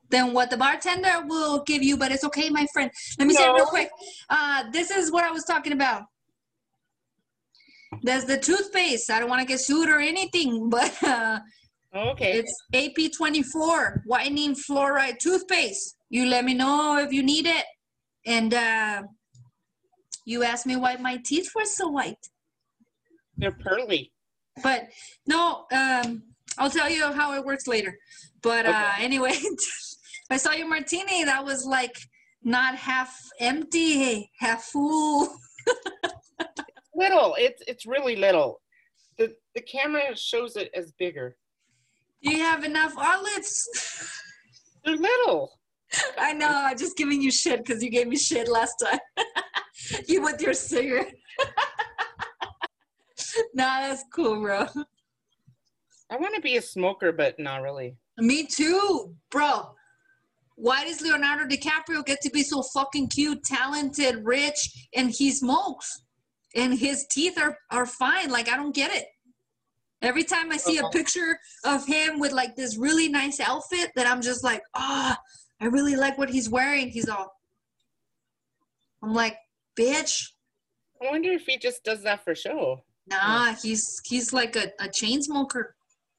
[0.10, 2.92] than what the bartender will give you, but it's okay, my friend.
[3.18, 3.40] Let me no.
[3.40, 3.90] say it real quick.
[4.30, 6.04] Uh, this is what I was talking about.
[8.02, 9.10] There's the toothpaste.
[9.10, 11.40] I don't want to get sued or anything, but uh,
[11.96, 12.44] okay.
[12.44, 15.96] It's AP24 whitening fluoride toothpaste.
[16.10, 17.66] You let me know if you need it.
[18.26, 19.04] And uh,
[20.26, 22.18] you asked me why my teeth were so white.
[23.38, 24.12] They're pearly.
[24.64, 24.88] But
[25.28, 26.24] no, um,
[26.58, 27.98] I'll tell you how it works later.
[28.42, 28.78] But uh, okay.
[28.78, 29.34] uh, anyway,
[30.30, 31.24] I saw your martini.
[31.24, 31.96] That was like
[32.44, 35.28] not half empty, half full.
[36.96, 37.36] little.
[37.38, 38.62] It's it's really little.
[39.18, 41.36] The the camera shows it as bigger.
[42.24, 43.68] Do you have enough olives?
[44.84, 45.60] They're little.
[46.18, 46.50] I know.
[46.50, 49.00] I'm just giving you shit because you gave me shit last time.
[50.08, 51.14] you with your cigarette.
[53.54, 54.68] nah, that's cool, bro.
[56.10, 57.96] I want to be a smoker, but not really.
[58.18, 59.72] Me too, bro.
[60.56, 66.04] Why does Leonardo DiCaprio get to be so fucking cute, talented, rich, and he smokes?
[66.56, 68.30] And his teeth are, are fine.
[68.30, 69.06] Like, I don't get it.
[70.02, 70.90] Every time I see a uh-huh.
[70.90, 75.24] picture of him with like this really nice outfit, that I'm just like, ah, oh,
[75.62, 76.90] I really like what he's wearing.
[76.90, 77.32] He's all,
[79.04, 79.38] I'm like,
[79.80, 80.32] bitch.
[81.02, 82.84] I wonder if he just does that for show.
[83.08, 85.76] Nah, he's he's like a, a chain smoker.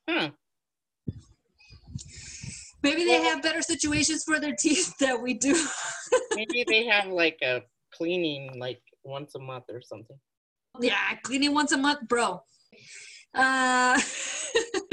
[0.09, 0.31] Huh.
[2.83, 5.67] Maybe they well, have better situations for their teeth than we do.
[6.35, 7.63] maybe they have like a
[7.93, 10.17] cleaning like once a month or something.
[10.81, 12.43] Yeah, cleaning once a month, bro.
[13.37, 14.01] Uh,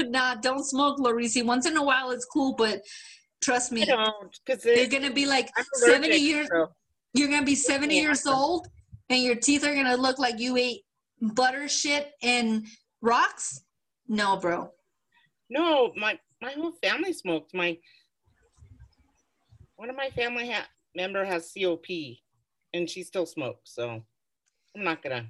[0.02, 1.44] nah, don't smoke, Laureezy.
[1.44, 2.82] Once in a while, it's cool, but
[3.44, 3.82] Trust me.
[3.82, 6.48] I don't, because you're gonna be like seventy years.
[6.50, 6.70] So.
[7.12, 8.02] You're gonna be seventy yeah.
[8.02, 8.68] years old,
[9.10, 10.80] and your teeth are gonna look like you ate
[11.20, 12.66] butter shit and
[13.02, 13.62] rocks.
[14.08, 14.70] No, bro.
[15.50, 17.52] No, my my whole family smoked.
[17.52, 17.76] My
[19.76, 21.86] one of my family ha- member has COP,
[22.72, 23.74] and she still smokes.
[23.74, 24.02] So
[24.74, 25.26] I'm not gonna.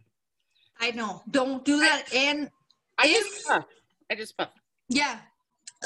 [0.78, 1.20] I know.
[1.32, 2.04] Don't do that.
[2.12, 2.50] I, and
[2.98, 3.64] I if, just puff.
[4.10, 4.50] I just puff.
[4.88, 5.18] Yeah,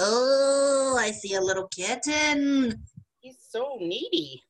[0.00, 2.84] Oh, I see a little kitten.
[3.18, 4.44] He's so needy.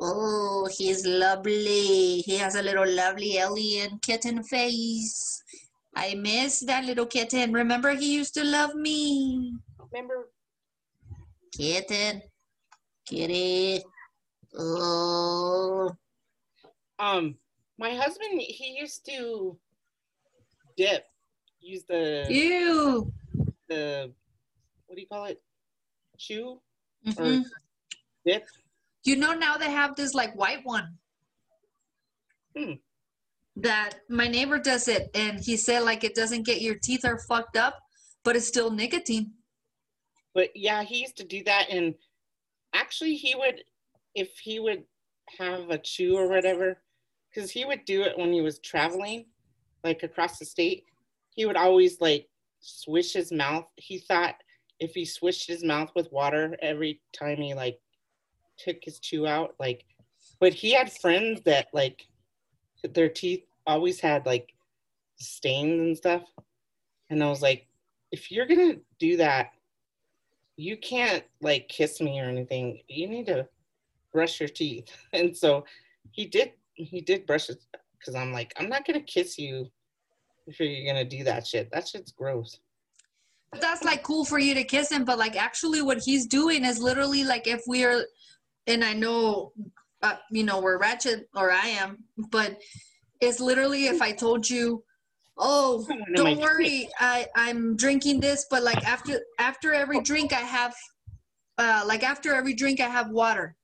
[0.00, 2.20] Oh, he's lovely.
[2.24, 5.42] He has a little lovely alien kitten face.
[5.94, 7.52] I miss that little kitten.
[7.52, 9.54] Remember, he used to love me.
[9.92, 10.30] Remember?
[11.54, 12.22] Kitten.
[13.06, 13.82] Kitty.
[14.58, 15.92] Oh.
[16.98, 17.36] Um,
[17.78, 19.58] my husband, he used to
[20.78, 21.04] dip.
[21.64, 22.26] Use the.
[22.28, 23.10] Ew.
[23.68, 24.12] The
[24.86, 25.42] what do you call it?
[26.18, 26.60] Chew?
[27.06, 27.44] Mhm.
[28.26, 28.46] dip.
[29.04, 30.98] You know now they have this like white one.
[32.56, 32.72] Hmm.
[33.56, 37.18] That my neighbor does it, and he said like it doesn't get your teeth are
[37.18, 37.80] fucked up,
[38.24, 39.32] but it's still nicotine.
[40.34, 41.94] But yeah, he used to do that, and
[42.74, 43.64] actually, he would
[44.14, 44.84] if he would
[45.38, 46.82] have a chew or whatever,
[47.30, 49.26] because he would do it when he was traveling,
[49.82, 50.84] like across the state.
[51.34, 52.28] He would always like
[52.60, 53.66] swish his mouth.
[53.76, 54.36] He thought
[54.80, 57.78] if he swished his mouth with water every time he like
[58.58, 59.84] took his chew out, like,
[60.40, 62.06] but he had friends that like
[62.92, 64.52] their teeth always had like
[65.16, 66.22] stains and stuff.
[67.10, 67.66] And I was like,
[68.12, 69.50] if you're gonna do that,
[70.56, 72.80] you can't like kiss me or anything.
[72.88, 73.48] You need to
[74.12, 74.88] brush your teeth.
[75.12, 75.64] And so
[76.12, 77.58] he did he did brush it
[77.98, 79.70] because I'm like, I'm not gonna kiss you
[80.46, 81.70] if you're gonna do that shit.
[81.72, 82.58] That shit's gross.
[83.50, 86.64] But that's like cool for you to kiss him, but like actually what he's doing
[86.64, 88.04] is literally like if we're,
[88.66, 89.52] and I know,
[90.02, 92.58] uh, you know, we're ratchet or I am, but
[93.20, 94.82] it's literally if I told you,
[95.38, 100.74] oh, don't worry, I I'm drinking this, but like after after every drink I have,
[101.58, 103.56] uh, like after every drink I have water.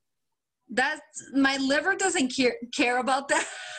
[0.69, 1.01] That's
[1.33, 3.45] my liver doesn't care care about that.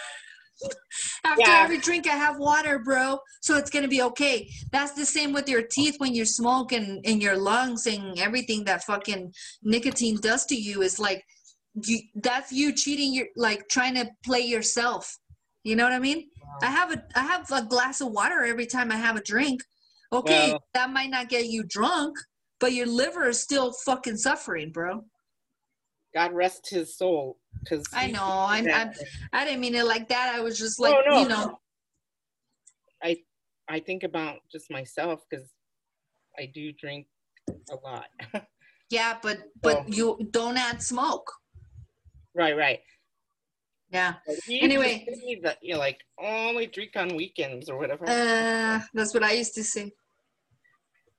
[1.24, 1.62] after Yeah.
[1.64, 3.18] every drink I have water, bro.
[3.40, 4.48] So it's gonna be okay.
[4.70, 8.64] That's the same with your teeth when you smoke and in your lungs and everything
[8.64, 9.32] that fucking
[9.62, 11.22] nicotine does to you is like
[11.86, 15.16] you that's you cheating your like trying to play yourself.
[15.64, 16.28] You know what I mean?
[16.62, 19.62] I have a I have a glass of water every time I have a drink.
[20.12, 22.16] Okay, Well- that might not get you drunk,
[22.60, 25.04] but your liver is still fucking suffering, bro.
[26.14, 27.38] God rest his soul.
[27.60, 28.22] Because I know.
[28.24, 28.92] I'm, I'm
[29.32, 30.34] I didn't mean it like that.
[30.34, 31.20] I was just like, Oh, no.
[31.20, 31.58] you know,
[33.02, 33.18] I
[33.68, 35.48] I think about just myself because
[36.38, 37.06] I do drink
[37.70, 38.06] a lot.
[38.90, 39.84] yeah, but but Oh.
[39.88, 41.30] you don't add smoke.
[42.34, 42.80] right, right.
[43.90, 44.14] Yeah.
[44.50, 45.06] Anyway.
[45.06, 48.06] used that you know, like only drink on weekends or whatever.
[48.08, 49.92] Uh, that's what I used to say.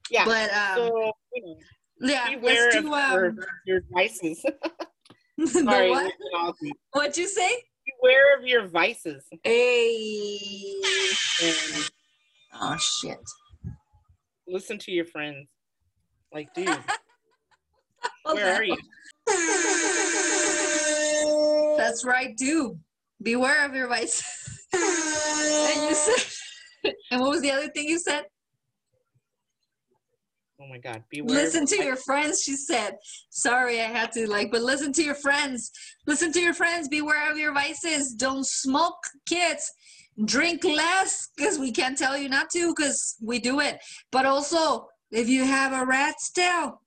[0.09, 0.25] yeah.
[0.25, 1.55] But um, so you know,
[2.03, 3.39] yeah, beware let's of do your, um.
[3.65, 4.45] your vices.
[5.45, 6.13] Sorry, what?
[6.91, 7.49] What'd you say?
[8.01, 9.25] beware of your vices.
[9.43, 10.75] Hey.
[11.43, 11.89] And
[12.55, 13.17] Oh shit.
[14.47, 15.47] listen to your friends.
[16.31, 16.67] Like, dude,
[18.25, 18.77] Oh, where are you?
[21.77, 22.77] That's right, do.
[23.21, 24.23] Beware of your vices.
[24.73, 28.25] and you said, and what was the other thing you said?
[30.64, 31.35] Oh my God, beware.
[31.35, 32.95] Listen to your friends, she said.
[33.30, 35.72] Sorry, I had to like, but listen to your friends.
[36.07, 36.88] Listen to your friends.
[36.88, 38.14] Beware of your vices.
[38.14, 38.95] Don't smoke,
[39.27, 39.69] kids.
[40.23, 43.80] Drink less because we can't tell you not to because we do it.
[44.11, 46.81] But also, if you have a rat's tail,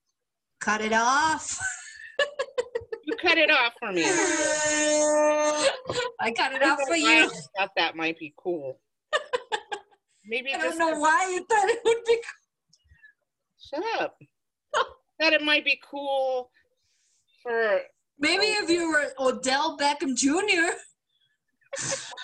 [0.61, 1.59] cut it off.
[3.05, 4.05] You cut it off for me.
[6.21, 7.07] I cut it off for you.
[7.07, 7.29] I
[7.59, 8.81] thought that might be cool.
[10.25, 12.19] Maybe I don't know why you thought it would be.
[13.69, 14.17] Shut up.
[15.19, 16.51] that it might be cool
[17.43, 17.81] for
[18.19, 20.73] Maybe if you were Odell Beckham Jr.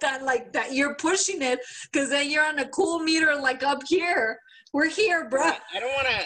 [0.00, 1.60] that like that you're pushing it
[1.92, 4.38] because then you're on a cool meter like up here.
[4.72, 5.42] We're here, bro.
[5.42, 6.24] I don't want to.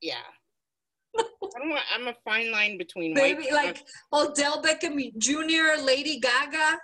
[0.00, 0.14] Yeah.
[1.16, 1.22] I
[1.58, 1.82] don't want.
[1.94, 6.78] I'm a fine line between Maybe like Odell Beckham Jr., Lady Gaga,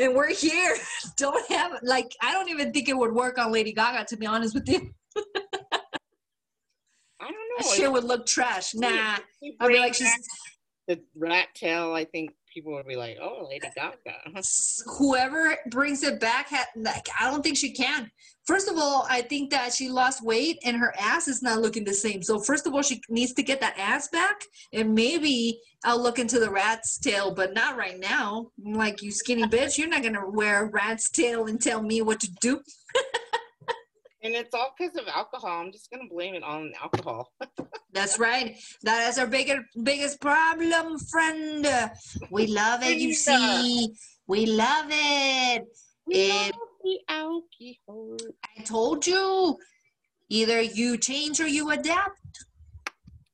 [0.00, 0.76] and we're here.
[1.16, 4.26] Don't have like I don't even think it would work on Lady Gaga to be
[4.26, 4.90] honest with you.
[7.20, 7.74] I don't That know.
[7.74, 8.74] shit would look trash.
[8.74, 9.18] Nah,
[9.60, 10.10] I'd be like she's
[10.86, 11.92] the rat tail.
[11.92, 14.42] I think people would be like, "Oh, Lady Gaga."
[14.98, 18.10] whoever brings it back ha- like i don't think she can
[18.46, 21.84] first of all i think that she lost weight and her ass is not looking
[21.84, 24.40] the same so first of all she needs to get that ass back
[24.72, 29.10] and maybe i'll look into the rat's tail but not right now I'm like you
[29.12, 32.60] skinny bitch you're not gonna wear a rat's tail and tell me what to do
[34.22, 35.60] And it's all because of alcohol.
[35.60, 37.32] I'm just gonna blame it on alcohol.
[37.92, 41.66] that's right that is our biggest biggest problem friend
[42.30, 43.88] we love it you see
[44.26, 45.66] we love it
[46.06, 46.54] We It-
[46.84, 48.16] the alcohol.
[48.56, 49.58] I told you,
[50.28, 52.20] either you change or you adapt.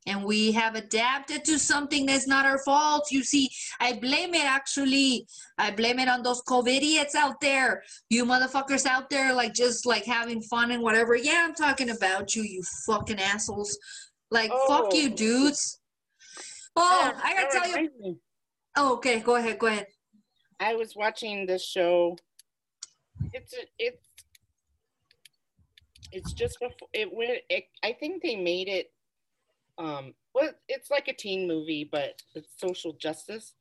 [0.06, 3.10] And we have adapted to something that's not our fault.
[3.10, 3.48] You see,
[3.80, 5.26] I blame it actually.
[5.56, 7.82] I blame it on those COVIDiots out there.
[8.10, 11.16] You motherfuckers out there, like just like having fun and whatever.
[11.16, 13.78] Yeah, I'm talking about you, you fucking assholes.
[14.30, 15.14] Like, fuck you, Oh.
[15.14, 15.80] dudes.
[16.76, 17.90] Oh, Yeah, I gotta tell you.
[18.00, 18.16] me.
[18.76, 19.86] Oh, okay, go ahead, go ahead.
[20.60, 22.16] I was watching this show.
[23.32, 24.02] It's a, it's
[26.12, 27.38] it's just before it went.
[27.48, 28.90] It, I think they made it
[29.78, 33.54] um, well, it's like a teen movie, but it's social justice,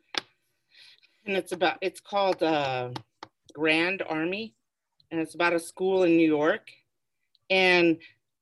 [1.25, 2.89] and it's about it's called uh,
[3.53, 4.53] Grand Army,
[5.11, 6.69] and it's about a school in New York,
[7.49, 7.97] and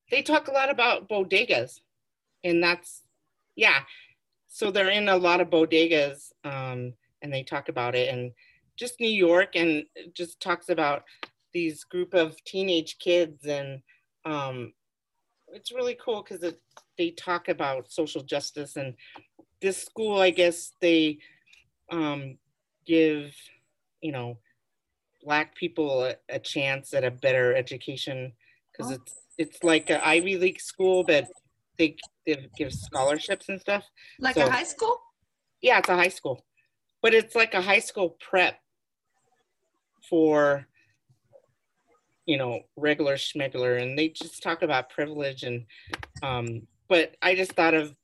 [0.09, 1.79] they talk a lot about bodegas,
[2.43, 3.03] and that's
[3.55, 3.79] yeah.
[4.47, 8.31] So they're in a lot of bodegas, um, and they talk about it, and
[8.75, 11.03] just New York, and just talks about
[11.53, 13.81] these group of teenage kids, and
[14.25, 14.73] um,
[15.53, 16.43] it's really cool because
[17.01, 18.93] they talk about social justice, and
[19.59, 21.17] this school, I guess they
[21.89, 22.37] um,
[22.85, 23.33] give,
[24.01, 24.37] you know,
[25.23, 28.33] black people a, a chance at a better education
[28.71, 28.95] because oh.
[28.95, 31.25] it's it's like an Ivy League school, but
[31.79, 31.95] they,
[32.27, 33.83] they give scholarships and stuff.
[34.19, 35.01] Like so, a high school?
[35.63, 36.45] Yeah, it's a high school,
[37.01, 38.59] but it's like a high school prep
[40.07, 40.67] for
[42.27, 45.65] you know regular schmegler, and they just talk about privilege and
[46.21, 46.67] um.
[46.91, 47.95] But I just thought of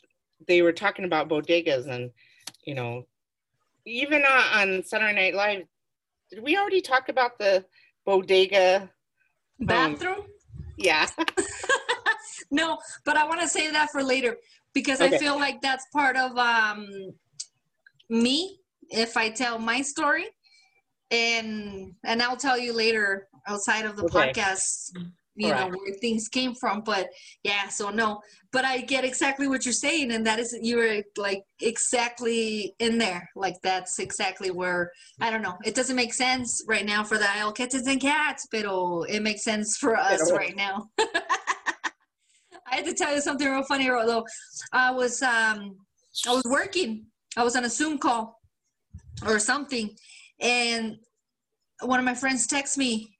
[0.47, 2.09] they were talking about bodegas and
[2.65, 3.03] you know
[3.85, 5.63] even uh, on Saturday Night Live.
[6.31, 7.65] Did we already talk about the
[8.05, 8.89] bodega um,
[9.59, 10.21] bathroom?
[10.77, 11.05] Yeah.
[12.51, 14.37] no, but I want to say that for later
[14.73, 15.17] because okay.
[15.17, 16.87] I feel like that's part of um,
[18.09, 18.57] me
[18.89, 20.27] if I tell my story,
[21.11, 24.31] and and I'll tell you later outside of the okay.
[24.31, 24.93] podcast
[25.37, 27.07] you know where things came from but
[27.43, 28.19] yeah so no
[28.51, 33.29] but i get exactly what you're saying and that is you're like exactly in there
[33.35, 34.91] like that's exactly where
[35.21, 38.47] i don't know it doesn't make sense right now for the aisle kittens and cats
[38.51, 38.65] but
[39.07, 40.89] it makes sense for us right now.
[42.69, 44.25] I had to tell you something real funny though
[44.73, 45.75] i was um
[46.27, 47.05] i was working.
[47.37, 48.39] I was on a zoom call
[49.25, 49.95] or something
[50.41, 50.97] and
[51.81, 53.17] one of my friends texts me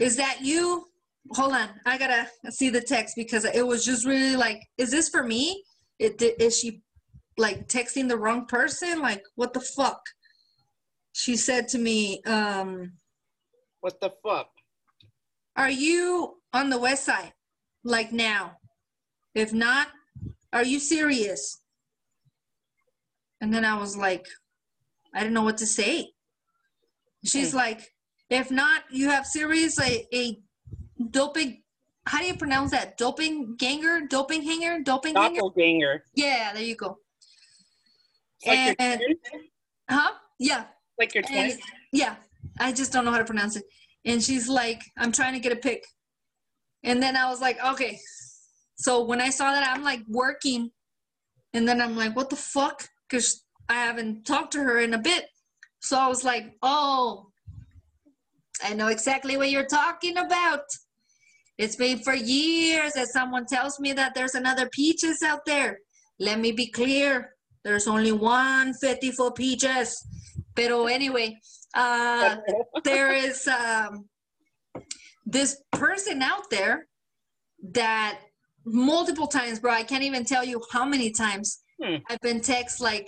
[0.00, 0.89] is that you
[1.32, 1.68] hold on.
[1.86, 5.64] I gotta see the text because it was just really like is this for me?
[5.98, 6.82] It, is she
[7.36, 9.00] like texting the wrong person?
[9.00, 10.00] Like what the fuck?
[11.12, 12.92] She said to me um
[13.80, 14.48] what the fuck?
[15.56, 17.32] Are you on the west side
[17.84, 18.56] like now?
[19.34, 19.88] If not
[20.52, 21.60] are you serious?
[23.40, 24.26] And then i was like
[25.14, 26.12] i didn't know what to say.
[27.24, 27.92] She's like
[28.30, 30.38] if not you have serious a, a
[31.10, 31.62] doping
[32.06, 32.96] how do you pronounce that?
[32.96, 34.00] Doping ganger?
[34.08, 34.80] Doping hanger?
[34.82, 36.02] Doping Doppelganger.
[36.14, 36.98] Yeah, there you go.
[38.46, 39.00] Like and,
[39.88, 40.12] huh?
[40.38, 40.64] Yeah.
[40.98, 41.58] Like your twin?
[41.92, 42.16] Yeah.
[42.58, 43.64] I just don't know how to pronounce it.
[44.04, 45.84] And she's like, I'm trying to get a pic.
[46.82, 47.98] And then I was like, okay.
[48.76, 50.70] So when I saw that, I'm like working.
[51.52, 52.88] And then I'm like, what the fuck?
[53.08, 55.26] Because I haven't talked to her in a bit.
[55.80, 57.26] So I was like, oh,
[58.64, 60.64] I know exactly what you're talking about.
[61.60, 65.80] It's been for years that someone tells me that there's another peaches out there.
[66.18, 67.34] Let me be clear.
[67.64, 70.02] There's only one 54 peaches.
[70.56, 71.38] Pero anyway,
[71.74, 72.36] uh,
[72.84, 74.08] there is um,
[75.26, 76.86] this person out there
[77.72, 78.20] that
[78.64, 81.96] multiple times, bro, I can't even tell you how many times hmm.
[82.08, 83.06] I've been text like,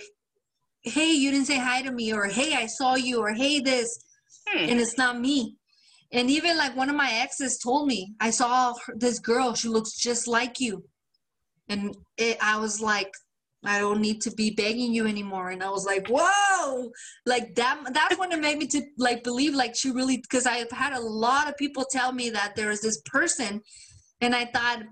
[0.83, 3.97] hey, you didn't say hi to me, or hey, I saw you, or hey, this.
[4.47, 4.69] Hmm.
[4.69, 5.57] And it's not me.
[6.13, 9.97] And even like one of my exes told me, I saw this girl, she looks
[9.97, 10.85] just like you.
[11.67, 13.11] And it, I was like,
[13.65, 15.49] I don't need to be begging you anymore.
[15.49, 16.91] And I was like, whoa,
[17.25, 20.69] like that, that's when it made me to like believe like she really, because I've
[20.71, 23.61] had a lot of people tell me that there is this person.
[24.21, 24.83] And I thought,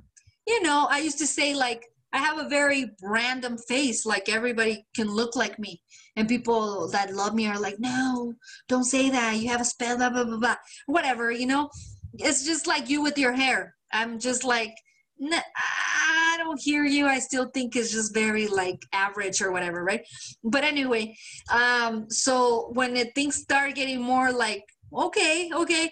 [0.48, 4.86] you know, I used to say like, I have a very random face, like everybody
[4.96, 5.82] can look like me.
[6.16, 8.34] And people that love me are like, no,
[8.68, 9.38] don't say that.
[9.38, 10.56] You have a spell, blah, blah, blah, blah.
[10.88, 11.70] Whatever, you know?
[12.16, 13.76] It's just like you with your hair.
[13.94, 14.76] I'm just like,
[15.22, 17.06] I don't hear you.
[17.06, 20.06] I still think it's just very like average or whatever, right?
[20.44, 21.16] But anyway,
[21.52, 24.64] um, so when it, things start getting more like,
[24.94, 25.92] okay, okay,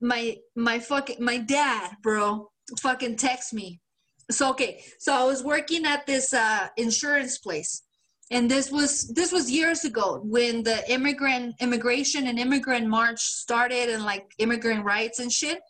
[0.00, 2.50] my my fucking my dad, bro,
[2.80, 3.80] fucking text me
[4.30, 4.82] so okay.
[4.98, 7.82] So i was working at this uh, insurance place.
[8.30, 13.90] And this was this was years ago when the immigrant immigration and immigrant march started
[13.90, 15.60] and like immigrant rights and shit.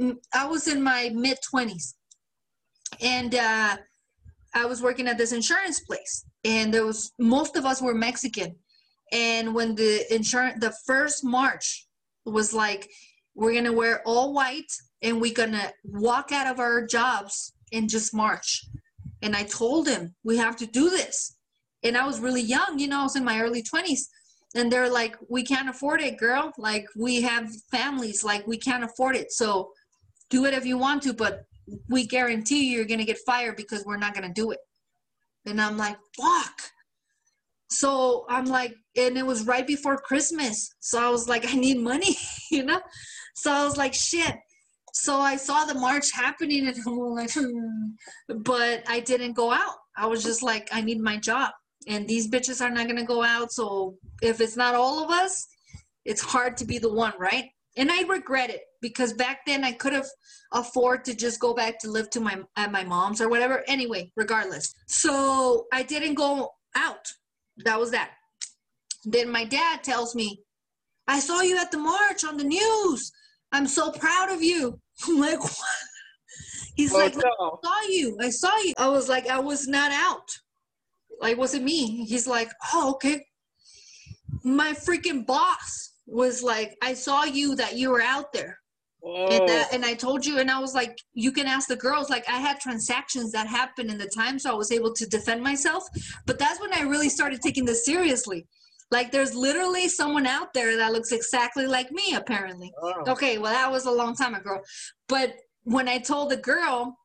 [0.00, 1.94] Mm, i was in my mid 20s
[3.00, 3.76] and uh,
[4.54, 6.24] i was working at this insurance place.
[6.44, 8.54] And there was most of us were mexican.
[9.12, 11.88] And when the insurance the first march
[12.24, 12.88] was like
[13.34, 14.72] we're gonna wear all white
[15.04, 18.64] and we're gonna walk out of our jobs and just march.
[19.22, 21.36] And I told him we have to do this.
[21.84, 24.00] And I was really young, you know, I was in my early 20s.
[24.56, 26.52] And they're like, we can't afford it, girl.
[26.56, 29.30] Like we have families, like we can't afford it.
[29.30, 29.70] So
[30.30, 31.42] do it if you want to, but
[31.88, 34.60] we guarantee you you're gonna get fired because we're not gonna do it.
[35.44, 36.60] And I'm like, fuck.
[37.68, 40.70] So I'm like, and it was right before Christmas.
[40.80, 42.16] So I was like, I need money,
[42.50, 42.80] you know?
[43.34, 44.36] So I was like, shit.
[44.94, 47.88] So I saw the march happening and I'm like, hmm.
[48.42, 49.74] but I didn't go out.
[49.96, 51.50] I was just like, I need my job.
[51.88, 53.52] And these bitches are not gonna go out.
[53.52, 55.46] So if it's not all of us,
[56.04, 57.46] it's hard to be the one, right?
[57.76, 60.06] And I regret it because back then I could have
[60.52, 63.64] afford to just go back to live to my at my mom's or whatever.
[63.66, 64.72] Anyway, regardless.
[64.86, 67.06] So I didn't go out.
[67.64, 68.12] That was that.
[69.04, 70.40] Then my dad tells me,
[71.08, 73.12] I saw you at the march on the news.
[73.52, 74.80] I'm so proud of you.
[75.06, 75.54] I'm like, what?
[76.76, 77.22] He's Oh, like, no.
[77.22, 78.18] I saw you.
[78.20, 78.72] I saw you.
[78.78, 80.28] I was like, I was not out.
[81.20, 82.04] Like, was it me?
[82.04, 83.24] He's like, oh, okay.
[84.42, 88.58] My freaking boss was like, I saw you that you were out there.
[89.00, 89.26] Whoa.
[89.28, 92.08] And, that, and I told you, and I was like, you can ask the girls.
[92.10, 95.42] Like, I had transactions that happened in the time, so I was able to defend
[95.42, 95.84] myself.
[96.26, 98.46] But that's when I really started taking this seriously.
[98.90, 102.72] Like, there's literally someone out there that looks exactly like me, apparently.
[102.80, 103.02] Oh.
[103.08, 104.60] Okay, well, that was a long time ago.
[105.08, 105.34] But
[105.64, 106.96] when I told the girl,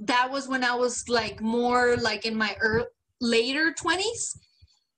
[0.00, 2.86] that was when I was like more like in my ear
[3.20, 4.36] later 20s.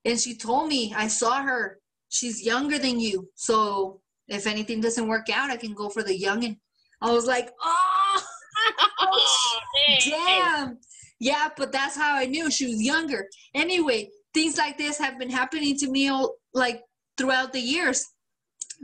[0.04, 1.78] And she told me, I saw her.
[2.08, 3.28] She's younger than you.
[3.36, 6.56] So if anything doesn't work out, I can go for the youngin'.
[7.02, 8.22] I was like, oh,
[9.00, 9.60] Oh,
[10.04, 10.78] damn.
[11.18, 13.26] Yeah, but that's how I knew she was younger.
[13.54, 16.82] Anyway, things like this have been happening to me all, like
[17.16, 18.04] throughout the years.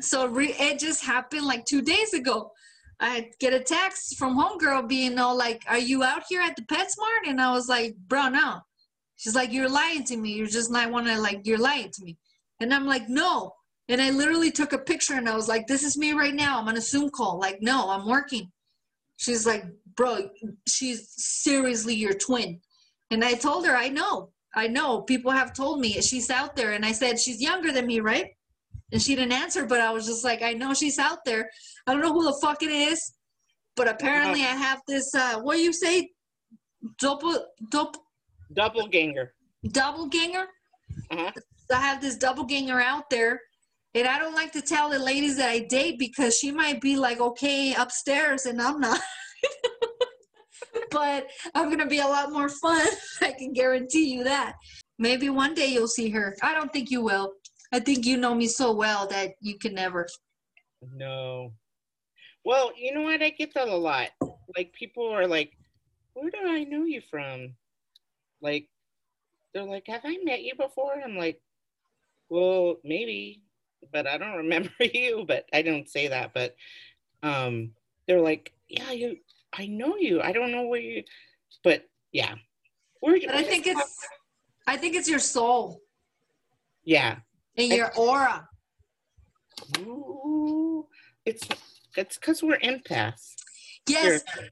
[0.01, 2.51] So re- it just happened like two days ago.
[3.01, 6.62] I get a text from homegirl being all like, "Are you out here at the
[6.62, 8.60] PetSmart?" And I was like, "Bro, no."
[9.16, 10.32] She's like, "You're lying to me.
[10.32, 11.40] You're just not want to like.
[11.44, 12.18] You're lying to me."
[12.60, 13.52] And I'm like, "No."
[13.89, 16.59] And I literally took a picture and I was like, "This is me right now.
[16.59, 17.39] I'm on a Zoom call.
[17.39, 18.51] Like, no, I'm working."
[19.18, 19.64] She's like,
[19.94, 20.31] "Bro,
[20.66, 22.60] she's seriously your twin."
[23.10, 25.03] And I told her, "I know, I know.
[25.03, 28.28] People have told me she's out there." And I said, "She's younger than me, right?"
[28.93, 31.51] And she didn't answer, but I was just like, "I know she's out there."
[31.87, 33.12] I don't know who the fuck it is,
[33.77, 35.15] but apparently I have this.
[35.15, 36.11] Uh, what do you say?
[36.99, 38.01] Double, double,
[38.53, 39.35] Doppelganger.
[39.73, 40.47] doppelganger.
[41.11, 41.31] Uh-huh.
[41.73, 43.41] I have this doppelganger out there,
[43.95, 46.97] and I don't like to tell the ladies that I date because she might be
[46.97, 49.01] like, okay, upstairs, and I'm not.
[50.90, 52.86] but I'm gonna be a lot more fun.
[53.20, 54.55] I can guarantee you that.
[54.98, 56.36] Maybe one day you'll see her.
[56.43, 57.32] I don't think you will.
[57.73, 60.07] I think you know me so well that you can never.
[60.94, 61.53] No.
[62.44, 63.23] Well, you know what?
[63.23, 64.11] I get that a lot.
[64.57, 65.53] Like people are like,
[66.15, 67.55] "Where do I know you from?"
[68.40, 68.69] Like,
[69.53, 71.40] they're like, "Have I met you before?" I'm like,
[72.28, 73.43] "Well, maybe,
[73.93, 76.32] but I don't remember you." But I don't say that.
[76.35, 76.55] But
[77.23, 77.73] um,
[78.07, 79.16] they're like, "Yeah, you.
[79.55, 80.20] I know you.
[80.20, 81.02] I don't know where you."
[81.62, 82.35] But yeah,
[83.01, 83.18] where?
[83.24, 84.06] But I think it's,
[84.66, 85.81] I think it's your soul
[86.86, 87.16] yeah.
[87.59, 88.48] and your aura.
[89.81, 90.86] Ooh,
[91.27, 91.47] it's
[91.97, 93.35] it's because we're empaths.
[93.89, 94.51] Yes, Seriously.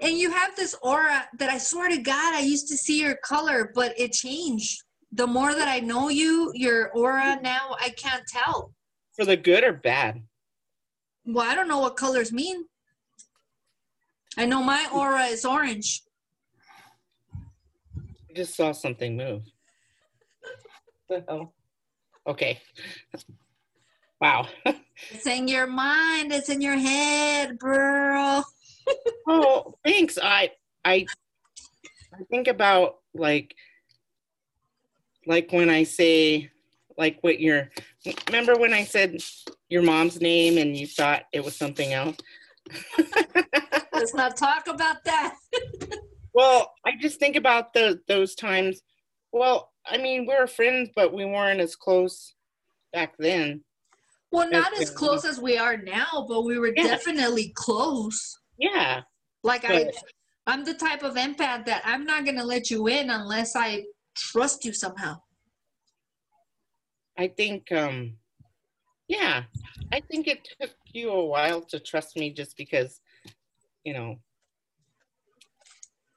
[0.00, 3.16] and you have this aura that I swear to God, I used to see your
[3.16, 4.82] color, but it changed.
[5.12, 8.74] The more that I know you, your aura now, I can't tell.
[9.16, 10.22] For the good or bad?
[11.24, 12.64] Well, I don't know what colors mean.
[14.38, 16.02] I know my aura is orange.
[18.06, 19.42] I just saw something move.
[21.08, 21.54] the hell?
[22.26, 22.60] Okay.
[24.20, 24.46] Wow.
[25.12, 26.32] It's in your mind.
[26.32, 28.42] It's in your head, bro.
[29.28, 30.18] oh, thanks.
[30.20, 30.50] I
[30.84, 31.06] I
[32.12, 33.54] I think about like
[35.24, 36.50] like when I say
[36.96, 37.70] like what your
[38.26, 39.22] remember when I said
[39.68, 42.16] your mom's name and you thought it was something else?
[43.92, 45.36] Let's not talk about that.
[46.34, 48.80] Well, I just think about the those times.
[49.32, 52.34] Well, I mean, we were friends, but we weren't as close
[52.92, 53.64] back then.
[54.30, 54.82] Well, not Okay.
[54.82, 56.84] as close as we are now, but we were Yeah.
[56.84, 58.38] definitely close.
[58.56, 59.00] Yeah.
[59.42, 59.90] Like I,
[60.46, 64.64] I'm the type of empath that I'm not gonna let you in unless I trust
[64.64, 65.20] you somehow.
[67.16, 68.17] I think, um,
[69.08, 69.44] yeah,
[69.92, 73.00] I think it took you a while to trust me just because,
[73.84, 74.16] you know,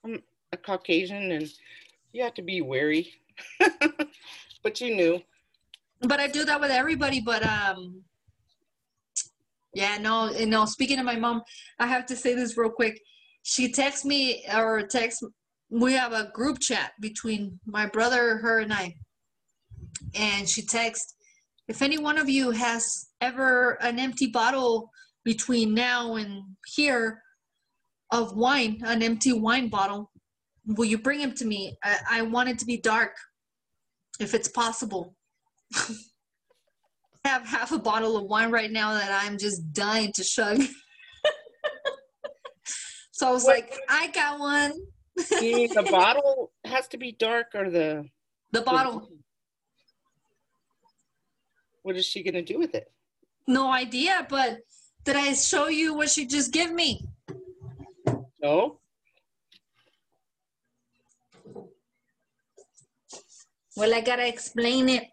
[0.04, 1.50] I'm a Caucasian and
[2.12, 3.14] you have to be wary.
[4.64, 5.22] but you knew.
[6.02, 7.22] But I do that with everybody.
[7.22, 8.04] But um,
[9.74, 10.66] yeah, no, you know.
[10.66, 11.44] Speaking of my mom,
[11.80, 13.00] I have to say this real quick.
[13.44, 15.24] She texts me or text.
[15.70, 18.96] We have a group chat between my brother, her, and I.
[20.14, 21.16] And she texts,
[21.72, 24.92] if any one of you has ever an empty bottle
[25.24, 26.44] between now and
[26.76, 27.22] here,
[28.12, 30.12] of wine, an empty wine bottle.
[30.66, 31.78] Will you bring him to me?
[31.82, 33.14] I, I want it to be dark,
[34.20, 35.16] if it's possible.
[35.76, 35.96] I
[37.30, 40.62] have half a bottle of wine right now that I'm just dying to chug.
[43.14, 44.74] so I was What- like, I got one.
[45.42, 48.04] You mean the bottle has to be dark or the
[48.52, 49.08] The bottle.
[51.84, 52.92] What is she gonna do with it?
[53.48, 54.60] No idea, but
[55.04, 57.06] did I show you what she just give me?
[58.42, 58.80] No.
[63.76, 65.08] Well, I gotta explain it.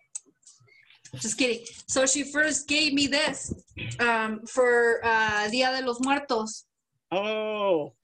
[1.16, 1.64] Just kidding.
[1.86, 3.54] So she first gave me this
[3.98, 6.66] um, for uh, Dia de los Muertos.
[7.10, 7.94] Oh,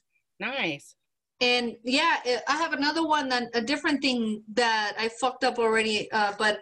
[0.41, 0.95] nice.
[1.41, 2.17] And yeah,
[2.49, 6.11] I have another one, that, a different thing that I fucked up already.
[6.11, 6.61] Uh, but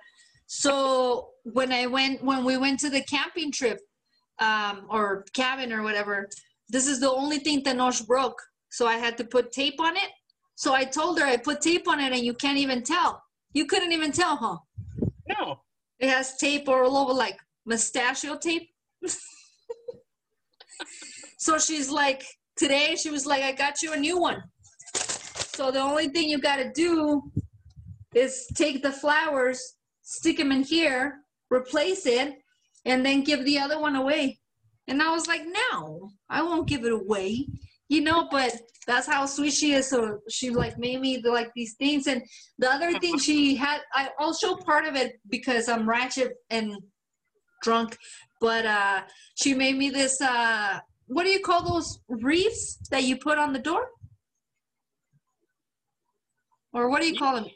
[0.55, 3.81] so when I went, when we went to the camping trip
[4.39, 6.29] um, or cabin or whatever,
[6.69, 8.39] this is the only thing that Nosh broke.
[8.69, 10.11] So I had to put tape on it.
[10.55, 13.23] So I told her I put tape on it and you can't even tell.
[13.55, 14.59] You couldn't even tell, huh?
[15.27, 15.63] No.
[15.99, 18.69] It has tape all over, like mustachio tape.
[21.39, 22.25] so she's like,
[22.57, 24.43] today she was like, I got you a new one.
[25.57, 27.23] So the only thing you got to do
[28.15, 31.21] is take the flowers, stick them in here,
[31.51, 32.35] replace it,
[32.85, 34.39] and then give the other one away.
[34.89, 37.47] And I was like, no, I won't give it away.
[37.89, 38.55] You know, but
[38.87, 39.89] that's how sweet she is.
[39.89, 42.07] So she like made me like these things.
[42.07, 42.23] And
[42.59, 46.75] the other thing she had, I, I'll show part of it because I'm ratchet and
[47.63, 47.97] drunk.
[48.41, 49.03] But uh,
[49.37, 50.21] she made me this.
[50.21, 53.87] Uh, what do you call those wreaths that you put on the door?
[56.73, 57.47] Or what do you call them?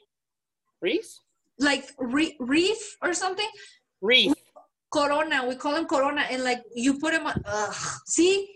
[0.83, 1.21] Reese?
[1.59, 3.49] Like re- reef or something?
[4.01, 4.33] Reef.
[4.93, 5.47] Corona.
[5.47, 7.43] We call them Corona, and like you put them on.
[7.45, 7.75] Ugh.
[8.07, 8.49] See,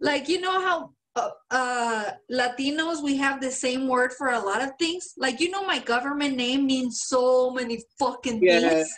[0.00, 4.62] like you know how uh, uh, Latinos we have the same word for a lot
[4.62, 5.14] of things.
[5.16, 8.60] Like you know, my government name means so many fucking Yeah.
[8.60, 8.88] things.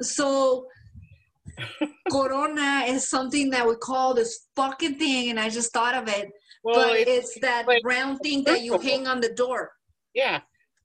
[0.00, 0.66] So
[2.10, 6.30] Corona is something that we call this fucking thing, and I just thought of it.
[6.64, 9.72] Well, but it's, it's that like round thing that you hang on the door.
[10.14, 10.40] yeah.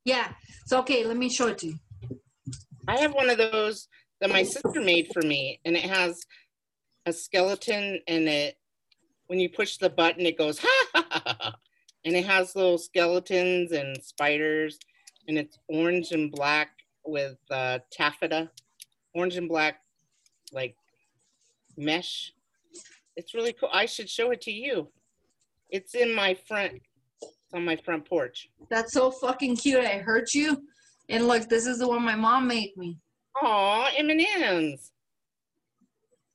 [0.08, 0.30] Yeah.
[0.66, 1.80] So okay, let me show it to you.
[2.88, 3.90] I have one of those
[4.22, 6.26] that my sister made for me, and it has
[7.06, 8.56] a skeleton, and it
[9.26, 11.56] when you push the button, it goes ha ha ha, ha.
[12.06, 14.80] and it has little skeletons and spiders,
[15.28, 16.70] and it's orange and black
[17.06, 18.50] with uh, taffeta,
[19.14, 19.82] orange and black,
[20.54, 20.78] like
[21.76, 22.32] mesh.
[23.18, 23.70] It's really cool.
[23.74, 24.88] I should show it to you.
[25.70, 26.80] It's in my front.
[27.54, 28.50] On my front porch.
[28.70, 29.86] That's so fucking cute.
[29.86, 30.64] I hurt you.
[31.10, 32.98] And look, this is the one my mom made me.
[33.42, 34.92] Aw, M&M's.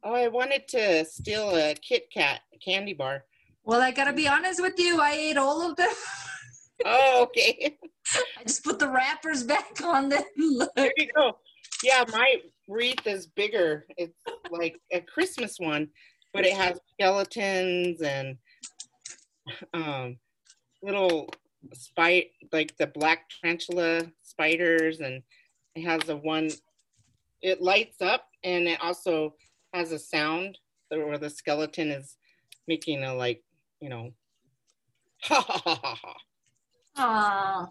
[0.02, 3.24] Oh, I wanted to steal a Kit Kat candy bar.
[3.64, 5.00] Well, I gotta be honest with you.
[5.00, 5.90] I ate all of them.
[6.84, 7.78] Oh, okay.
[8.38, 10.24] I just put the wrappers back on them.
[10.36, 10.74] Look.
[10.74, 11.38] There you go.
[11.84, 13.86] Yeah, my wreath is bigger.
[13.96, 14.18] It's
[14.50, 15.88] like a Christmas one,
[16.32, 18.36] but it has skeletons and
[19.74, 20.16] um,
[20.82, 21.32] little
[21.72, 25.22] spite, like the black tarantula spiders, and
[25.74, 26.50] it has a one.
[27.40, 29.34] It lights up, and it also
[29.72, 32.16] has a sound where the skeleton is
[32.68, 33.42] making a like,
[33.80, 34.12] you know,
[35.22, 36.14] ha ha ha ha
[36.94, 37.68] ha.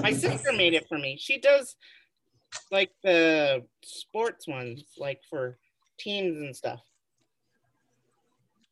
[0.00, 1.16] My sister made it for me.
[1.18, 1.76] She does
[2.70, 5.58] like the sports ones, like for
[5.98, 6.80] teams and stuff.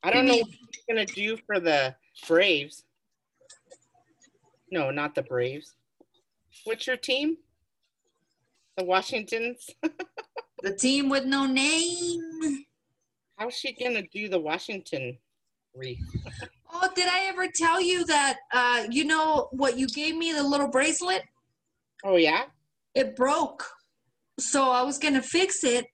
[0.02, 1.96] I don't know what she's gonna do for the
[2.28, 2.84] Braves.
[4.74, 5.76] No, not the Braves.
[6.64, 7.36] What's your team?
[8.76, 9.70] The Washingtons.
[10.62, 12.64] The team with no name.
[13.36, 15.18] How's she gonna do the Washington
[15.74, 16.00] wreath?
[16.76, 18.38] Oh, did I ever tell you that?
[18.52, 21.22] Uh, you know what you gave me the little bracelet?
[22.02, 22.44] Oh yeah.
[22.94, 23.64] It broke,
[24.40, 25.86] so I was gonna fix it,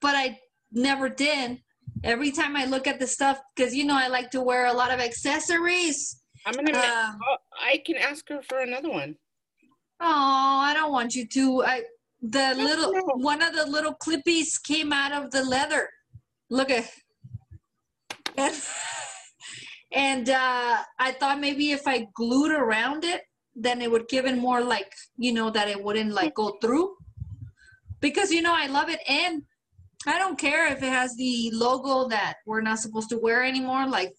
[0.00, 0.38] but I
[0.72, 1.60] never did.
[2.04, 4.72] Every time I look at the stuff, because you know I like to wear a
[4.72, 6.20] lot of accessories.
[6.46, 6.72] I'm gonna.
[6.76, 9.16] Uh, oh, I can ask her for another one.
[10.00, 11.64] Oh, I don't want you to.
[11.64, 11.82] I
[12.22, 13.02] the No, little no.
[13.16, 15.88] one of the little clippies came out of the leather.
[16.48, 16.90] Look at
[18.36, 18.54] and,
[19.92, 23.22] and uh, I thought maybe if I glued around it,
[23.54, 26.94] then it would give it more like you know that it wouldn't like go through.
[28.00, 29.42] Because you know I love it and
[30.06, 33.86] I don't care if it has the logo that we're not supposed to wear anymore.
[33.86, 34.14] Like,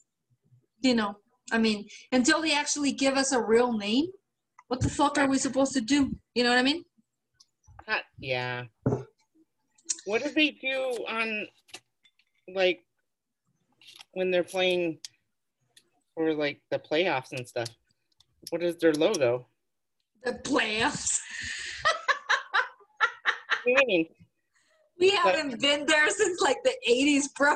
[0.81, 1.15] you know,
[1.51, 4.07] I mean, until they actually give us a real name,
[4.67, 6.15] what the fuck are we supposed to do?
[6.33, 6.83] You know what I mean?
[7.87, 8.63] Not, yeah.
[10.05, 11.47] What do they do on,
[12.53, 12.83] like,
[14.13, 14.99] when they're playing
[16.15, 17.69] for like the playoffs and stuff.
[18.49, 19.47] What is their logo?
[20.23, 21.19] The playoffs.
[23.63, 24.07] What do you mean?
[24.99, 27.55] We haven't been there since like the 80s, bro.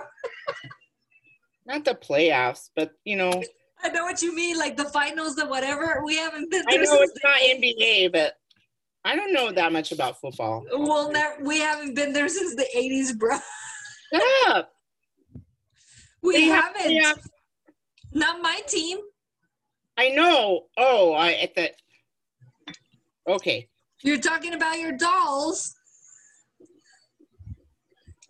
[1.66, 3.44] Not the playoffs, but you know,
[3.86, 6.02] I know what you mean, like the finals or whatever.
[6.04, 8.34] We haven't been I there know it's not NBA, but
[9.04, 10.66] I don't know that much about football.
[10.72, 13.38] We'll never, we haven't been there since the 80s, bro.
[14.12, 14.64] Yeah.
[16.24, 16.92] We They have- haven't.
[16.94, 17.14] yeah.
[18.14, 18.98] Not my team.
[19.98, 20.66] I know.
[20.78, 21.72] Oh, I at the.
[23.28, 23.68] Okay.
[24.02, 25.76] You're talking about your dolls.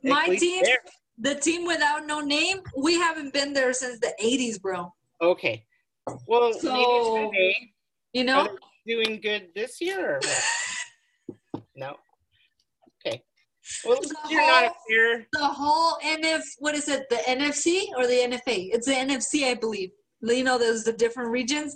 [0.03, 0.83] At My team, there-
[1.17, 4.93] the team without no name, we haven't been there since the 80s, bro.
[5.25, 5.65] Okay.
[6.27, 7.73] Well, So- maybe.
[8.13, 8.57] You know?
[8.87, 11.63] doing good this year or what?
[11.75, 11.95] no.
[13.05, 13.23] Okay.
[13.83, 15.27] Well, The you're whole- up here.
[15.33, 18.69] the whole NF, what is it, the NFC or the NFA?
[18.73, 19.89] It's the NFC, I believe.
[20.21, 21.75] You know, there's the different regions.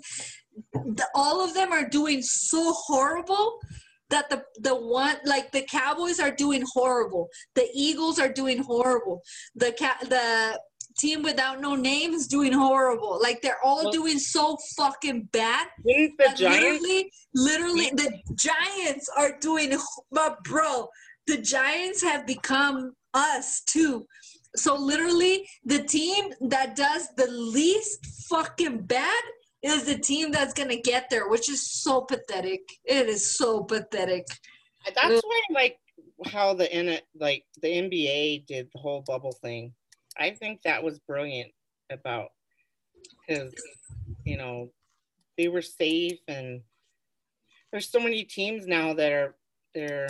[0.73, 3.59] The, all of them are doing so horrible
[4.09, 7.27] that the the one like the Cowboys are doing horrible.
[7.55, 9.21] The Eagles are doing horrible.
[9.55, 10.59] The ca- the
[10.99, 13.19] team without no names doing horrible.
[13.21, 15.67] Like they're all Well- doing so fucking bad.
[15.83, 16.41] The Giants?
[16.41, 19.77] Literally, literally, the Giants are doing,
[20.11, 20.89] but bro,
[21.27, 24.05] the Giants have become us too.
[24.55, 29.23] So literally, the team that does the least fucking bad
[29.61, 32.61] is the team that's gonna get there, which is so pathetic.
[32.83, 34.25] It is so pathetic.
[34.95, 35.77] That's why, like,
[36.25, 39.73] how the like the NBA did the whole bubble thing.
[40.19, 41.51] I think that was brilliant
[41.89, 42.29] about
[43.27, 43.53] because
[44.25, 44.69] you know
[45.37, 46.61] they were safe and
[47.71, 49.35] there's so many teams now that are
[49.73, 50.07] they're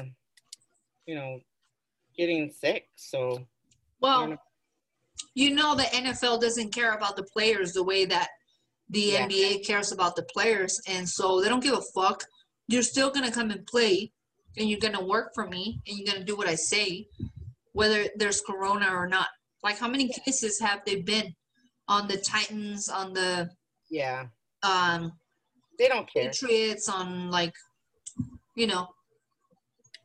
[1.06, 1.40] you know
[2.18, 2.88] getting sick.
[2.96, 3.48] So
[4.02, 4.38] Well,
[5.36, 8.30] you know the NFL doesn't care about the players the way that
[8.90, 9.28] the Yeah.
[9.28, 12.24] NBA cares about the players, and so they don't give a fuck.
[12.68, 14.12] You're still gonna come and play,
[14.58, 17.08] and you're gonna work for me, and you're gonna do what I say,
[17.74, 19.28] whether there's corona or not.
[19.64, 21.36] Like how many cases have they been
[21.88, 23.50] on the Titans, on the
[23.90, 24.26] yeah,
[24.64, 25.14] um,
[25.78, 26.26] they don't care.
[26.26, 27.54] Patriots, on like,
[28.56, 28.88] you know,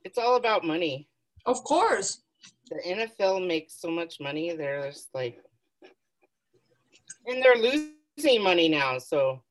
[0.04, 1.08] It's all about money.
[1.46, 2.22] of course.
[2.70, 4.54] the NFL makes so much money.
[4.56, 5.38] They're just like,
[7.26, 8.98] and they're losing money now.
[8.98, 9.42] So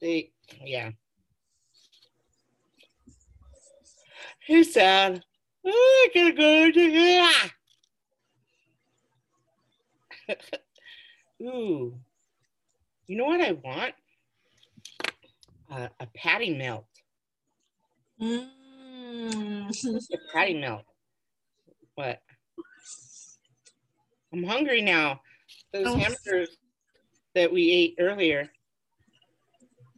[0.00, 0.32] they,
[0.64, 0.90] yeah.
[4.46, 5.22] He's sad.
[5.64, 7.50] Oh, I gotta go to ah.
[11.42, 11.94] Ooh,
[13.06, 13.94] you know what I want?
[15.70, 16.86] Uh, a patty melt.
[18.20, 18.48] Mm.
[20.12, 20.84] A patty melt.
[21.94, 22.20] What?
[24.32, 25.20] I'm hungry now.
[25.72, 25.96] Those Oh.
[25.96, 26.56] hamburgers
[27.34, 28.50] that we ate earlier,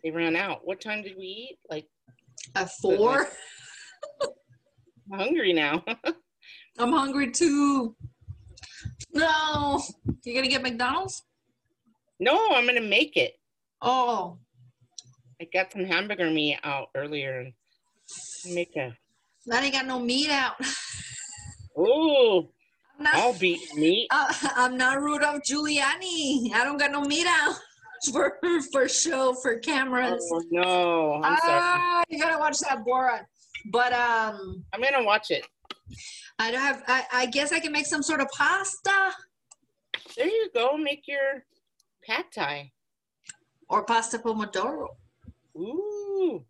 [0.03, 0.67] they ran out.
[0.67, 1.59] What time did we eat?
[1.71, 1.87] Like,
[2.55, 3.29] At four.
[5.13, 5.83] I'm hungry now.
[6.79, 7.97] I'm hungry too.
[9.13, 9.83] No.
[10.25, 11.25] You gonna get McDonald's?
[12.21, 13.35] no, I'm gonna make it.
[13.81, 14.39] Oh.
[15.41, 17.53] I got some hamburger meat out earlier and
[18.55, 18.97] make a.
[19.47, 20.55] That ain't got no meat out.
[21.77, 22.49] Oh,
[22.99, 24.09] I'm not, I'll beat meat.
[24.11, 26.53] uh, I'm not Rudolph Giuliani.
[26.53, 27.55] I don't got no meat out
[28.13, 28.37] for
[28.73, 30.29] for show for cameras.
[30.33, 31.61] Oh no, I'm sorry.
[31.63, 33.27] Ah, you gotta watch that Borat.
[33.71, 35.47] But um, I'm gonna watch it.
[36.39, 36.83] I don't have.
[36.87, 39.13] I, I guess I can make some sort of pasta
[40.17, 40.77] There you go.
[40.77, 41.45] Make your
[42.07, 42.73] pad thai.
[43.69, 44.89] or pasta pomodoro,
[45.57, 46.45] Ooh,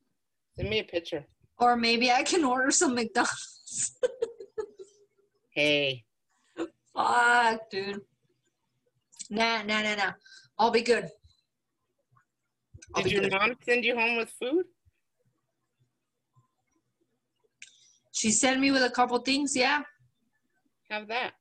[0.56, 1.24] send me a picture.
[1.58, 3.98] or maybe I can order some McDonald's.
[5.50, 6.04] Hey,
[6.94, 8.00] Fuck, dude.
[9.28, 10.12] Nah, nah, nah, nah.
[10.56, 11.08] I'll be good.
[12.94, 13.32] I'll did be your good.
[13.32, 14.66] mom send you home with food?
[18.18, 19.54] She sent me with a couple things.
[19.54, 19.82] Yeah,
[20.90, 21.34] Have that.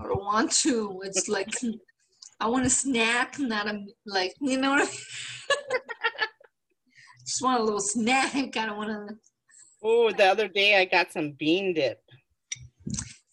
[0.00, 1.02] I don't want to.
[1.04, 1.50] It's like
[2.40, 4.94] I want a snack, not a like you know what I mean.
[7.26, 8.56] Just want a little snack.
[8.56, 9.14] I don't want to
[9.84, 12.00] Oh, the other day I got some bean dip.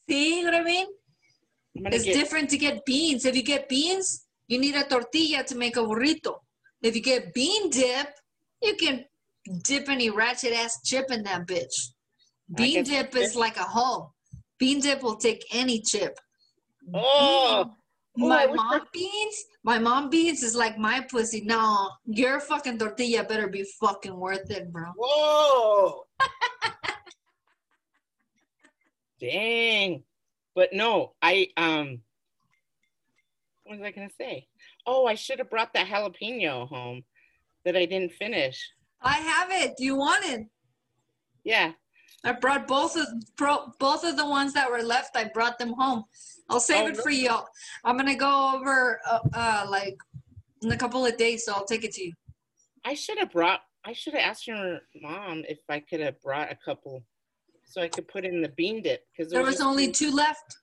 [0.10, 0.88] see what I mean.
[1.74, 3.24] It's get different to get beans.
[3.24, 6.36] If you get beans, you need a tortilla to make a burrito.
[6.82, 8.10] If you get bean dip,
[8.62, 9.06] you can
[9.64, 11.74] dip any ratchet ass chip in that bitch.
[12.56, 14.10] Bean dip is like a home.
[14.58, 16.18] Bean dip will take any chip.
[16.94, 17.72] Oh,
[18.22, 21.42] Oh, my wish mom beans, my mom beans is like my pussy.
[21.42, 24.86] No, your fucking tortilla better be fucking worth it, bro.
[24.98, 26.04] whoa.
[29.22, 30.04] Dang.
[30.56, 32.00] But no, I um
[33.64, 34.48] what was I gonna say?
[34.86, 37.04] Oh, I should have brought that jalapeno home
[37.64, 38.70] that I didn't finish.
[39.02, 39.76] I have it.
[39.78, 40.48] Do you want it?
[41.44, 41.72] Yeah.
[42.24, 43.08] I brought both of
[43.80, 45.16] both of the ones that were left.
[45.16, 46.04] I brought them home.
[46.50, 47.32] I'll save Oh, it for you.
[47.86, 49.98] I'm gonna go over uh, uh, like
[50.62, 52.14] in a couple of days, so I'll take it to you.
[52.84, 56.52] I should have brought I should have asked your mom if I could have brought
[56.52, 57.02] a couple
[57.64, 60.58] so I could put in the bean dip because There was only two left.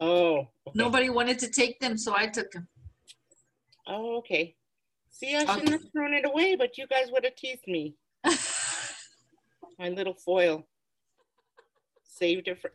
[0.00, 0.38] Oh.
[0.66, 0.72] okay.
[0.74, 2.66] Nobody wanted to take them, so I took them.
[3.86, 4.56] Oh, okay.
[5.14, 7.94] See, I shouldn't have thrown it away, but you guys would have teased me.
[9.78, 10.66] My little foil.
[12.02, 12.72] Saved it for.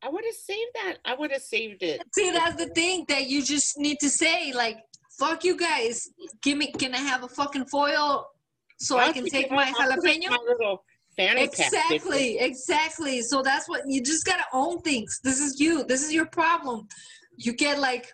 [0.00, 0.98] I would have saved that.
[1.04, 2.00] I would have saved it.
[2.14, 4.78] See, that's the thing that you just need to say, like,
[5.18, 6.08] "Fuck you guys!
[6.42, 8.26] Give me, can I have a fucking foil
[8.78, 10.84] so I can take my I'll put it in jalapeno?" My little
[11.16, 11.72] fanny pack.
[11.72, 13.20] Exactly, exactly.
[13.22, 15.20] So that's what you just gotta own things.
[15.24, 15.82] This is you.
[15.84, 16.86] This is your problem.
[17.36, 18.12] You get like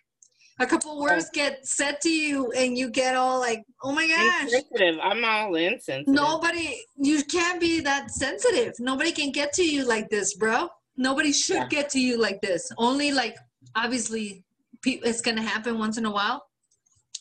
[0.58, 4.44] a couple words get said to you, and you get all like, "Oh my gosh!"
[4.44, 4.98] Insensitive.
[5.02, 6.14] I'm all insensitive.
[6.14, 8.72] Nobody, you can't be that sensitive.
[8.78, 10.68] Nobody can get to you like this, bro.
[10.96, 11.68] Nobody should Yeah.
[11.68, 12.70] get to you like this.
[12.78, 13.36] Only like,
[13.74, 14.44] obviously,
[14.84, 16.42] it's gonna happen once in a while.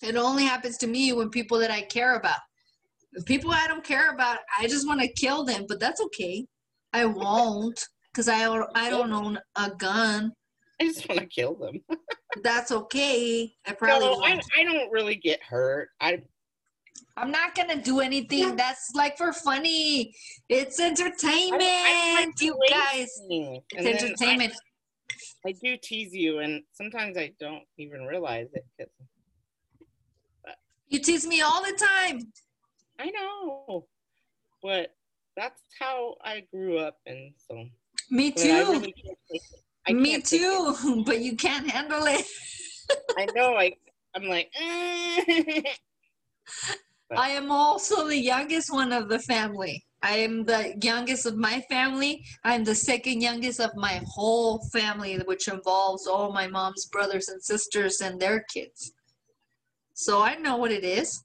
[0.01, 2.39] It only happens to me when people that I care about.
[3.13, 5.65] The people I don't care about, I just want to kill them.
[5.67, 6.45] But that's okay.
[6.93, 8.45] I won't, cause I
[8.75, 10.31] I don't own a gun.
[10.81, 11.81] I just want to kill them.
[12.43, 13.53] That's okay.
[13.65, 14.41] I probably No, I.
[14.59, 15.89] I don't really get hurt.
[16.01, 16.21] I
[17.17, 18.55] I'm not gonna do anything.
[18.57, 20.13] That's like for funny.
[20.49, 23.09] It's entertainment, I like you guys.
[23.29, 24.53] It's And entertainment.
[25.45, 28.65] I, I do tease you, and sometimes I don't even realize it.
[28.77, 28.89] 'cause
[30.87, 32.31] You tease me all the time.
[32.99, 33.87] I know,
[34.61, 34.93] but
[35.37, 37.65] that's how I grew up, and so.
[38.09, 38.93] Me but I too.
[39.91, 40.47] Really can't take it.
[40.47, 41.03] I Me too.
[41.05, 42.25] But you can't handle it.
[43.17, 43.55] I know.
[43.55, 43.73] I
[44.15, 44.51] I'm like.
[44.59, 45.63] "Eh."
[47.15, 49.85] I am also the youngest one of the family.
[50.01, 52.23] I am the youngest of my family.
[52.43, 57.43] I'm the second youngest of my whole family, which involves all my mom's brothers and
[57.43, 58.93] sisters and their kids.
[59.93, 61.23] So I know what it is.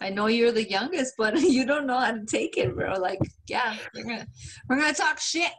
[0.00, 2.94] I know you're the youngest, but you don't know how to take it, bro.
[2.94, 4.26] Like, yeah, we're gonna
[4.68, 5.52] we're gonna talk shit.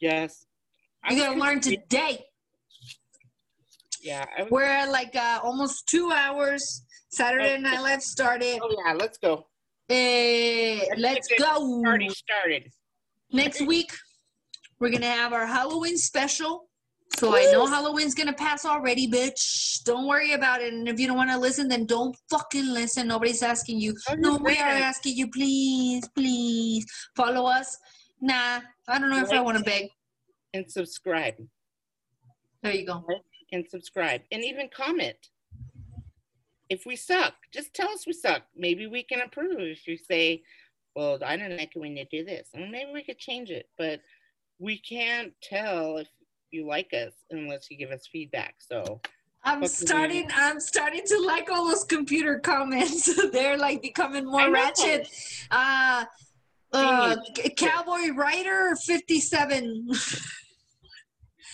[0.00, 0.45] yes.
[1.06, 2.24] I You gotta gonna learn today.
[4.02, 4.24] Yeah.
[4.38, 6.82] Was, We're at like uh, almost two hours.
[7.10, 8.58] Saturday Night Live started.
[8.62, 8.92] oh yeah.
[8.92, 9.46] Let's go.
[9.88, 11.46] Eh, let's go.
[11.46, 12.70] Already started.
[13.32, 13.92] Next week,
[14.80, 16.68] we're gonna have our Halloween special.
[17.18, 19.84] So I know Halloween's gonna pass already, bitch.
[19.84, 20.72] Don't worry about it.
[20.72, 23.06] And if you don't want to listen, then don't fucking listen.
[23.06, 23.94] Nobody's asking you.
[24.08, 25.30] I'm No, we are asking you.
[25.30, 26.84] Please, please
[27.14, 27.78] follow us.
[28.20, 29.88] Nah, I don't know if I want to beg.
[30.56, 31.34] And subscribe.
[32.62, 33.04] There you go.
[33.52, 35.18] and subscribe and even comment.
[36.70, 38.42] If we suck, just tell us we suck.
[38.56, 39.60] Maybe we can improve.
[39.60, 40.42] If you say,
[40.94, 43.68] well, I don't like it when you do this, and maybe we could change it.
[43.76, 44.00] But
[44.58, 46.08] we can't tell if
[46.50, 48.54] you like us unless you give us feedback.
[48.58, 49.02] So
[49.44, 50.30] I'm starting.
[50.34, 53.14] I'm starting to like all those computer comments.
[53.30, 55.06] They're like becoming more ratchet.
[55.50, 56.06] Uh,
[56.72, 57.16] uh,
[57.58, 59.90] Cowboy Rider 57.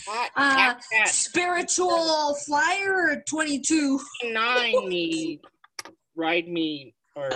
[0.06, 4.00] hot Uh, cat, Spiritual Flyer 22.
[4.24, 5.40] nine me,
[6.16, 7.30] ride me, or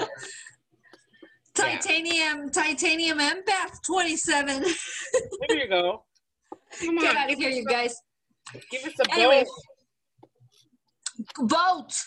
[1.54, 4.62] Titanium Titanium Empath 27.
[5.48, 6.04] there you go.
[6.80, 7.94] Come Get on, out of here, you guys.
[8.70, 9.44] give us a Anyway.
[11.38, 11.48] vote.
[11.48, 12.02] Vote.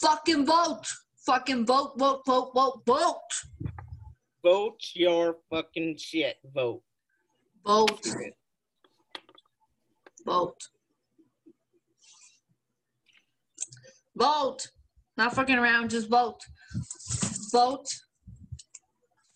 [0.00, 0.84] Fucking vote.
[1.26, 3.18] Fucking vote, vote, vote, vote, vote.
[4.44, 6.36] Vote your fucking shit.
[6.54, 6.82] Vote.
[7.66, 8.06] Vote.
[10.26, 10.60] Vote.
[14.16, 14.68] Vote.
[15.16, 16.40] Not fucking around, just vote.
[17.52, 17.86] Vote.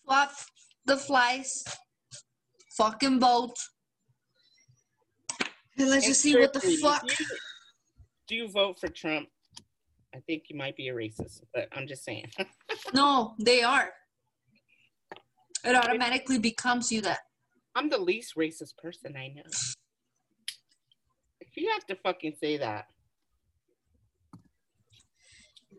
[0.07, 0.33] Fuck
[0.85, 1.65] the flies.
[2.77, 3.57] Fucking vote.
[5.79, 7.05] And let's just see what the fuck.
[7.09, 7.27] you-
[8.29, 9.29] Do you vote for Trump?
[10.15, 12.31] I think you might be a racist, but I'm just saying.
[12.95, 13.91] No, they are.
[15.65, 17.21] It automatically becomes you that.
[17.77, 19.43] I'm the least racist person I know.
[21.55, 22.87] You have to fucking say that,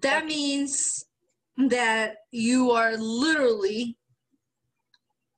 [0.02, 1.06] That means
[1.58, 3.98] that you are literally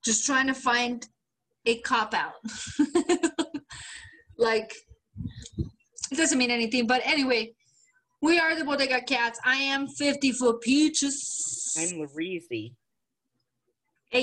[0.04, 1.06] just trying to find
[1.66, 2.36] a cop out.
[4.38, 4.74] like,
[6.12, 6.88] it doesn't mean anything.
[6.88, 7.54] But anyway,
[8.22, 9.40] we are the Bodega Cats.
[9.44, 11.76] I am 50 foot peaches.
[11.78, 12.74] I'm Laureezy.
[14.10, 14.22] Hey.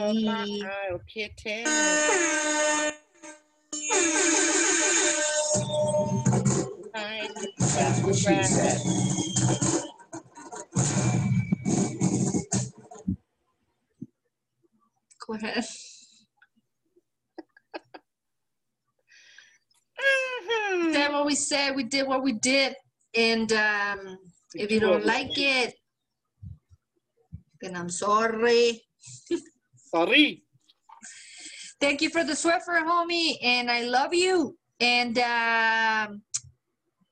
[0.00, 1.64] Oh, kitten.
[7.74, 8.80] That's what she said.
[15.26, 15.64] Go ahead.
[20.92, 21.74] Said what we said.
[21.74, 22.74] We did what we did.
[23.16, 24.18] And um,
[24.54, 25.74] if you don't like it,
[27.60, 28.82] then I'm sorry.
[29.94, 30.43] Sorry.
[31.84, 34.56] Thank you for the Swiffer, homie, and I love you.
[34.80, 36.22] And um,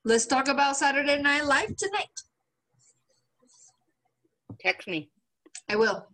[0.03, 2.07] let's talk about Saturday Night Live tonight.
[4.59, 5.11] Text me.
[5.69, 6.07] I will.